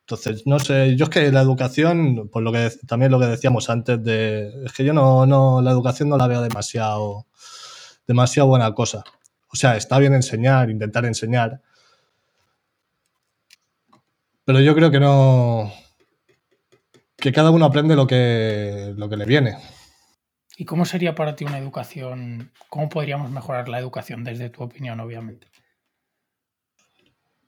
Entonces, 0.00 0.46
no 0.46 0.58
sé, 0.58 0.96
yo 0.96 1.04
es 1.04 1.10
que 1.10 1.30
la 1.32 1.40
educación, 1.40 2.28
por 2.30 2.42
lo 2.42 2.52
que 2.52 2.70
también 2.86 3.12
lo 3.12 3.20
que 3.20 3.26
decíamos 3.26 3.70
antes 3.70 4.02
de. 4.02 4.64
Es 4.64 4.72
que 4.72 4.84
yo 4.84 4.92
no, 4.92 5.26
no, 5.26 5.62
la 5.62 5.70
educación 5.70 6.08
no 6.08 6.16
la 6.16 6.26
veo 6.26 6.42
demasiado, 6.42 7.26
demasiado 8.06 8.48
buena 8.48 8.72
cosa. 8.74 9.04
O 9.52 9.56
sea, 9.56 9.76
está 9.76 9.98
bien 9.98 10.14
enseñar, 10.14 10.70
intentar 10.70 11.04
enseñar. 11.04 11.60
Pero 14.44 14.60
yo 14.60 14.74
creo 14.74 14.90
que 14.90 14.98
no. 14.98 15.72
que 17.16 17.32
cada 17.32 17.50
uno 17.50 17.66
aprende 17.66 17.94
lo 17.94 18.06
que, 18.06 18.94
lo 18.96 19.08
que 19.08 19.16
le 19.16 19.26
viene. 19.26 19.56
¿Y 20.56 20.64
cómo 20.64 20.84
sería 20.84 21.14
para 21.14 21.36
ti 21.36 21.44
una 21.44 21.58
educación? 21.58 22.50
¿Cómo 22.68 22.88
podríamos 22.88 23.30
mejorar 23.30 23.68
la 23.68 23.78
educación 23.78 24.24
desde 24.24 24.48
tu 24.48 24.62
opinión, 24.62 24.98
obviamente? 25.00 25.48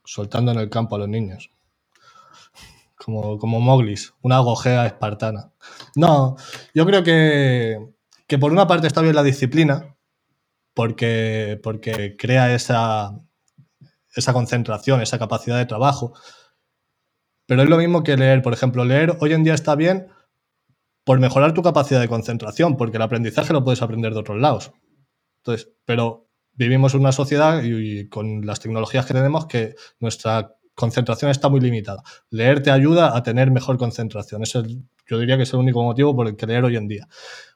Soltando 0.05 0.53
en 0.53 0.59
el 0.59 0.71
campo 0.71 0.97
a 0.97 0.99
los 0.99 1.09
niños. 1.09 1.51
Como, 2.97 3.39
como 3.39 3.61
Moglis, 3.61 4.15
una 4.23 4.39
gojea 4.39 4.87
espartana. 4.87 5.53
No, 5.97 6.37
yo 6.75 6.87
creo 6.87 7.03
que, 7.03 7.79
que 8.27 8.39
por 8.39 8.53
una 8.53 8.67
parte 8.67 8.87
está 8.87 9.01
bien 9.01 9.15
la 9.15 9.23
disciplina, 9.23 9.94
porque, 10.75 11.59
porque 11.63 12.17
crea 12.17 12.55
esa, 12.55 13.19
esa 14.15 14.33
concentración, 14.33 15.01
esa 15.01 15.19
capacidad 15.19 15.57
de 15.57 15.67
trabajo. 15.67 16.13
Pero 17.47 17.63
es 17.63 17.69
lo 17.69 17.79
mismo 17.79 18.03
que 18.03 18.17
leer. 18.17 18.43
Por 18.43 18.53
ejemplo, 18.53 18.85
leer 18.85 19.17
hoy 19.21 19.33
en 19.33 19.45
día 19.45 19.55
está 19.55 19.75
bien 19.75 20.09
por 21.05 21.21
mejorar 21.21 21.53
tu 21.53 21.63
capacidad 21.63 22.01
de 22.01 22.09
concentración, 22.09 22.77
porque 22.77 22.97
el 22.97 23.03
aprendizaje 23.03 23.53
lo 23.53 23.63
puedes 23.63 23.83
aprender 23.83 24.15
de 24.15 24.21
otros 24.21 24.41
lados. 24.41 24.73
Entonces, 25.39 25.71
pero 25.85 26.29
vivimos 26.55 26.95
en 26.95 27.01
una 27.01 27.13
sociedad 27.13 27.63
y, 27.63 28.09
con 28.09 28.47
las 28.47 28.61
tecnologías 28.61 29.05
que 29.05 29.15
tenemos 29.15 29.47
que 29.47 29.75
nuestra 30.01 30.57
concentración 30.75 31.31
está 31.31 31.49
muy 31.49 31.61
limitada. 31.61 32.03
Leer 32.31 32.63
te 32.63 32.71
ayuda 32.71 33.17
a 33.17 33.23
tener 33.23 33.51
mejor 33.51 33.77
concentración. 33.77 34.43
Ese 34.43 34.61
es, 34.61 34.65
yo 35.07 35.19
diría 35.19 35.37
que 35.37 35.43
es 35.43 35.53
el 35.53 35.61
único 35.61 35.83
motivo 35.83 36.17
por 36.17 36.27
el 36.27 36.37
que 36.37 36.47
leer 36.47 36.65
hoy 36.65 36.77
en 36.77 36.89
día. 36.89 37.07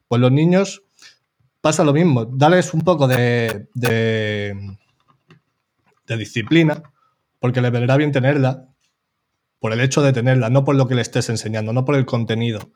Pues 0.06 0.20
los 0.20 0.30
niños 0.30 0.84
pasa 1.60 1.84
lo 1.84 1.92
mismo. 1.92 2.24
Dales 2.24 2.72
un 2.74 2.82
poco 2.82 3.06
de, 3.06 3.68
disciplina, 6.06 6.82
porque 7.38 7.60
les 7.60 7.72
vendrá 7.72 7.96
bien 7.96 8.12
tenerla, 8.12 8.66
por 9.58 9.72
el 9.72 9.80
hecho 9.80 10.02
de 10.02 10.12
tenerla, 10.12 10.50
no 10.50 10.64
por 10.64 10.76
lo 10.76 10.86
que 10.86 10.94
le 10.94 11.02
estés 11.02 11.28
enseñando, 11.28 11.72
no 11.72 11.84
por 11.84 11.96
el 11.96 12.06
contenido. 12.06 12.72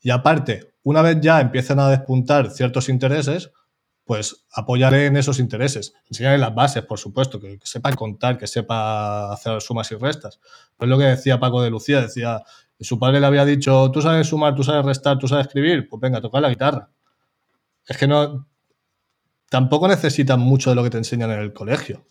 Y 0.00 0.10
aparte, 0.10 0.74
una 0.82 1.02
vez 1.02 1.18
ya 1.20 1.40
empiecen 1.40 1.80
a 1.80 1.88
despuntar 1.88 2.50
ciertos 2.50 2.88
intereses, 2.88 3.50
pues 4.04 4.44
apóyale 4.52 5.06
en 5.06 5.16
esos 5.16 5.38
intereses. 5.38 5.94
Enseñale 6.08 6.38
las 6.38 6.54
bases, 6.54 6.84
por 6.84 6.98
supuesto, 6.98 7.40
que, 7.40 7.58
sepa 7.64 7.92
contar, 7.92 8.38
que 8.38 8.46
sepa 8.46 9.32
hacer 9.32 9.60
sumas 9.60 9.90
y 9.92 9.96
restas. 9.96 10.40
Pues 10.76 10.88
lo 10.88 10.98
que 10.98 11.04
decía 11.04 11.40
Paco 11.40 11.62
de 11.62 11.70
Lucía, 11.70 12.02
decía, 12.02 12.42
su 12.78 12.98
padre 12.98 13.18
le 13.18 13.26
había 13.26 13.44
dicho, 13.44 13.90
tú 13.90 14.02
sabes 14.02 14.28
sumar, 14.28 14.54
tú 14.54 14.62
sabes 14.62 14.84
restar, 14.84 15.18
tú 15.18 15.26
sabes 15.26 15.46
escribir, 15.46 15.88
pues 15.88 16.00
venga, 16.00 16.20
toca 16.20 16.40
la 16.40 16.50
guitarra. 16.50 16.90
Es 17.86 17.96
que 17.96 18.06
no, 18.06 18.48
tampoco 19.48 19.88
necesitan 19.88 20.40
mucho 20.40 20.70
de 20.70 20.76
lo 20.76 20.82
que 20.82 20.90
te 20.90 20.98
enseñan 20.98 21.30
en 21.30 21.40
el 21.40 21.52
colegio. 21.52 22.06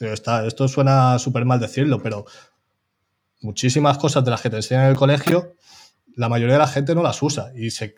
Está, 0.00 0.46
esto 0.46 0.68
suena 0.68 1.18
súper 1.18 1.44
mal 1.44 1.60
decirlo, 1.60 2.00
pero 2.02 2.24
muchísimas 3.40 3.98
cosas 3.98 4.24
de 4.24 4.30
las 4.30 4.40
que 4.40 4.50
te 4.50 4.56
enseñan 4.56 4.84
en 4.84 4.90
el 4.90 4.96
colegio 4.96 5.54
la 6.18 6.28
mayoría 6.28 6.54
de 6.54 6.58
la 6.58 6.66
gente 6.66 6.96
no 6.96 7.02
las 7.04 7.22
usa 7.22 7.52
y 7.54 7.70
se, 7.70 7.94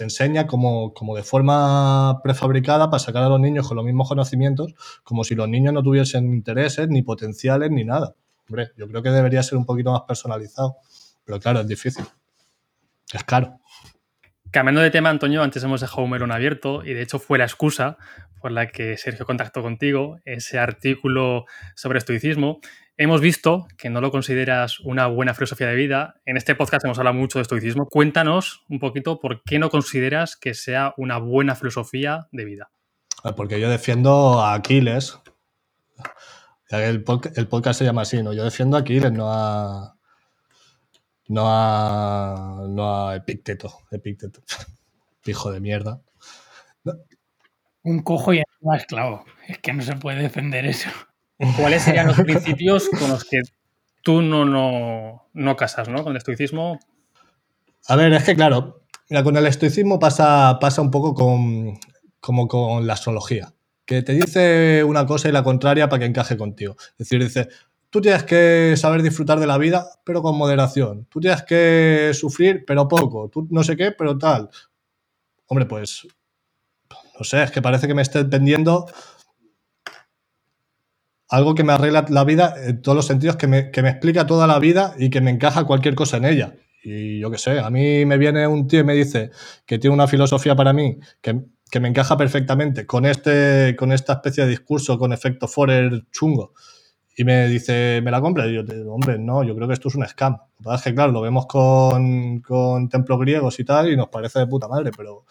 enseña 0.00 0.46
como, 0.46 0.92
como, 0.92 1.16
de 1.16 1.22
forma 1.22 2.20
prefabricada 2.22 2.90
para 2.90 2.98
sacar 2.98 3.22
a 3.22 3.30
los 3.30 3.40
niños 3.40 3.66
con 3.66 3.78
los 3.78 3.86
mismos 3.86 4.08
conocimientos, 4.10 4.74
como 5.02 5.24
si 5.24 5.34
los 5.34 5.48
niños 5.48 5.72
no 5.72 5.82
tuviesen 5.82 6.34
intereses, 6.34 6.86
ni 6.90 7.00
potenciales, 7.00 7.70
ni 7.70 7.82
nada. 7.82 8.14
Hombre, 8.46 8.72
yo 8.76 8.86
creo 8.86 9.02
que 9.02 9.08
debería 9.08 9.42
ser 9.42 9.56
un 9.56 9.64
poquito 9.64 9.90
más 9.90 10.02
personalizado, 10.02 10.76
pero 11.24 11.40
claro, 11.40 11.60
es 11.60 11.66
difícil. 11.66 12.04
Es 13.10 13.24
caro. 13.24 13.58
Cambiando 14.56 14.80
de 14.80 14.90
tema, 14.90 15.10
Antonio, 15.10 15.42
antes 15.42 15.62
hemos 15.64 15.82
dejado 15.82 16.04
un 16.04 16.08
melón 16.08 16.32
abierto 16.32 16.82
y 16.82 16.94
de 16.94 17.02
hecho 17.02 17.18
fue 17.18 17.36
la 17.36 17.44
excusa 17.44 17.98
por 18.40 18.52
la 18.52 18.68
que 18.68 18.96
Sergio 18.96 19.26
contactó 19.26 19.60
contigo, 19.60 20.16
ese 20.24 20.58
artículo 20.58 21.44
sobre 21.74 21.98
estoicismo. 21.98 22.60
Hemos 22.96 23.20
visto 23.20 23.68
que 23.76 23.90
no 23.90 24.00
lo 24.00 24.10
consideras 24.10 24.80
una 24.80 25.08
buena 25.08 25.34
filosofía 25.34 25.66
de 25.66 25.76
vida. 25.76 26.22
En 26.24 26.38
este 26.38 26.54
podcast 26.54 26.86
hemos 26.86 26.96
hablado 26.98 27.18
mucho 27.18 27.38
de 27.38 27.42
estoicismo. 27.42 27.84
Cuéntanos 27.84 28.64
un 28.70 28.78
poquito 28.78 29.20
por 29.20 29.42
qué 29.42 29.58
no 29.58 29.68
consideras 29.68 30.36
que 30.36 30.54
sea 30.54 30.94
una 30.96 31.18
buena 31.18 31.54
filosofía 31.54 32.26
de 32.32 32.46
vida. 32.46 32.70
Ah, 33.24 33.34
porque 33.34 33.60
yo 33.60 33.68
defiendo 33.68 34.40
a 34.40 34.54
Aquiles. 34.54 35.20
El, 36.70 37.04
podcast 37.04 37.78
se 37.78 37.84
llama 37.84 38.00
así, 38.00 38.22
¿no? 38.22 38.32
Yo 38.32 38.42
defiendo 38.42 38.78
a 38.78 38.80
Aquiles, 38.80 39.12
no 39.12 39.30
a. 39.30 39.95
No 41.28 41.44
a. 41.46 42.64
No 42.68 43.08
a 43.08 43.16
Epicteto. 43.16 43.80
Epicteto. 43.90 44.42
Hijo 45.26 45.50
de 45.50 45.60
mierda. 45.60 46.00
Un 47.82 48.02
cojo 48.02 48.34
y 48.34 48.42
un 48.60 48.74
esclavo. 48.74 49.24
Es 49.48 49.58
que 49.58 49.72
no 49.72 49.82
se 49.82 49.96
puede 49.96 50.22
defender 50.22 50.66
eso. 50.66 50.90
¿Cuáles 51.56 51.82
serían 51.82 52.08
los 52.08 52.16
principios 52.22 52.88
con 52.88 53.10
los 53.10 53.24
que 53.24 53.42
tú 54.02 54.22
no, 54.22 54.44
no, 55.32 55.56
casas, 55.56 55.88
¿no? 55.88 56.02
Con 56.02 56.12
el 56.12 56.18
estoicismo. 56.18 56.78
A 57.88 57.96
ver, 57.96 58.12
es 58.12 58.24
que 58.24 58.34
claro, 58.34 58.82
con 59.22 59.36
el 59.36 59.46
estoicismo 59.46 59.98
pasa, 59.98 60.58
pasa 60.60 60.82
un 60.82 60.90
poco 60.90 61.14
con, 61.14 61.78
como 62.20 62.48
con 62.48 62.86
la 62.86 62.94
astrología, 62.94 63.52
que 63.84 64.02
te 64.02 64.12
dice 64.12 64.82
una 64.84 65.06
cosa 65.06 65.28
y 65.28 65.32
la 65.32 65.44
contraria 65.44 65.88
para 65.88 66.00
que 66.00 66.06
encaje 66.06 66.36
contigo. 66.36 66.76
Es 66.78 66.98
decir, 66.98 67.22
dice, 67.22 67.48
tú 67.90 68.00
tienes 68.00 68.24
que 68.24 68.74
saber 68.76 69.02
disfrutar 69.02 69.40
de 69.40 69.46
la 69.46 69.58
vida, 69.58 69.86
pero 70.04 70.22
con 70.22 70.36
moderación. 70.36 71.06
Tú 71.10 71.20
tienes 71.20 71.42
que 71.42 72.12
sufrir, 72.14 72.64
pero 72.66 72.88
poco. 72.88 73.28
Tú 73.28 73.46
no 73.50 73.62
sé 73.62 73.76
qué, 73.76 73.92
pero 73.92 74.18
tal. 74.18 74.50
Hombre, 75.46 75.66
pues, 75.66 76.06
no 77.18 77.24
sé, 77.24 77.42
es 77.42 77.50
que 77.50 77.62
parece 77.62 77.86
que 77.86 77.94
me 77.94 78.02
estés 78.02 78.28
vendiendo 78.28 78.86
algo 81.28 81.54
que 81.54 81.64
me 81.64 81.72
arregla 81.72 82.06
la 82.08 82.24
vida 82.24 82.54
en 82.64 82.82
todos 82.82 82.96
los 82.96 83.06
sentidos, 83.06 83.36
que 83.36 83.46
me, 83.46 83.58
explica 83.58 84.26
toda 84.26 84.46
la 84.46 84.58
vida 84.58 84.94
y 84.98 85.10
que 85.10 85.20
me 85.20 85.30
encaja 85.30 85.64
cualquier 85.64 85.94
cosa 85.94 86.18
en 86.18 86.24
ella. 86.24 86.54
Y 86.84 87.18
yo 87.18 87.30
qué 87.30 87.38
sé, 87.38 87.58
a 87.58 87.68
mí 87.70 88.04
me 88.04 88.16
viene 88.16 88.46
un 88.46 88.68
tío 88.68 88.80
y 88.80 88.84
me 88.84 88.94
dice 88.94 89.30
que 89.66 89.78
tiene 89.78 89.94
una 89.94 90.06
filosofía 90.06 90.54
para 90.54 90.72
mí 90.72 90.98
que, 91.20 91.80
me 91.80 91.88
encaja 91.88 92.16
perfectamente 92.16 92.86
con, 92.86 93.04
este, 93.06 93.74
con 93.76 93.92
esta 93.92 94.14
especie 94.14 94.44
de 94.44 94.50
discurso 94.50 94.98
con 94.98 95.12
efecto 95.12 95.48
Forer 95.48 96.06
chungo. 96.12 96.54
Y 97.18 97.24
me 97.24 97.48
dice, 97.48 98.00
¿me 98.04 98.10
la 98.10 98.20
compra? 98.20 98.46
Y 98.46 98.54
yo, 98.54 98.62
hombre, 98.92 99.18
no, 99.18 99.42
yo 99.42 99.56
creo 99.56 99.66
que 99.66 99.74
esto 99.74 99.88
es 99.88 99.94
un 99.94 100.06
scam. 100.06 100.36
Lo 100.60 100.70
que 100.70 100.76
es 100.76 100.82
que, 100.82 100.94
claro, 100.94 101.12
lo 101.12 101.22
vemos 101.22 101.46
con, 101.46 102.40
con 102.40 102.90
templos 102.90 103.18
griegos 103.20 103.58
y 103.58 103.64
tal 103.64 103.90
y 103.90 103.96
nos 103.96 104.08
parece 104.08 104.40
de 104.40 104.46
puta 104.46 104.68
madre, 104.68 104.90
pero 104.94 105.24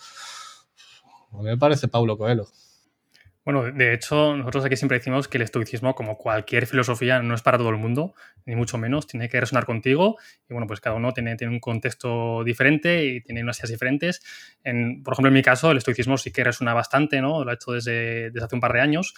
a 1.32 1.38
mí 1.38 1.44
me 1.44 1.58
parece 1.58 1.88
Paulo 1.88 2.18
Coelho. 2.18 2.48
Bueno, 3.46 3.72
de 3.72 3.94
hecho, 3.94 4.36
nosotros 4.36 4.66
aquí 4.66 4.76
siempre 4.76 4.98
decimos 4.98 5.28
que 5.28 5.38
el 5.38 5.44
estoicismo, 5.44 5.94
como 5.94 6.18
cualquier 6.18 6.66
filosofía, 6.66 7.22
no 7.22 7.36
es 7.36 7.44
para 7.44 7.60
todo 7.60 7.70
el 7.70 7.78
mundo, 7.78 8.16
ni 8.48 8.56
mucho 8.56 8.80
menos, 8.80 9.06
tiene 9.06 9.30
que 9.30 9.40
resonar 9.40 9.68
contigo. 9.68 10.18
Y 10.50 10.54
bueno, 10.54 10.66
pues 10.66 10.82
cada 10.82 10.96
uno 10.96 11.14
tiene, 11.14 11.36
tiene 11.36 11.54
un 11.54 11.60
contexto 11.60 12.44
diferente 12.44 13.06
y 13.06 13.22
tiene 13.22 13.44
unas 13.44 13.60
ideas 13.60 13.70
diferentes. 13.70 14.24
En, 14.64 15.04
por 15.04 15.14
ejemplo, 15.14 15.28
en 15.28 15.36
mi 15.36 15.44
caso, 15.44 15.70
el 15.70 15.78
estoicismo 15.78 16.18
sí 16.18 16.32
que 16.32 16.44
resuena 16.44 16.74
bastante, 16.74 17.22
¿no? 17.22 17.44
Lo 17.44 17.52
he 17.52 17.54
hecho 17.54 17.74
desde, 17.74 18.32
desde 18.32 18.46
hace 18.46 18.56
un 18.56 18.62
par 18.62 18.74
de 18.74 18.82
años. 18.82 19.14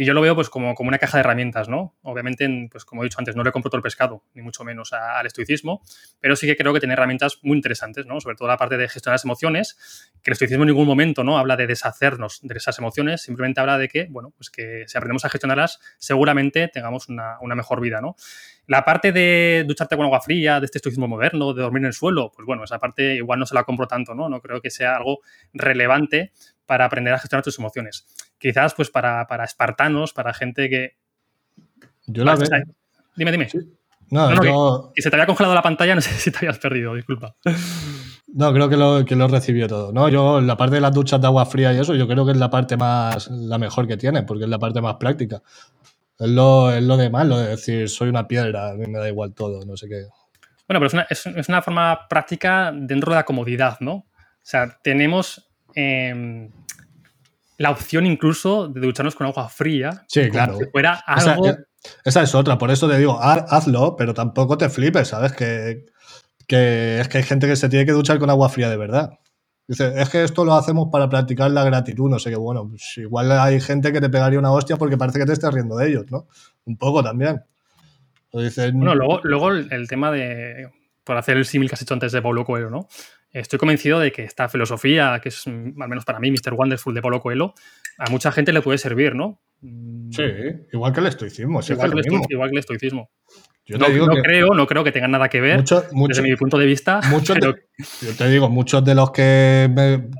Y 0.00 0.04
yo 0.04 0.14
lo 0.14 0.20
veo 0.20 0.36
pues 0.36 0.48
como, 0.48 0.76
como 0.76 0.86
una 0.86 0.98
caja 0.98 1.16
de 1.16 1.22
herramientas, 1.22 1.68
¿no? 1.68 1.96
Obviamente, 2.02 2.68
pues 2.70 2.84
como 2.84 3.02
he 3.02 3.06
dicho 3.06 3.18
antes, 3.18 3.34
no 3.34 3.42
le 3.42 3.50
compro 3.50 3.68
todo 3.68 3.78
el 3.78 3.82
pescado, 3.82 4.22
ni 4.32 4.42
mucho 4.42 4.62
menos 4.62 4.92
al 4.92 5.26
estoicismo, 5.26 5.82
pero 6.20 6.36
sí 6.36 6.46
que 6.46 6.56
creo 6.56 6.72
que 6.72 6.78
tiene 6.78 6.92
herramientas 6.92 7.40
muy 7.42 7.56
interesantes, 7.56 8.06
¿no? 8.06 8.20
Sobre 8.20 8.36
todo 8.36 8.46
la 8.46 8.56
parte 8.56 8.76
de 8.76 8.88
gestionar 8.88 9.14
las 9.14 9.24
emociones, 9.24 10.12
que 10.22 10.30
el 10.30 10.34
estoicismo 10.34 10.62
en 10.62 10.68
ningún 10.68 10.86
momento, 10.86 11.24
¿no? 11.24 11.36
Habla 11.36 11.56
de 11.56 11.66
deshacernos 11.66 12.38
de 12.42 12.56
esas 12.56 12.78
emociones, 12.78 13.22
simplemente 13.22 13.60
habla 13.60 13.76
de 13.76 13.88
que, 13.88 14.06
bueno, 14.08 14.32
pues 14.36 14.50
que 14.50 14.84
si 14.86 14.96
aprendemos 14.96 15.24
a 15.24 15.30
gestionarlas, 15.30 15.80
seguramente 15.98 16.68
tengamos 16.68 17.08
una, 17.08 17.38
una 17.40 17.56
mejor 17.56 17.80
vida, 17.80 18.00
¿no? 18.00 18.14
La 18.68 18.84
parte 18.84 19.10
de 19.10 19.64
ducharte 19.66 19.96
con 19.96 20.04
agua 20.04 20.20
fría, 20.20 20.60
de 20.60 20.66
este 20.66 20.78
estoicismo 20.78 21.08
moderno, 21.08 21.54
de 21.54 21.62
dormir 21.62 21.80
en 21.80 21.86
el 21.86 21.92
suelo, 21.92 22.30
pues 22.30 22.46
bueno, 22.46 22.62
esa 22.62 22.78
parte 22.78 23.16
igual 23.16 23.40
no 23.40 23.46
se 23.46 23.54
la 23.56 23.64
compro 23.64 23.88
tanto, 23.88 24.14
¿no? 24.14 24.28
No 24.28 24.40
creo 24.40 24.60
que 24.60 24.70
sea 24.70 24.94
algo 24.94 25.22
relevante 25.52 26.30
para 26.66 26.84
aprender 26.84 27.14
a 27.14 27.18
gestionar 27.18 27.42
tus 27.42 27.58
emociones. 27.58 28.06
Quizás, 28.38 28.74
pues, 28.74 28.90
para, 28.90 29.26
para 29.26 29.44
espartanos, 29.44 30.12
para 30.12 30.32
gente 30.32 30.68
que. 30.68 30.96
Yo 32.06 32.24
la 32.24 32.36
veo. 32.36 32.48
Dime, 33.16 33.32
dime. 33.32 33.48
No, 34.10 34.30
no, 34.30 34.92
que, 34.94 35.02
se 35.02 35.10
te 35.10 35.16
había 35.16 35.26
congelado 35.26 35.54
la 35.54 35.62
pantalla, 35.62 35.94
no 35.94 36.00
sé 36.00 36.10
si 36.18 36.30
te 36.30 36.38
habías 36.38 36.58
perdido, 36.58 36.94
disculpa. 36.94 37.34
No, 38.28 38.52
creo 38.52 38.68
que 38.68 38.76
lo, 38.76 39.04
que 39.04 39.16
lo 39.16 39.28
recibió 39.28 39.68
todo. 39.68 39.92
No, 39.92 40.08
yo, 40.08 40.40
la 40.40 40.56
parte 40.56 40.76
de 40.76 40.80
las 40.80 40.92
duchas 40.92 41.20
de 41.20 41.26
agua 41.26 41.44
fría 41.46 41.72
y 41.72 41.78
eso, 41.78 41.94
yo 41.94 42.06
creo 42.06 42.24
que 42.24 42.32
es 42.32 42.38
la 42.38 42.50
parte 42.50 42.76
más, 42.76 43.28
la 43.30 43.58
mejor 43.58 43.86
que 43.86 43.96
tiene, 43.96 44.22
porque 44.22 44.44
es 44.44 44.50
la 44.50 44.58
parte 44.58 44.80
más 44.80 44.94
práctica. 44.94 45.42
Es 46.18 46.28
lo, 46.28 46.72
es 46.72 46.82
lo 46.82 46.96
de 46.96 47.10
más, 47.10 47.26
lo 47.26 47.38
de 47.38 47.48
decir, 47.48 47.88
soy 47.88 48.08
una 48.08 48.26
piedra, 48.26 48.70
a 48.70 48.74
mí 48.74 48.86
me 48.86 48.98
da 48.98 49.08
igual 49.08 49.34
todo, 49.34 49.64
no 49.66 49.76
sé 49.76 49.88
qué. 49.88 50.06
Bueno, 50.66 50.80
pero 50.80 50.86
es 50.86 50.94
una, 50.94 51.06
es, 51.08 51.26
es 51.26 51.48
una 51.48 51.62
forma 51.62 52.08
práctica 52.08 52.72
dentro 52.74 53.12
de 53.12 53.16
la 53.16 53.24
comodidad, 53.24 53.78
¿no? 53.80 53.92
O 53.94 54.06
sea, 54.42 54.78
tenemos 54.82 55.48
Em, 55.74 56.50
la 57.58 57.70
opción 57.70 58.06
incluso 58.06 58.68
de 58.68 58.80
ducharnos 58.80 59.14
con 59.14 59.26
agua 59.26 59.48
fría. 59.48 60.04
Sí, 60.08 60.30
claro. 60.30 60.58
fuera 60.72 60.94
algo... 60.94 61.44
Esa, 62.04 62.22
es 62.22 62.34
otra, 62.34 62.58
por 62.58 62.70
eso 62.70 62.88
te 62.88 62.98
digo, 62.98 63.18
hazlo, 63.20 63.94
pero 63.96 64.12
tampoco 64.12 64.58
te 64.58 64.68
flipes, 64.68 65.08
¿sabes? 65.08 65.32
Que, 65.32 65.86
es 66.48 67.08
que 67.08 67.18
hay 67.18 67.24
gente 67.24 67.46
que 67.46 67.56
se 67.56 67.68
tiene 67.68 67.86
que 67.86 67.92
duchar 67.92 68.18
con 68.18 68.30
agua 68.30 68.48
fría 68.48 68.68
de 68.68 68.76
verdad. 68.76 69.18
Dice, 69.66 69.92
es 69.96 70.08
que 70.08 70.24
esto 70.24 70.44
lo 70.44 70.54
hacemos 70.54 70.88
para 70.90 71.08
practicar 71.08 71.50
la 71.50 71.62
gratitud, 71.62 72.08
no 72.10 72.18
sé 72.18 72.30
qué, 72.30 72.36
bueno, 72.36 72.68
pues 72.68 72.96
igual 72.96 73.30
hay 73.32 73.60
gente 73.60 73.92
que 73.92 74.00
te 74.00 74.08
pegaría 74.08 74.38
una 74.38 74.50
hostia 74.50 74.76
porque 74.76 74.96
parece 74.96 75.18
que 75.18 75.26
te 75.26 75.34
estés 75.34 75.52
riendo 75.52 75.76
de 75.76 75.88
ellos, 75.88 76.06
¿no? 76.10 76.26
Un 76.64 76.76
poco 76.76 77.02
también. 77.02 77.42
bueno, 78.32 78.94
luego, 78.94 79.20
luego 79.22 79.52
el 79.52 79.88
tema 79.88 80.10
de, 80.10 80.68
por 81.08 81.16
hacer 81.16 81.38
el 81.38 81.46
símil 81.46 81.68
que 81.68 81.74
has 81.74 81.82
hecho 81.82 81.94
antes 81.94 82.12
de 82.12 82.20
Paulo 82.20 82.44
Coelho, 82.44 82.70
¿no? 82.70 82.86
Estoy 83.38 83.58
convencido 83.58 84.00
de 84.00 84.10
que 84.10 84.24
esta 84.24 84.48
filosofía, 84.48 85.20
que 85.22 85.28
es 85.28 85.46
mm, 85.46 85.80
al 85.80 85.88
menos 85.88 86.04
para 86.04 86.18
mí 86.18 86.30
Mr. 86.30 86.54
Wonderful 86.54 86.94
de 86.94 87.02
Paulo 87.02 87.20
Coelho, 87.20 87.54
a 87.98 88.10
mucha 88.10 88.32
gente 88.32 88.52
le 88.52 88.62
puede 88.62 88.78
servir, 88.78 89.14
¿no? 89.14 89.40
Mm. 89.60 90.10
Sí, 90.10 90.22
igual 90.72 90.92
que 90.92 91.00
el 91.00 91.06
estoicismo. 91.06 91.60
igual, 91.68 91.92
que 91.92 92.00
el, 92.00 92.22
igual, 92.28 92.50
que 92.50 92.54
el 92.54 92.58
estoicismo. 92.58 93.10
no, 93.68 93.86
creo, 94.22 94.54
no 94.54 94.66
creo 94.66 94.82
que 94.82 94.92
tengan 94.92 95.10
nada 95.10 95.28
que 95.28 95.40
ver 95.40 95.62
desde 95.62 96.22
mi 96.22 96.34
punto 96.36 96.58
de 96.58 96.66
vista. 96.66 97.00
Muchos 97.10 97.38
yo 98.02 98.14
te 98.16 98.28
digo, 98.28 98.48
muchos 98.48 98.84
de 98.84 98.94
los 98.94 99.10
que 99.12 99.68
me, 99.72 100.10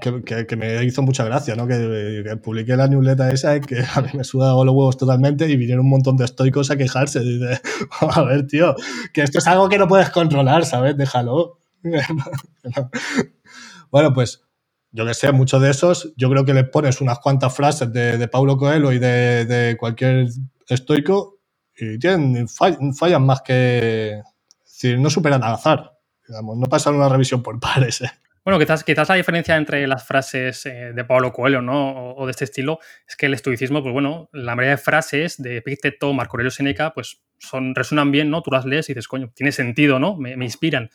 que, 0.46 0.56
me 0.56 0.84
hizo 0.84 1.02
mucha 1.02 1.24
gracia, 1.24 1.56
¿no? 1.56 1.66
Que, 1.66 2.36
publiqué 2.42 2.76
la 2.76 2.86
newsletter 2.86 3.32
esa 3.32 3.60
que 3.60 3.82
a 3.94 4.00
mí 4.00 4.10
me 4.14 4.22
sudado 4.22 4.64
los 4.64 4.74
huevos 4.74 4.96
totalmente 4.96 5.48
y 5.48 5.56
vinieron 5.56 5.84
un 5.84 5.90
montón 5.90 6.16
de 6.16 6.24
estoicos 6.24 6.70
a 6.70 6.76
quejarse. 6.76 7.20
Dice, 7.20 7.60
a 8.00 8.22
ver, 8.22 8.46
tío, 8.46 8.76
que 9.12 9.22
esto 9.22 9.38
es 9.38 9.46
algo 9.48 9.68
que 9.68 9.78
no 9.78 9.88
puedes 9.88 10.10
controlar, 10.10 10.64
¿sabes? 10.64 10.96
Déjalo. 10.96 11.58
bueno, 13.90 14.12
pues 14.12 14.42
yo 14.90 15.06
que 15.06 15.14
sé, 15.14 15.32
muchos 15.32 15.60
de 15.60 15.70
esos, 15.70 16.12
yo 16.16 16.30
creo 16.30 16.44
que 16.44 16.54
le 16.54 16.64
pones 16.64 17.00
unas 17.00 17.18
cuantas 17.18 17.54
frases 17.54 17.92
de, 17.92 18.18
de 18.18 18.28
Paulo 18.28 18.56
Coelho 18.56 18.92
y 18.92 18.98
de, 18.98 19.44
de 19.44 19.76
cualquier 19.76 20.28
estoico 20.68 21.38
y 21.80 21.98
tienen, 21.98 22.48
fallan, 22.48 23.24
más 23.24 23.42
que. 23.42 24.20
Es 24.64 24.72
decir, 24.72 24.98
no 24.98 25.10
superan 25.10 25.42
al 25.42 25.54
azar. 25.54 25.92
Digamos, 26.26 26.56
no 26.56 26.66
pasan 26.66 26.94
una 26.94 27.08
revisión 27.08 27.42
por 27.42 27.58
pares. 27.60 28.02
¿eh? 28.02 28.10
Bueno, 28.44 28.58
quizás, 28.58 28.84
quizás 28.84 29.08
la 29.08 29.14
diferencia 29.14 29.56
entre 29.56 29.86
las 29.86 30.06
frases 30.06 30.64
eh, 30.66 30.92
de 30.94 31.04
Pablo 31.04 31.32
Coelho 31.32 31.62
¿no? 31.62 32.14
O, 32.14 32.26
de 32.26 32.30
este 32.30 32.44
estilo 32.44 32.78
es 33.06 33.16
que 33.16 33.26
el 33.26 33.34
estoicismo, 33.34 33.82
pues 33.82 33.92
bueno, 33.92 34.28
la 34.32 34.56
mayoría 34.56 34.76
de 34.76 34.82
frases 34.82 35.40
de 35.40 35.58
Epicteto, 35.58 36.12
Marco 36.12 36.36
Aurelio 36.36 36.50
Seneca, 36.50 36.92
pues 36.92 37.20
son, 37.38 37.74
resuenan 37.74 38.10
bien, 38.10 38.30
¿no? 38.30 38.42
Tú 38.42 38.50
las 38.50 38.64
lees 38.64 38.88
y 38.88 38.94
dices, 38.94 39.08
coño, 39.08 39.30
tiene 39.34 39.52
sentido, 39.52 39.98
¿no? 39.98 40.16
Me, 40.16 40.32
inspiran. 40.32 40.90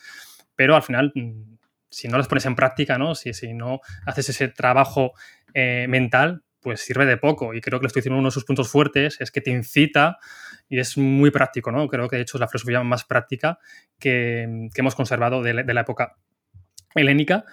Pero 0.56 0.76
al 0.76 0.84
final, 0.84 1.12
mm, 1.16 1.58
si 1.90 2.08
no 2.08 2.18
las 2.18 2.28
pones 2.28 2.46
en 2.46 2.56
práctica, 2.56 2.98
¿no? 2.98 3.16
Si, 3.16 3.34
si 3.34 3.54
no 3.54 3.80
haces 4.06 4.30
ese 4.30 4.48
trabajo 4.48 5.14
eh, 5.54 5.86
mental, 5.88 6.44
pues 6.64 6.82
sirve 6.82 7.06
de 7.06 7.18
poco. 7.18 7.54
Y 7.54 7.62
creo 7.62 7.80
que 7.80 7.86
el 7.86 7.88
estoicismo, 7.88 8.18
uno 8.18 8.30
de 8.30 8.32
sus 8.32 8.46
puntos 8.46 8.70
fuertes 8.70 9.18
es 9.20 9.30
que 9.30 9.42
te 9.42 9.52
incita 9.52 10.18
y 10.70 10.80
es 10.80 10.98
muy 10.98 11.30
práctico, 11.30 11.72
¿no? 11.72 11.88
Creo 11.88 12.08
que 12.08 12.16
de 12.16 12.24
hecho 12.24 12.38
es 12.38 12.42
la 12.42 12.48
filosofía 12.48 12.82
más 12.82 13.04
práctica 13.04 13.60
que, 14.00 14.70
hemos 14.74 14.96
conservado 14.96 15.44
de 15.44 15.54
la, 15.54 15.82
época 15.82 16.16
helénica. 16.96 17.44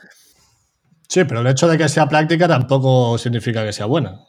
Sí, 1.09 1.24
pero 1.24 1.40
el 1.40 1.46
hecho 1.48 1.68
de 1.68 1.76
que 1.76 1.88
sea 1.88 2.09
práctica 2.09 2.46
tampoco 2.46 3.18
significa 3.18 3.64
que 3.64 3.72
sea 3.72 3.86
buena. 3.86 4.20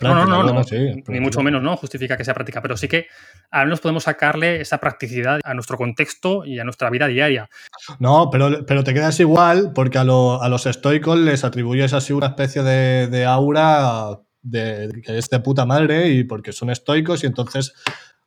No, 0.00 0.26
no, 0.26 0.42
no, 0.42 0.62
ni 1.08 1.20
mucho 1.20 1.42
menos 1.42 1.62
no 1.62 1.76
justifica 1.76 2.16
que 2.16 2.24
sea 2.24 2.34
práctica, 2.34 2.60
pero 2.62 2.76
sí 2.76 2.88
que 2.88 3.06
al 3.50 3.66
menos 3.66 3.80
podemos 3.80 4.04
sacarle 4.04 4.60
esa 4.60 4.78
practicidad 4.78 5.40
a 5.44 5.54
nuestro 5.54 5.76
contexto 5.76 6.44
y 6.44 6.58
a 6.58 6.64
nuestra 6.64 6.90
vida 6.90 7.06
diaria. 7.06 7.48
No, 7.98 8.28
pero, 8.30 8.64
pero 8.66 8.84
te 8.84 8.94
quedas 8.94 9.18
igual 9.20 9.72
porque 9.74 9.98
a, 9.98 10.04
los 10.04 10.66
estoicos 10.66 11.18
les 11.18 11.44
atribuyes 11.44 11.92
así 11.92 12.12
una 12.12 12.28
especie 12.28 12.62
de, 12.62 13.06
de 13.08 13.24
aura 13.24 14.18
de, 14.42 15.02
que 15.04 15.18
es 15.18 15.28
de 15.28 15.40
puta 15.40 15.66
madre 15.66 16.08
y 16.08 16.24
porque 16.24 16.52
son 16.52 16.70
estoicos 16.70 17.22
y 17.24 17.26
entonces 17.26 17.74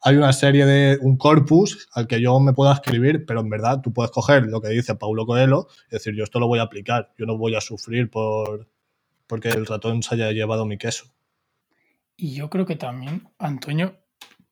hay 0.03 0.15
una 0.15 0.33
serie 0.33 0.65
de 0.65 0.97
un 1.01 1.15
corpus 1.17 1.87
al 1.93 2.07
que 2.07 2.19
yo 2.19 2.39
me 2.39 2.53
puedo 2.53 2.71
escribir, 2.71 3.25
pero 3.25 3.41
en 3.41 3.49
verdad 3.49 3.81
tú 3.81 3.93
puedes 3.93 4.11
coger 4.11 4.47
lo 4.47 4.59
que 4.59 4.69
dice 4.69 4.95
Paulo 4.95 5.25
Coelho 5.25 5.67
y 5.89 5.95
decir, 5.95 6.15
yo 6.15 6.23
esto 6.23 6.39
lo 6.39 6.47
voy 6.47 6.59
a 6.59 6.63
aplicar, 6.63 7.11
yo 7.17 7.25
no 7.25 7.37
voy 7.37 7.55
a 7.55 7.61
sufrir 7.61 8.09
por 8.09 8.67
porque 9.27 9.47
el 9.47 9.65
ratón 9.65 10.03
se 10.03 10.15
haya 10.15 10.31
llevado 10.31 10.65
mi 10.65 10.77
queso. 10.77 11.05
Y 12.15 12.35
yo 12.35 12.49
creo 12.49 12.65
que 12.65 12.75
también, 12.75 13.29
Antonio, 13.39 13.99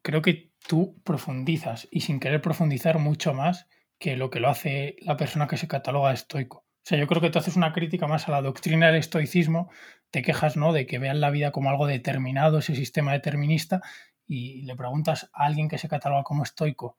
creo 0.01 0.21
que 0.21 0.51
tú 0.67 1.01
profundizas 1.03 1.87
y 1.91 2.01
sin 2.01 2.19
querer 2.19 2.41
profundizar 2.41 2.99
mucho 2.99 3.33
más 3.33 3.67
que 3.99 4.15
lo 4.15 4.29
que 4.29 4.39
lo 4.39 4.49
hace 4.49 4.95
la 5.01 5.17
persona 5.17 5.47
que 5.47 5.57
se 5.57 5.67
cataloga 5.67 6.13
estoico. 6.13 6.59
O 6.59 6.81
sea, 6.89 6.97
yo 6.97 7.07
creo 7.07 7.21
que 7.21 7.29
tú 7.29 7.39
haces 7.39 7.57
una 7.57 7.73
crítica 7.73 8.07
más 8.07 8.27
a 8.27 8.31
la 8.31 8.41
doctrina 8.41 8.87
del 8.87 8.95
estoicismo, 8.95 9.69
te 10.11 10.21
quejas, 10.21 10.57
¿no? 10.57 10.73
De 10.73 10.85
que 10.85 10.97
vean 10.97 11.21
la 11.21 11.29
vida 11.29 11.51
como 11.51 11.69
algo 11.69 11.85
determinado, 11.85 12.59
ese 12.59 12.75
sistema 12.75 13.11
determinista, 13.11 13.81
y 14.25 14.61
le 14.63 14.75
preguntas 14.75 15.29
a 15.33 15.45
alguien 15.45 15.67
que 15.67 15.77
se 15.77 15.89
cataloga 15.89 16.23
como 16.23 16.43
estoico 16.43 16.97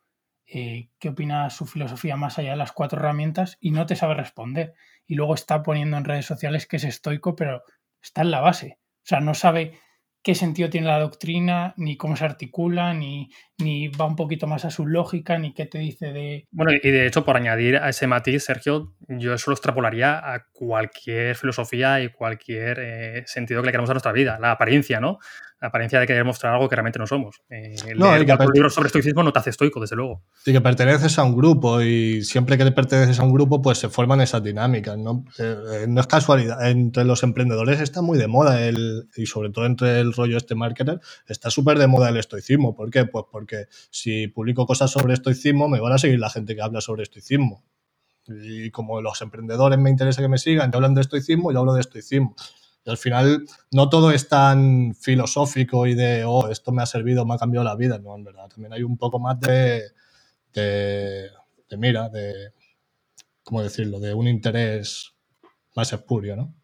eh, 0.52 0.88
qué 0.98 1.11
opina 1.11 1.48
su 1.48 1.64
filosofía 1.64 2.16
más 2.16 2.36
allá 2.38 2.50
de 2.50 2.56
las 2.56 2.72
cuatro 2.72 2.98
herramientas 2.98 3.56
y 3.61 3.70
no 3.70 3.86
te 3.86 3.94
sabe 3.94 4.14
responder. 4.14 4.74
Y 5.06 5.14
luego 5.14 5.34
está 5.34 5.62
poniendo 5.62 5.96
en 5.96 6.04
redes 6.04 6.26
sociales 6.26 6.66
que 6.66 6.76
es 6.76 6.84
estoico, 6.84 7.36
pero 7.36 7.62
está 8.02 8.22
en 8.22 8.32
la 8.32 8.40
base. 8.40 8.78
O 8.82 9.06
sea, 9.06 9.20
no 9.20 9.34
sabe 9.34 9.78
qué 10.22 10.34
sentido 10.34 10.68
tiene 10.68 10.86
la 10.86 10.98
doctrina, 10.98 11.74
ni 11.76 11.96
cómo 11.96 12.16
se 12.16 12.24
articula, 12.24 12.92
ni, 12.92 13.30
ni 13.58 13.88
va 13.88 14.04
un 14.04 14.16
poquito 14.16 14.46
más 14.46 14.64
a 14.64 14.70
su 14.70 14.86
lógica, 14.86 15.38
ni 15.38 15.54
qué 15.54 15.66
te 15.66 15.78
dice 15.78 16.12
de... 16.12 16.46
Bueno, 16.50 16.72
y 16.72 16.90
de 16.90 17.06
hecho, 17.06 17.24
por 17.24 17.36
añadir 17.36 17.76
a 17.76 17.88
ese 17.88 18.06
matiz, 18.06 18.44
Sergio, 18.44 18.94
yo 19.08 19.34
eso 19.34 19.50
lo 19.50 19.54
extrapolaría 19.54 20.18
a 20.18 20.46
cualquier 20.52 21.36
filosofía 21.36 22.02
y 22.02 22.08
cualquier 22.08 22.78
eh, 22.80 23.22
sentido 23.26 23.62
que 23.62 23.66
le 23.66 23.72
queramos 23.72 23.90
a 23.90 23.94
nuestra 23.94 24.12
vida, 24.12 24.38
la 24.38 24.52
apariencia, 24.52 25.00
¿no? 25.00 25.18
La 25.61 25.68
apariencia 25.68 26.00
de 26.00 26.06
querer 26.06 26.24
mostrar 26.24 26.54
algo 26.54 26.68
que 26.68 26.74
realmente 26.74 26.98
no 26.98 27.06
somos. 27.06 27.42
Eh, 27.50 27.76
no, 27.94 28.16
leer 28.16 28.26
libros 28.54 28.72
sobre 28.72 28.86
estoicismo 28.86 29.22
no 29.22 29.32
te 29.32 29.40
hace 29.40 29.50
estoico, 29.50 29.78
desde 29.78 29.94
luego. 29.94 30.22
Y 30.46 30.52
que 30.52 30.61
perteneces 30.61 31.18
a 31.18 31.24
un 31.24 31.36
grupo 31.36 31.82
y 31.82 32.24
siempre 32.24 32.56
que 32.56 32.64
te 32.64 32.72
perteneces 32.72 33.20
a 33.20 33.24
un 33.24 33.32
grupo, 33.32 33.61
pues 33.61 33.76
se 33.76 33.90
forman 33.90 34.22
esas 34.22 34.42
dinámicas, 34.42 34.96
¿no? 34.96 35.24
Eh, 35.38 35.56
eh, 35.72 35.86
no 35.86 36.00
es 36.00 36.06
casualidad. 36.06 36.66
Entre 36.66 37.04
los 37.04 37.22
emprendedores 37.22 37.80
está 37.80 38.00
muy 38.00 38.16
de 38.16 38.26
moda 38.26 38.64
el, 38.64 39.08
y 39.14 39.26
sobre 39.26 39.50
todo 39.50 39.66
entre 39.66 40.00
el 40.00 40.14
rollo 40.14 40.38
este 40.38 40.54
marketer, 40.54 40.98
está 41.26 41.50
súper 41.50 41.78
de 41.78 41.86
moda 41.86 42.08
el 42.08 42.16
estoicismo. 42.16 42.74
¿Por 42.74 42.90
qué? 42.90 43.04
Pues 43.04 43.26
porque 43.30 43.66
si 43.90 44.28
publico 44.28 44.66
cosas 44.66 44.90
sobre 44.90 45.12
estoicismo, 45.12 45.68
me 45.68 45.78
van 45.78 45.92
a 45.92 45.98
seguir 45.98 46.18
la 46.18 46.30
gente 46.30 46.56
que 46.56 46.62
habla 46.62 46.80
sobre 46.80 47.02
estoicismo. 47.02 47.62
Y 48.26 48.70
como 48.70 49.02
los 49.02 49.20
emprendedores 49.20 49.78
me 49.78 49.90
interesa 49.90 50.22
que 50.22 50.28
me 50.28 50.38
sigan, 50.38 50.70
que 50.70 50.76
hablan 50.76 50.94
de 50.94 51.02
estoicismo, 51.02 51.52
yo 51.52 51.58
hablo 51.58 51.74
de 51.74 51.80
estoicismo. 51.80 52.34
Y 52.85 52.91
al 52.91 52.97
final 52.97 53.45
no 53.70 53.89
todo 53.89 54.11
es 54.11 54.28
tan 54.28 54.95
filosófico 54.95 55.87
y 55.87 55.95
de, 55.95 56.24
oh, 56.24 56.49
esto 56.49 56.72
me 56.72 56.83
ha 56.83 56.87
servido, 56.87 57.26
me 57.26 57.35
ha 57.35 57.39
cambiado 57.39 57.64
la 57.64 57.76
vida. 57.76 57.99
No, 57.99 58.16
en 58.16 58.24
verdad, 58.24 58.49
también 58.49 58.72
hay 58.72 58.83
un 58.83 58.97
poco 58.97 59.18
más 59.18 59.39
de, 59.41 59.91
de, 60.53 61.31
mira, 61.76 62.09
de, 62.09 62.53
¿cómo 63.43 63.62
decirlo?, 63.62 64.01
de 64.01 64.14
un 64.14 64.28
interés 64.28 65.14
más 65.74 65.93
espurio, 65.93 66.37
¿no? 66.37 66.55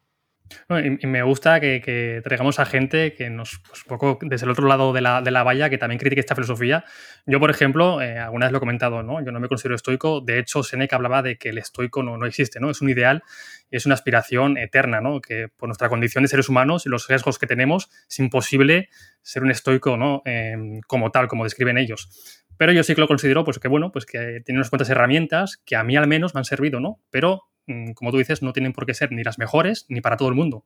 y, 0.69 1.07
me 1.07 1.23
gusta 1.23 1.59
que, 1.59 2.21
traigamos 2.23 2.59
a 2.59 2.65
gente 2.65 3.13
que 3.13 3.29
nos, 3.29 3.59
pues, 3.67 3.83
un 3.83 3.89
poco 3.89 4.19
desde 4.21 4.45
el 4.45 4.51
otro 4.51 4.67
lado 4.67 4.93
de 4.93 5.01
la, 5.01 5.21
de 5.21 5.31
la, 5.31 5.43
valla, 5.43 5.69
que 5.69 5.77
también 5.77 5.99
critique 5.99 6.19
esta 6.19 6.35
filosofía. 6.35 6.85
Yo, 7.25 7.39
por 7.39 7.49
ejemplo, 7.49 8.01
eh, 8.01 8.17
alguna 8.17 8.45
vez 8.45 8.51
lo 8.51 8.57
he 8.57 8.61
comentado, 8.61 9.03
¿no? 9.03 9.23
Yo 9.23 9.31
no 9.31 9.39
me 9.39 9.47
considero 9.47 9.75
estoico. 9.75 10.21
De 10.21 10.39
hecho, 10.39 10.63
Seneca 10.63 10.95
hablaba 10.95 11.21
de 11.21 11.37
que 11.37 11.49
el 11.49 11.57
estoico 11.57 12.03
no, 12.03 12.17
no 12.17 12.25
existe, 12.25 12.59
¿no? 12.59 12.69
Es 12.69 12.81
un 12.81 12.89
ideal 12.89 13.23
y 13.56 13.56
es 13.71 13.85
una 13.85 13.95
aspiración 13.95 14.57
eterna, 14.57 15.01
¿no? 15.01 15.21
Que 15.21 15.47
por 15.49 15.67
nuestra 15.67 15.89
condición 15.89 16.23
de 16.23 16.27
seres 16.27 16.49
humanos 16.49 16.85
y 16.85 16.89
los 16.89 17.07
riesgos 17.07 17.39
que 17.39 17.47
tenemos, 17.47 17.89
es 18.09 18.19
imposible 18.19 18.89
ser 19.21 19.43
un 19.43 19.51
estoico, 19.51 19.97
¿no? 19.97 20.21
Em, 20.25 20.81
como 20.87 21.11
tal, 21.11 21.27
como 21.27 21.43
describen 21.43 21.77
ellos. 21.77 22.43
Pero 22.57 22.71
yo 22.71 22.83
sí 22.83 22.95
que 22.95 23.01
lo 23.01 23.07
considero, 23.07 23.43
pues 23.43 23.59
que 23.59 23.67
bueno, 23.67 23.91
pues 23.91 24.05
que 24.05 24.41
tiene 24.45 24.59
unas 24.59 24.69
cuantas 24.69 24.89
herramientas 24.89 25.57
que 25.65 25.75
a 25.75 25.83
mí 25.83 25.95
al 25.95 26.07
menos 26.07 26.33
me 26.33 26.39
han 26.39 26.45
servido, 26.45 26.79
¿no? 26.79 27.01
Pero 27.11 27.43
Mm, 27.67 27.91
como 27.91 28.11
tú 28.11 28.17
dices, 28.17 28.41
no 28.41 28.53
tienen 28.53 28.71
por 28.73 28.85
qué 28.85 28.93
ser 28.93 29.11
ni 29.11 29.23
las 29.23 29.37
mejores 29.37 29.85
ni 29.89 30.01
para 30.01 30.17
todo 30.17 30.29
el 30.29 30.35
mundo. 30.35 30.65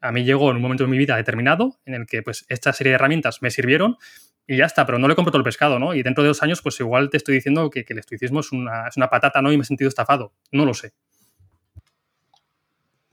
A 0.00 0.12
mí 0.12 0.24
llegó 0.24 0.50
en 0.50 0.56
un 0.56 0.62
momento 0.62 0.84
de 0.84 0.90
mi 0.90 0.98
vida 0.98 1.16
determinado 1.16 1.78
en 1.86 1.94
el 1.94 2.06
que 2.06 2.22
pues 2.22 2.44
esta 2.48 2.72
serie 2.72 2.90
de 2.90 2.96
herramientas 2.96 3.40
me 3.40 3.50
sirvieron 3.50 3.96
y 4.46 4.56
ya 4.56 4.64
está, 4.64 4.84
pero 4.84 4.98
no 4.98 5.06
le 5.06 5.14
compro 5.14 5.30
todo 5.30 5.38
el 5.38 5.44
pescado, 5.44 5.78
¿no? 5.78 5.94
Y 5.94 6.02
dentro 6.02 6.24
de 6.24 6.28
dos 6.28 6.42
años, 6.42 6.60
pues 6.60 6.80
igual 6.80 7.08
te 7.08 7.18
estoy 7.18 7.36
diciendo 7.36 7.70
que, 7.70 7.84
el 7.88 7.98
estoicismo 7.98 8.40
es 8.40 8.50
una, 8.50 8.88
es 8.88 8.96
una, 8.96 9.08
patata, 9.08 9.40
¿no? 9.40 9.52
Y 9.52 9.56
me 9.56 9.62
he 9.62 9.64
sentido 9.64 9.88
estafado. 9.88 10.34
No 10.50 10.64
lo 10.64 10.74
sé. 10.74 10.92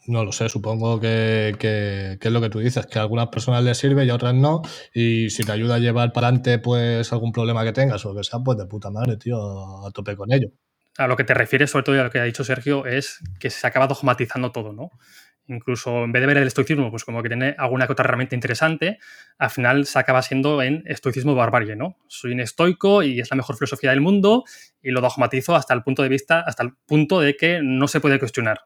No 0.08 0.24
lo 0.24 0.32
sé, 0.32 0.50
supongo 0.50 1.00
que, 1.00 2.18
es 2.22 2.32
lo 2.32 2.42
que 2.42 2.50
tú 2.50 2.60
dices, 2.60 2.86
que 2.86 2.98
a 2.98 3.02
algunas 3.02 3.28
personas 3.28 3.64
les 3.64 3.78
sirve 3.78 4.06
y 4.06 4.10
a 4.10 4.16
otras 4.16 4.34
no. 4.34 4.62
Y 4.94 5.30
si 5.30 5.44
te 5.44 5.52
ayuda 5.52 5.76
a 5.76 5.80
llevar 5.80 6.14
para 6.14 6.28
adelante 6.28 6.60
pues 6.60 7.12
algún 7.12 7.32
problema 7.32 7.64
que 7.64 7.74
tengas 7.74 8.06
o 8.06 8.10
lo 8.10 8.16
que 8.16 8.24
sea, 8.24 8.40
pues 8.40 8.58
de 8.58 8.66
puta 8.66 8.90
madre, 8.90 9.18
tío, 9.18 9.86
a 9.86 9.92
tope 9.92 10.16
con 10.16 10.32
ello 10.32 10.50
a 10.98 11.08
lo 11.08 11.16
que 11.16 11.24
te 11.24 11.34
refieres, 11.34 11.72
sobre 11.72 11.84
todo 11.84 12.00
a 12.02 12.06
lo 12.06 12.10
que 12.10 12.20
ha 12.20 12.24
dicho 12.24 12.44
Sergio, 12.44 12.86
es 12.86 13.20
que 13.40 13.50
se 13.50 13.68
acaba 13.68 13.88
dogmatizando 13.88 14.52
todo, 14.52 14.74
¿no? 14.74 14.92
Incluso 15.48 16.04
en 16.04 16.12
vez 16.12 16.22
de 16.22 16.28
ver 16.28 16.38
el 16.38 16.48
estoicismo, 16.48 16.90
pues 16.90 17.06
como 17.06 17.24
que 17.24 17.30
tiene 17.30 17.56
alguna 17.58 17.86
que 17.86 17.94
otra 17.94 18.04
herramienta 18.04 18.36
interesante, 18.36 18.98
al 19.38 19.50
final 19.50 19.86
se 19.86 19.98
acaba 19.98 20.22
siendo 20.22 20.62
en 20.62 20.84
estoicismo 20.86 21.36
barbarie, 21.36 21.76
¿no? 21.76 21.98
Soy 22.08 22.34
un 22.34 22.42
estoico 22.42 23.02
y 23.04 23.20
es 23.20 23.30
la 23.30 23.38
mejor 23.38 23.56
filosofía 23.56 23.92
del 23.92 24.02
mundo 24.02 24.44
y 24.82 24.92
lo 24.92 25.00
dogmatizo 25.00 25.56
hasta 25.56 25.74
el 25.74 25.84
punto 25.84 26.04
de 26.04 26.10
vista, 26.10 26.42
hasta 26.42 26.64
el 26.64 26.74
punto 26.86 27.22
de 27.22 27.38
que 27.38 27.62
no 27.64 27.88
se 27.88 28.02
puede 28.02 28.20
cuestionar. 28.20 28.62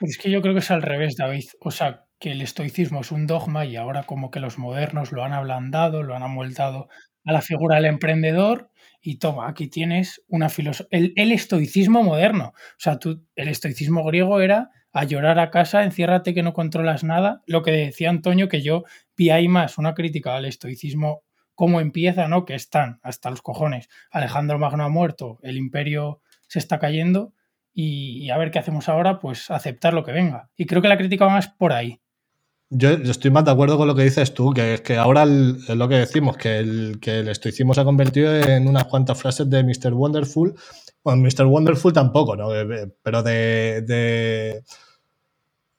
Es 0.00 0.16
que 0.18 0.30
yo 0.30 0.42
creo 0.42 0.54
que 0.54 0.60
es 0.60 0.70
al 0.70 0.82
revés, 0.82 1.16
David. 1.16 1.44
O 1.60 1.70
sea, 1.70 2.04
que 2.18 2.32
el 2.32 2.42
estoicismo 2.42 3.00
es 3.00 3.12
un 3.12 3.26
dogma 3.26 3.64
y 3.64 3.76
ahora 3.76 4.04
como 4.04 4.30
que 4.30 4.40
los 4.40 4.58
modernos 4.58 5.12
lo 5.12 5.24
han 5.24 5.32
ablandado, 5.32 6.02
lo 6.02 6.14
han 6.14 6.22
amueltado 6.22 6.88
a 7.24 7.32
la 7.32 7.42
figura 7.42 7.76
del 7.76 7.86
emprendedor 7.86 8.70
y 9.00 9.18
toma, 9.18 9.48
aquí 9.48 9.68
tienes 9.68 10.22
una 10.28 10.48
filosofía, 10.48 10.88
el, 11.14 11.32
estoicismo 11.32 12.02
moderno. 12.02 12.52
O 12.54 12.78
sea, 12.78 12.98
tú, 12.98 13.26
el 13.36 13.48
estoicismo 13.48 14.04
griego 14.04 14.40
era 14.40 14.70
a 14.92 15.04
llorar 15.04 15.38
a 15.38 15.50
casa, 15.50 15.84
enciérrate 15.84 16.34
que 16.34 16.42
no 16.42 16.52
controlas 16.52 17.04
nada. 17.04 17.42
Lo 17.46 17.62
que 17.62 17.70
decía 17.72 18.10
Antonio, 18.10 18.48
que 18.48 18.62
yo 18.62 18.84
vi 19.16 19.30
ahí 19.30 19.48
más 19.48 19.78
una 19.78 19.94
crítica 19.94 20.36
al 20.36 20.44
estoicismo, 20.44 21.22
cómo 21.54 21.80
empieza, 21.80 22.28
¿no? 22.28 22.44
Que 22.44 22.54
están 22.54 22.98
hasta 23.02 23.30
los 23.30 23.42
cojones. 23.42 23.88
Alejandro 24.10 24.58
Magno 24.58 24.84
ha 24.84 24.88
muerto, 24.88 25.38
el 25.42 25.56
imperio 25.56 26.22
se 26.48 26.58
está 26.58 26.78
cayendo 26.78 27.34
y, 27.80 28.28
a 28.30 28.38
ver 28.38 28.50
qué 28.50 28.58
hacemos 28.58 28.88
ahora, 28.88 29.20
pues 29.20 29.52
aceptar 29.52 29.94
lo 29.94 30.02
que 30.02 30.10
venga. 30.10 30.50
Y 30.56 30.66
creo 30.66 30.82
que 30.82 30.88
la 30.88 30.98
crítica 30.98 31.26
va 31.26 31.34
más 31.34 31.46
por 31.46 31.72
ahí. 31.72 32.00
Yo 32.70 32.90
estoy 32.90 33.30
más 33.30 33.44
de 33.44 33.52
acuerdo 33.52 33.78
con 33.78 33.86
lo 33.86 33.94
que 33.94 34.02
dices 34.02 34.34
tú, 34.34 34.52
que 34.52 34.74
es 34.74 34.80
que 34.80 34.96
ahora 34.96 35.22
es 35.22 35.68
lo 35.68 35.88
que 35.88 35.94
decimos, 35.94 36.36
que 36.36 36.58
el, 36.58 36.98
que 37.00 37.20
el 37.20 37.28
estoicismo 37.28 37.72
se 37.74 37.80
ha 37.80 37.84
convertido 37.84 38.34
en 38.34 38.66
unas 38.66 38.86
cuantas 38.86 39.16
frases 39.16 39.48
de 39.48 39.62
Mr. 39.62 39.94
Wonderful. 39.94 40.56
Bueno, 41.04 41.22
Mr. 41.22 41.46
Wonderful 41.46 41.92
tampoco, 41.92 42.34
¿no? 42.34 42.48
Pero 43.00 43.22
de, 43.22 44.64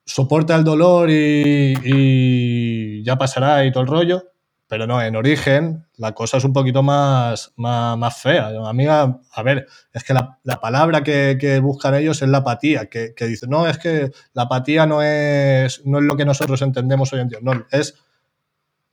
soporte 0.06 0.54
al 0.54 0.64
dolor 0.64 1.10
y, 1.10 1.74
y, 1.84 3.04
ya 3.04 3.18
pasará 3.18 3.66
y 3.66 3.74
todo 3.74 3.84
el 3.84 3.90
rollo. 3.90 4.24
Pero 4.70 4.86
no, 4.86 5.02
en 5.02 5.16
origen 5.16 5.88
la 5.98 6.14
cosa 6.14 6.38
es 6.38 6.44
un 6.44 6.54
poquito 6.54 6.84
más, 6.84 7.52
más, 7.56 8.22
fea. 8.22 8.52
A 8.64 8.72
mí, 8.72 8.86
a, 8.88 9.44
ver, 9.44 9.66
es 9.92 10.04
que 10.04 10.14
la, 10.14 10.62
palabra 10.62 11.04
que, 11.04 11.60
buscan 11.60 11.96
ellos 11.96 12.22
es 12.22 12.30
la 12.30 12.38
apatía, 12.38 12.86
que, 12.86 13.16
que, 13.16 13.26
dicen, 13.26 13.50
no, 13.50 13.68
es 13.68 13.80
que 13.80 14.12
la 14.34 14.44
apatía 14.44 14.86
no 14.86 15.02
es, 15.02 15.84
no 15.86 15.98
es 15.98 16.04
lo 16.04 16.16
que 16.16 16.24
nosotros 16.24 16.62
entendemos 16.62 17.12
hoy 17.12 17.22
en 17.22 17.30
día, 17.30 17.40
no, 17.42 17.66
es 17.72 17.96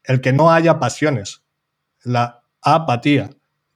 el 0.02 0.22
que 0.22 0.32
no 0.32 0.50
haya 0.50 0.78
pasiones, 0.78 1.42
la 2.02 2.42
apatía. 2.62 3.28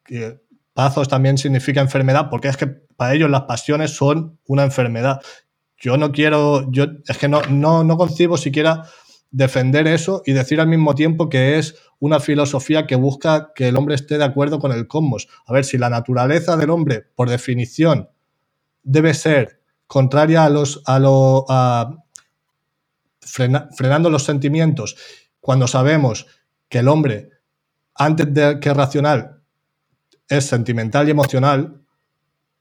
Que 0.03 0.40
pazos 0.72 1.07
también 1.07 1.36
significa 1.36 1.82
enfermedad, 1.82 2.30
porque 2.30 2.48
es 2.48 2.57
que 2.57 2.66
para 2.66 3.12
ellos 3.12 3.28
las 3.28 3.42
pasiones 3.42 3.94
son 3.94 4.38
una 4.46 4.64
enfermedad. 4.64 5.20
Yo 5.76 5.98
no 5.98 6.12
quiero, 6.12 6.70
yo 6.72 6.86
es 7.07 7.18
que 7.18 7.28
no, 7.28 7.42
no, 7.42 7.84
no 7.84 7.98
concibo 7.98 8.38
siquiera 8.38 8.84
defender 9.31 9.87
eso 9.87 10.22
y 10.26 10.33
decir 10.33 10.61
al 10.61 10.68
mismo 10.68 10.95
tiempo 10.95 11.28
que 11.28 11.59
es 11.59 11.76
una 11.99 12.20
filosofía 12.20 12.87
que 12.87 12.97
busca 12.97 13.53
que 13.55 13.68
el 13.68 13.76
hombre 13.76 13.95
esté 13.95 14.18
de 14.18 14.24
acuerdo 14.24 14.59
con 14.59 14.72
el 14.72 14.89
cosmos. 14.89 15.28
A 15.47 15.53
ver, 15.53 15.64
si 15.64 15.78
la 15.78 15.91
naturaleza 15.91 16.57
del 16.57 16.70
hombre, 16.70 17.07
por 17.14 17.28
definición, 17.28 18.09
debe 18.83 19.14
ser 19.14 19.61
contraria 19.87 20.45
a 20.45 20.51
los. 20.51 20.83
a 20.87 20.99
lo. 20.99 21.47
frenando 23.20 24.11
los 24.11 24.24
sentimientos, 24.24 24.97
cuando 25.41 25.66
sabemos 25.66 26.26
que 26.68 26.78
el 26.78 26.89
hombre, 26.89 27.31
antes 27.95 28.33
de 28.33 28.61
que 28.61 28.72
racional, 28.72 29.43
es 30.28 30.47
sentimental 30.47 31.09
y 31.09 31.11
emocional, 31.11 31.83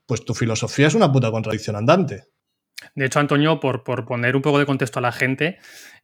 pues 0.06 0.26
tu 0.26 0.34
filosofía 0.34 0.88
es 0.88 0.96
una 0.96 1.12
puta 1.12 1.32
contradicción 1.32 1.76
andante. 1.76 2.29
De 2.96 3.06
hecho, 3.06 3.20
Antonio, 3.20 3.60
por, 3.60 3.84
poner 3.84 4.36
un 4.36 4.42
poco 4.42 4.60
de 4.60 4.66
contexto 4.66 5.00
a 5.00 5.02
la 5.02 5.12
gente, 5.12 5.60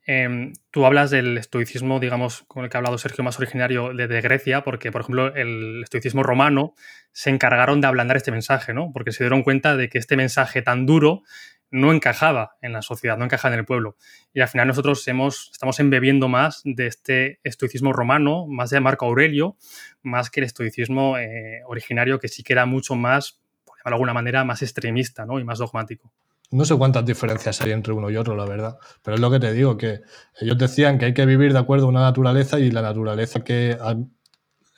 Em, 0.08 0.54
tú 0.70 0.86
hablas 0.86 1.10
del 1.10 1.36
estoicismo, 1.38 2.00
digamos, 2.00 2.44
con 2.44 2.64
el 2.64 2.70
que 2.70 2.78
ha 2.78 2.80
hablado 2.80 2.98
Sergio, 3.00 3.24
más 3.24 3.40
originario 3.40 3.92
de, 3.92 4.22
Grecia, 4.22 4.64
porque, 4.64 4.92
por 4.92 5.02
ejemplo, 5.02 5.34
el 5.36 5.82
estoicismo 5.84 6.22
romano 6.22 6.76
se 7.12 7.32
encargaron 7.32 7.82
de 7.82 7.88
ablandar 7.88 8.16
este 8.16 8.32
mensaje, 8.32 8.74
¿no? 8.74 8.92
Porque 8.94 9.12
se 9.12 9.24
dieron 9.24 9.42
cuenta 9.42 9.76
de 9.76 9.90
que 9.90 9.98
este 9.98 10.16
mensaje 10.16 10.62
tan 10.62 10.86
duro 10.86 11.24
no 11.72 11.92
encajaba 11.92 12.56
en 12.62 12.74
la 12.74 12.84
sociedad, 12.84 13.18
no 13.18 13.26
encajaba 13.26 13.56
en 13.56 13.62
el 13.62 13.66
pueblo. 13.66 13.98
Y 14.32 14.42
al 14.42 14.48
final 14.48 14.68
nosotros 14.68 15.08
hemos, 15.08 15.50
estamos 15.52 15.80
embebiendo 15.80 16.28
más 16.28 16.62
de 16.64 16.86
este 16.86 17.40
estoicismo 17.44 17.92
romano, 17.92 18.46
más 18.48 18.70
de 18.70 18.80
Marco 18.82 19.08
Aurelio, 19.08 19.58
más 20.04 20.30
que 20.30 20.42
el 20.42 20.46
estoicismo 20.46 21.18
eh, 21.18 21.62
originario, 21.66 22.20
que 22.20 22.28
sí 22.28 22.44
que 22.44 22.54
era 22.54 22.68
mucho 22.68 22.94
más, 22.94 23.42
por 23.66 23.78
llamarlo 23.78 23.90
de 23.90 23.96
alguna 23.96 24.14
manera, 24.14 24.44
más 24.44 24.62
extremista 24.62 25.26
¿no? 25.26 25.40
y 25.40 25.44
más 25.44 25.58
dogmático. 25.58 26.14
No 26.56 26.64
sé 26.64 26.78
cuántas 26.78 27.06
diferencias 27.06 27.60
hay 27.62 27.72
entre 27.72 27.92
uno 27.92 28.10
y 28.10 28.16
otro, 28.16 28.34
la 28.34 28.46
verdad. 28.46 28.78
Pero 29.04 29.16
es 29.16 29.22
lo 29.22 29.30
que 29.30 29.40
te 29.40 29.52
digo, 29.52 29.76
que 29.76 30.02
ellos 30.40 30.58
decían 30.58 30.98
que 30.98 31.06
hay 31.06 31.14
que 31.14 31.26
vivir 31.26 31.52
de 31.52 31.60
acuerdo 31.60 31.88
a 31.88 31.90
una 31.90 32.00
naturaleza 32.00 32.60
y 32.60 32.72
la 32.72 32.82
naturaleza 32.82 33.44
que 33.44 33.78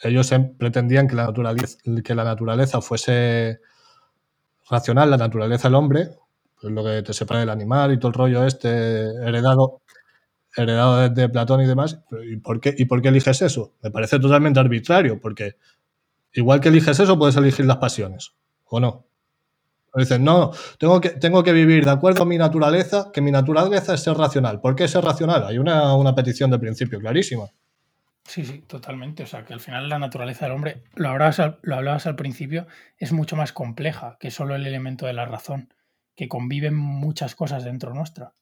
ellos 0.02 0.32
em, 0.32 0.58
pretendían 0.58 1.08
que 1.08 1.16
la 1.16 1.26
naturaleza, 1.28 1.78
que 2.04 2.16
la 2.16 2.24
naturaleza 2.24 2.82
fuese 2.82 3.60
racional, 4.68 5.12
la 5.12 5.18
naturaleza 5.18 5.68
del 5.68 5.76
hombre, 5.76 6.10
pues 6.60 6.74
lo 6.74 6.84
que 6.84 7.04
te 7.04 7.14
separa 7.14 7.42
del 7.42 7.50
animal 7.52 7.94
y 7.94 8.00
todo 8.00 8.10
el 8.10 8.16
rollo 8.16 8.46
este 8.46 8.70
heredado, 8.70 9.82
heredado 10.56 11.10
desde 11.10 11.30
Platón 11.30 11.62
y 11.62 11.68
demás. 11.68 12.00
¿Y 12.28 12.38
por, 12.38 12.60
qué, 12.60 12.74
¿Y 12.76 12.86
por 12.86 13.04
qué 13.04 13.10
eliges 13.10 13.44
eso? 13.44 13.76
Me 13.84 13.92
parece 13.92 14.20
totalmente 14.20 14.60
arbitrario, 14.60 15.22
porque 15.22 15.58
igual 16.34 16.60
que 16.60 16.70
eliges 16.70 17.00
eso, 17.00 17.20
puedes 17.20 17.38
elegir 17.38 17.68
las 17.68 17.78
pasiones, 17.78 18.34
¿o 18.66 18.80
no? 18.80 19.07
Dicen, 19.96 20.24
no, 20.24 20.52
tengo 20.78 21.02
que, 21.02 21.10
tengo 21.10 21.44
que 21.44 21.54
vivir 21.54 21.86
de 21.86 21.92
acuerdo 21.92 22.24
a 22.24 22.26
mi 22.26 22.38
naturaleza, 22.38 23.10
que 23.12 23.22
mi 23.22 23.32
naturaleza 23.32 23.96
es 23.96 24.02
ser 24.02 24.16
racional. 24.16 24.60
¿Por 24.60 24.76
qué 24.76 24.88
ser 24.88 25.04
racional? 25.04 25.46
Hay 25.46 25.58
una, 25.58 26.14
petición 26.16 26.52
de 26.52 26.60
principio 26.60 27.00
clarísima. 27.00 27.46
Sí, 28.24 28.46
sí, 28.46 28.64
totalmente. 28.68 29.24
O 29.24 29.26
sea, 29.26 29.44
que 29.44 29.54
al 29.54 29.60
final 29.60 29.90
la 29.90 29.98
naturaleza 29.98 30.46
del 30.46 30.54
hombre, 30.54 30.84
lo 30.96 31.10
hablabas, 31.10 31.40
al, 31.40 31.60
lo 31.64 31.76
hablabas 31.76 32.06
al 32.06 32.16
principio, 32.16 32.68
es 32.98 33.12
mucho 33.12 33.36
más 33.36 33.54
compleja 33.54 34.18
que 34.20 34.30
solo 34.30 34.56
el 34.56 34.68
elemento 34.68 35.08
de 35.08 35.14
la 35.14 35.26
razón, 35.26 35.74
que 36.16 36.28
conviven 36.28 36.76
muchas 36.76 37.36
cosas 37.36 37.64
dentro 37.64 37.94
nuestra. 37.94 38.34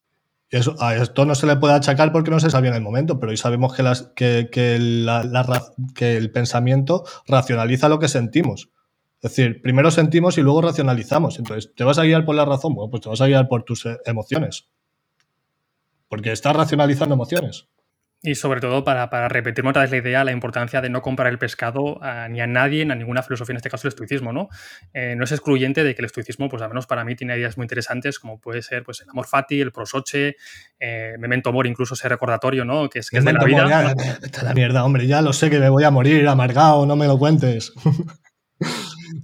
Eso, 0.50 0.76
a 0.80 0.96
esto 0.96 1.26
no 1.26 1.36
se 1.36 1.48
le 1.48 1.56
puede 1.56 1.74
achacar 1.74 2.12
porque 2.12 2.32
no 2.32 2.40
se 2.40 2.50
sabía 2.50 2.70
en 2.70 2.78
el 2.78 2.82
momento, 2.82 3.20
pero 3.20 3.32
hoy 3.32 3.38
sabemos 3.38 3.74
que, 3.74 3.84
las, 3.84 4.12
que, 4.16 4.50
que 4.52 4.76
el 4.76 6.32
pensamiento 6.32 7.04
racionaliza 7.28 7.90
lo 7.90 8.00
que 8.00 8.08
sentimos. 8.08 8.70
Es 9.26 9.36
decir, 9.36 9.60
primero 9.60 9.90
sentimos 9.90 10.38
y 10.38 10.42
luego 10.42 10.62
racionalizamos. 10.62 11.40
Entonces, 11.40 11.74
¿te 11.76 11.84
vas 11.84 11.98
a 11.98 12.04
guiar 12.04 12.26
por 12.26 12.36
la 12.36 12.46
razón? 12.46 12.76
Bueno, 12.76 12.92
pues 12.92 13.02
te 13.02 13.10
vas 13.10 13.22
a 13.22 13.26
guiar 13.26 13.48
por 13.48 13.64
tus 13.64 13.84
eh, 13.88 13.98
emociones. 14.06 14.70
Porque 16.08 16.32
estás 16.32 16.56
racionalizando 16.56 17.16
emociones. 17.16 17.68
Y 18.22 18.36
sobre 18.36 18.62
todo 18.62 18.84
para, 18.84 19.10
para 19.10 19.28
repetir 19.28 19.66
otra 19.66 19.82
vez 19.82 19.90
la 19.90 19.98
idea, 19.98 20.24
la 20.24 20.32
importancia 20.32 20.80
de 20.80 20.90
no 20.90 21.02
comprar 21.02 21.32
el 21.32 21.40
pescado 21.40 22.00
ni 22.30 22.40
a 22.40 22.46
nadie, 22.46 22.86
ni 22.86 22.92
a 22.92 22.96
ninguna 22.96 23.24
filosofía, 23.24 23.54
en 23.54 23.58
este 23.58 23.70
caso 23.72 23.88
el 23.88 23.94
estoicismo, 23.94 24.32
¿no? 24.32 24.48
Eh, 24.94 25.16
no 25.18 25.24
es 25.24 25.32
excluyente 25.32 25.84
de 25.84 25.96
que 25.96 26.04
el 26.04 26.06
estoicismo, 26.06 26.48
pues 26.48 26.62
al 26.62 26.70
menos 26.70 26.86
para 26.86 27.04
mí, 27.04 27.16
tiene 27.16 27.36
ideas 27.36 27.58
muy 27.58 27.66
interesantes, 27.66 28.20
como 28.20 28.40
puede 28.40 28.62
ser 28.62 28.84
pues, 28.84 29.02
el 29.02 29.10
amor 29.10 29.26
fati, 29.26 29.60
el 29.60 29.72
prosoche, 29.72 30.38
eh, 30.80 31.16
memento 31.18 31.52
mor, 31.52 31.66
incluso 31.66 31.96
ese 31.96 32.08
recordatorio, 32.10 32.64
¿no? 32.64 32.90
Que 32.90 33.00
es, 33.00 33.10
que 33.10 33.18
es 33.18 33.26
de 33.26 33.34
la 33.34 33.44
vida. 33.44 33.96
la 34.44 34.54
mierda, 34.54 34.84
hombre, 34.86 35.08
ya 35.08 35.22
lo 35.22 35.34
sé 35.34 35.50
que 35.50 35.60
me 35.60 35.70
voy 35.70 35.84
a 35.84 35.92
morir 35.92 36.28
amargado, 36.28 36.86
no 36.86 36.96
me 36.96 37.08
lo 37.08 37.18
cuentes. 37.18 37.74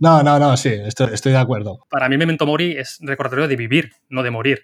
No, 0.02 0.24
no, 0.24 0.40
no, 0.40 0.58
sí, 0.58 0.70
estoy, 0.70 1.32
de 1.32 1.38
acuerdo. 1.38 1.86
Para 1.88 2.10
mí, 2.10 2.18
Memento 2.18 2.48
Mori 2.48 2.76
es 2.76 2.98
recordatorio 3.02 3.48
de 3.48 3.56
vivir, 3.56 3.92
no 4.10 4.24
de 4.24 4.32
morir. 4.32 4.64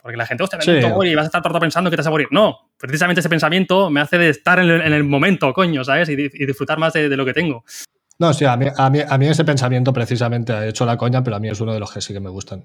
Porque 0.00 0.16
la 0.16 0.26
gente, 0.26 0.44
hostia, 0.44 0.60
Memento 0.64 0.90
Mori, 0.90 1.12
vas 1.16 1.24
a 1.24 1.26
estar 1.26 1.42
todo 1.42 1.58
pensando 1.58 1.90
que 1.90 1.96
te 1.96 2.02
vas 2.02 2.06
a 2.06 2.10
morir. 2.10 2.28
No, 2.30 2.70
precisamente 2.78 3.18
ese 3.18 3.28
pensamiento 3.28 3.90
me 3.90 4.00
hace 4.00 4.16
de 4.16 4.28
estar 4.28 4.60
en 4.60 4.70
el, 4.70 5.02
momento, 5.02 5.52
coño, 5.52 5.82
¿sabes? 5.82 6.08
Y, 6.08 6.14
disfrutar 6.14 6.78
más 6.78 6.92
de, 6.92 7.08
lo 7.16 7.24
que 7.24 7.32
tengo. 7.32 7.64
No, 8.20 8.32
sí, 8.32 8.44
a 8.44 8.56
mí, 8.56 8.66
a, 8.76 9.18
mí, 9.18 9.26
ese 9.26 9.44
pensamiento 9.44 9.92
precisamente 9.92 10.52
ha 10.52 10.64
hecho 10.64 10.86
la 10.86 10.96
coña, 10.96 11.20
pero 11.24 11.34
a 11.34 11.40
mí 11.40 11.48
es 11.48 11.60
uno 11.60 11.74
de 11.74 11.80
los 11.80 11.92
que 11.92 12.00
sí 12.00 12.12
que 12.12 12.20
me 12.20 12.30
gustan. 12.30 12.64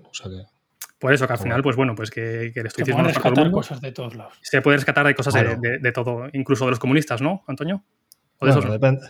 Por 0.99 1.11
eso, 1.11 1.25
que 1.25 1.33
al 1.33 1.39
final, 1.39 1.63
pues 1.63 1.75
bueno, 1.75 1.95
pues 1.95 2.11
que, 2.11 2.51
que 2.53 2.59
el 2.59 2.67
estoicismo... 2.67 3.01
Se 3.01 3.13
rescatar 3.13 3.49
cosas 3.49 3.81
de 3.81 3.91
todos 3.93 4.13
lados. 4.13 4.33
Se 4.43 4.61
puede 4.61 4.77
rescatar 4.77 5.07
de 5.07 5.15
cosas 5.15 5.33
de, 5.33 5.79
de, 5.79 5.91
todo, 5.91 6.27
incluso 6.33 6.65
de 6.65 6.69
los 6.69 6.79
comunistas, 6.79 7.19
¿no, 7.19 7.43
Antonio? 7.47 7.83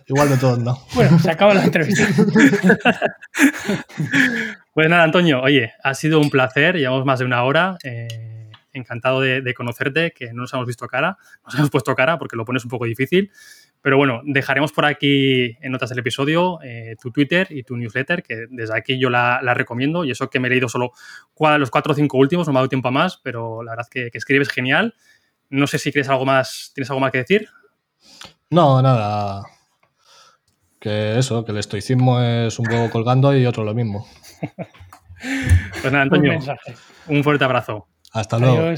Igual 0.08 0.30
de 0.30 0.38
todos 0.38 0.60
no. 0.60 0.78
Bueno, 0.94 1.18
se 1.20 1.32
acaba 1.32 1.54
la 1.54 1.64
entrevista. 1.64 2.06
pues 4.74 4.90
nada, 4.90 5.04
Antonio, 5.04 5.42
oye, 5.42 5.72
ha 5.84 5.94
sido 5.94 6.20
un 6.20 6.30
placer, 6.30 6.76
llevamos 6.76 7.06
más 7.06 7.20
de 7.20 7.26
una 7.26 7.44
hora. 7.44 7.78
Eh, 7.84 8.08
encantado 8.74 9.22
de, 9.22 9.54
conocerte, 9.54 10.12
que 10.12 10.28
no 10.34 10.42
nos 10.42 10.54
hemos 10.54 10.66
visto 10.66 10.88
cara, 10.88 11.18
nos 11.46 11.56
hemos 11.56 11.70
puesto 11.70 11.96
cara 11.96 12.18
porque 12.18 12.36
lo 12.36 12.46
pones 12.46 12.64
un 12.64 12.70
poco 12.70 12.86
difícil. 12.86 13.32
Pero 13.82 13.98
bueno, 13.98 14.22
dejaremos 14.26 14.72
por 14.72 14.86
aquí 14.86 15.58
en 15.60 15.72
notas 15.72 15.90
del 15.90 16.00
episodio 16.00 16.60
eh, 16.62 16.96
tu 17.02 17.12
Twitter 17.12 17.48
y 17.50 17.64
tu 17.64 17.76
newsletter, 17.76 18.22
que 18.22 18.46
desde 18.50 18.78
aquí 18.78 19.00
yo 19.00 19.10
la, 19.10 19.40
recomiendo. 19.54 20.06
Y 20.06 20.12
eso 20.12 20.30
que 20.30 20.40
me 20.40 20.48
he 20.48 20.52
leído 20.52 20.70
solo 20.70 20.92
los 21.58 21.72
cuatro 21.72 21.94
o 21.94 21.96
cinco 21.96 22.18
últimos, 22.18 22.48
no 22.48 22.54
me 22.54 22.60
ha 22.60 22.62
dado 22.62 22.70
tiempo 22.70 22.90
a 22.90 22.92
más, 22.92 23.18
pero 23.18 23.64
la 23.64 23.72
verdad 23.72 23.88
que, 23.90 24.12
que 24.12 24.18
escribes 24.18 24.50
genial. 24.50 24.94
No 25.50 25.68
sé 25.68 25.80
si 25.80 25.92
quieres 25.92 26.10
algo 26.10 26.26
más, 26.26 26.72
tienes 26.76 26.90
algo 26.90 27.00
más 27.00 27.12
que 27.12 27.18
decir. 27.20 27.50
No, 28.52 28.82
nada. 28.82 29.46
Que 30.80 31.18
eso, 31.18 31.46
que 31.46 31.54
el 31.54 31.58
estoicismo 31.58 32.20
es 32.20 32.60
un 32.60 32.66
poco 32.66 32.90
colgando 32.92 33.36
y 33.36 33.46
otro 33.46 33.64
lo 33.64 33.74
mismo. 33.74 34.06
pues 35.82 35.92
nada, 35.92 36.02
Antonio, 36.02 36.38
un, 37.08 37.24
fuerte 37.24 37.46
abrazo. 37.46 37.88
Hasta 38.12 38.38
luego. 38.38 38.76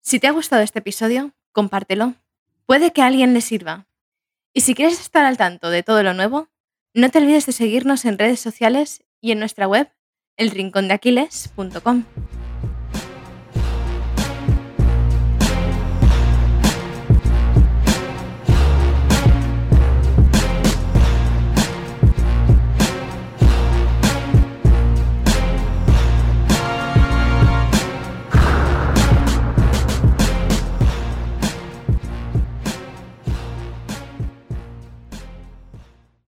Si 0.00 0.18
te 0.18 0.26
ha 0.26 0.32
gustado 0.32 0.62
este 0.62 0.78
episodio, 0.78 1.32
compártelo. 1.52 2.14
Puede 2.64 2.92
que 2.92 3.02
a 3.02 3.06
alguien 3.06 3.34
le 3.34 3.42
sirva. 3.42 3.86
Y 4.54 4.62
si 4.62 4.74
quieres 4.74 5.00
estar 5.00 5.26
al 5.26 5.36
tanto 5.36 5.68
de 5.68 5.82
todo 5.82 6.02
lo 6.02 6.14
nuevo, 6.14 6.48
no 6.94 7.10
te 7.10 7.18
olvides 7.18 7.44
de 7.44 7.52
seguirnos 7.52 8.06
en 8.06 8.18
redes 8.18 8.40
sociales 8.40 9.04
y 9.20 9.32
en 9.32 9.38
nuestra 9.38 9.68
web, 9.68 9.90
elrincondeaquiles.com. 10.38 12.04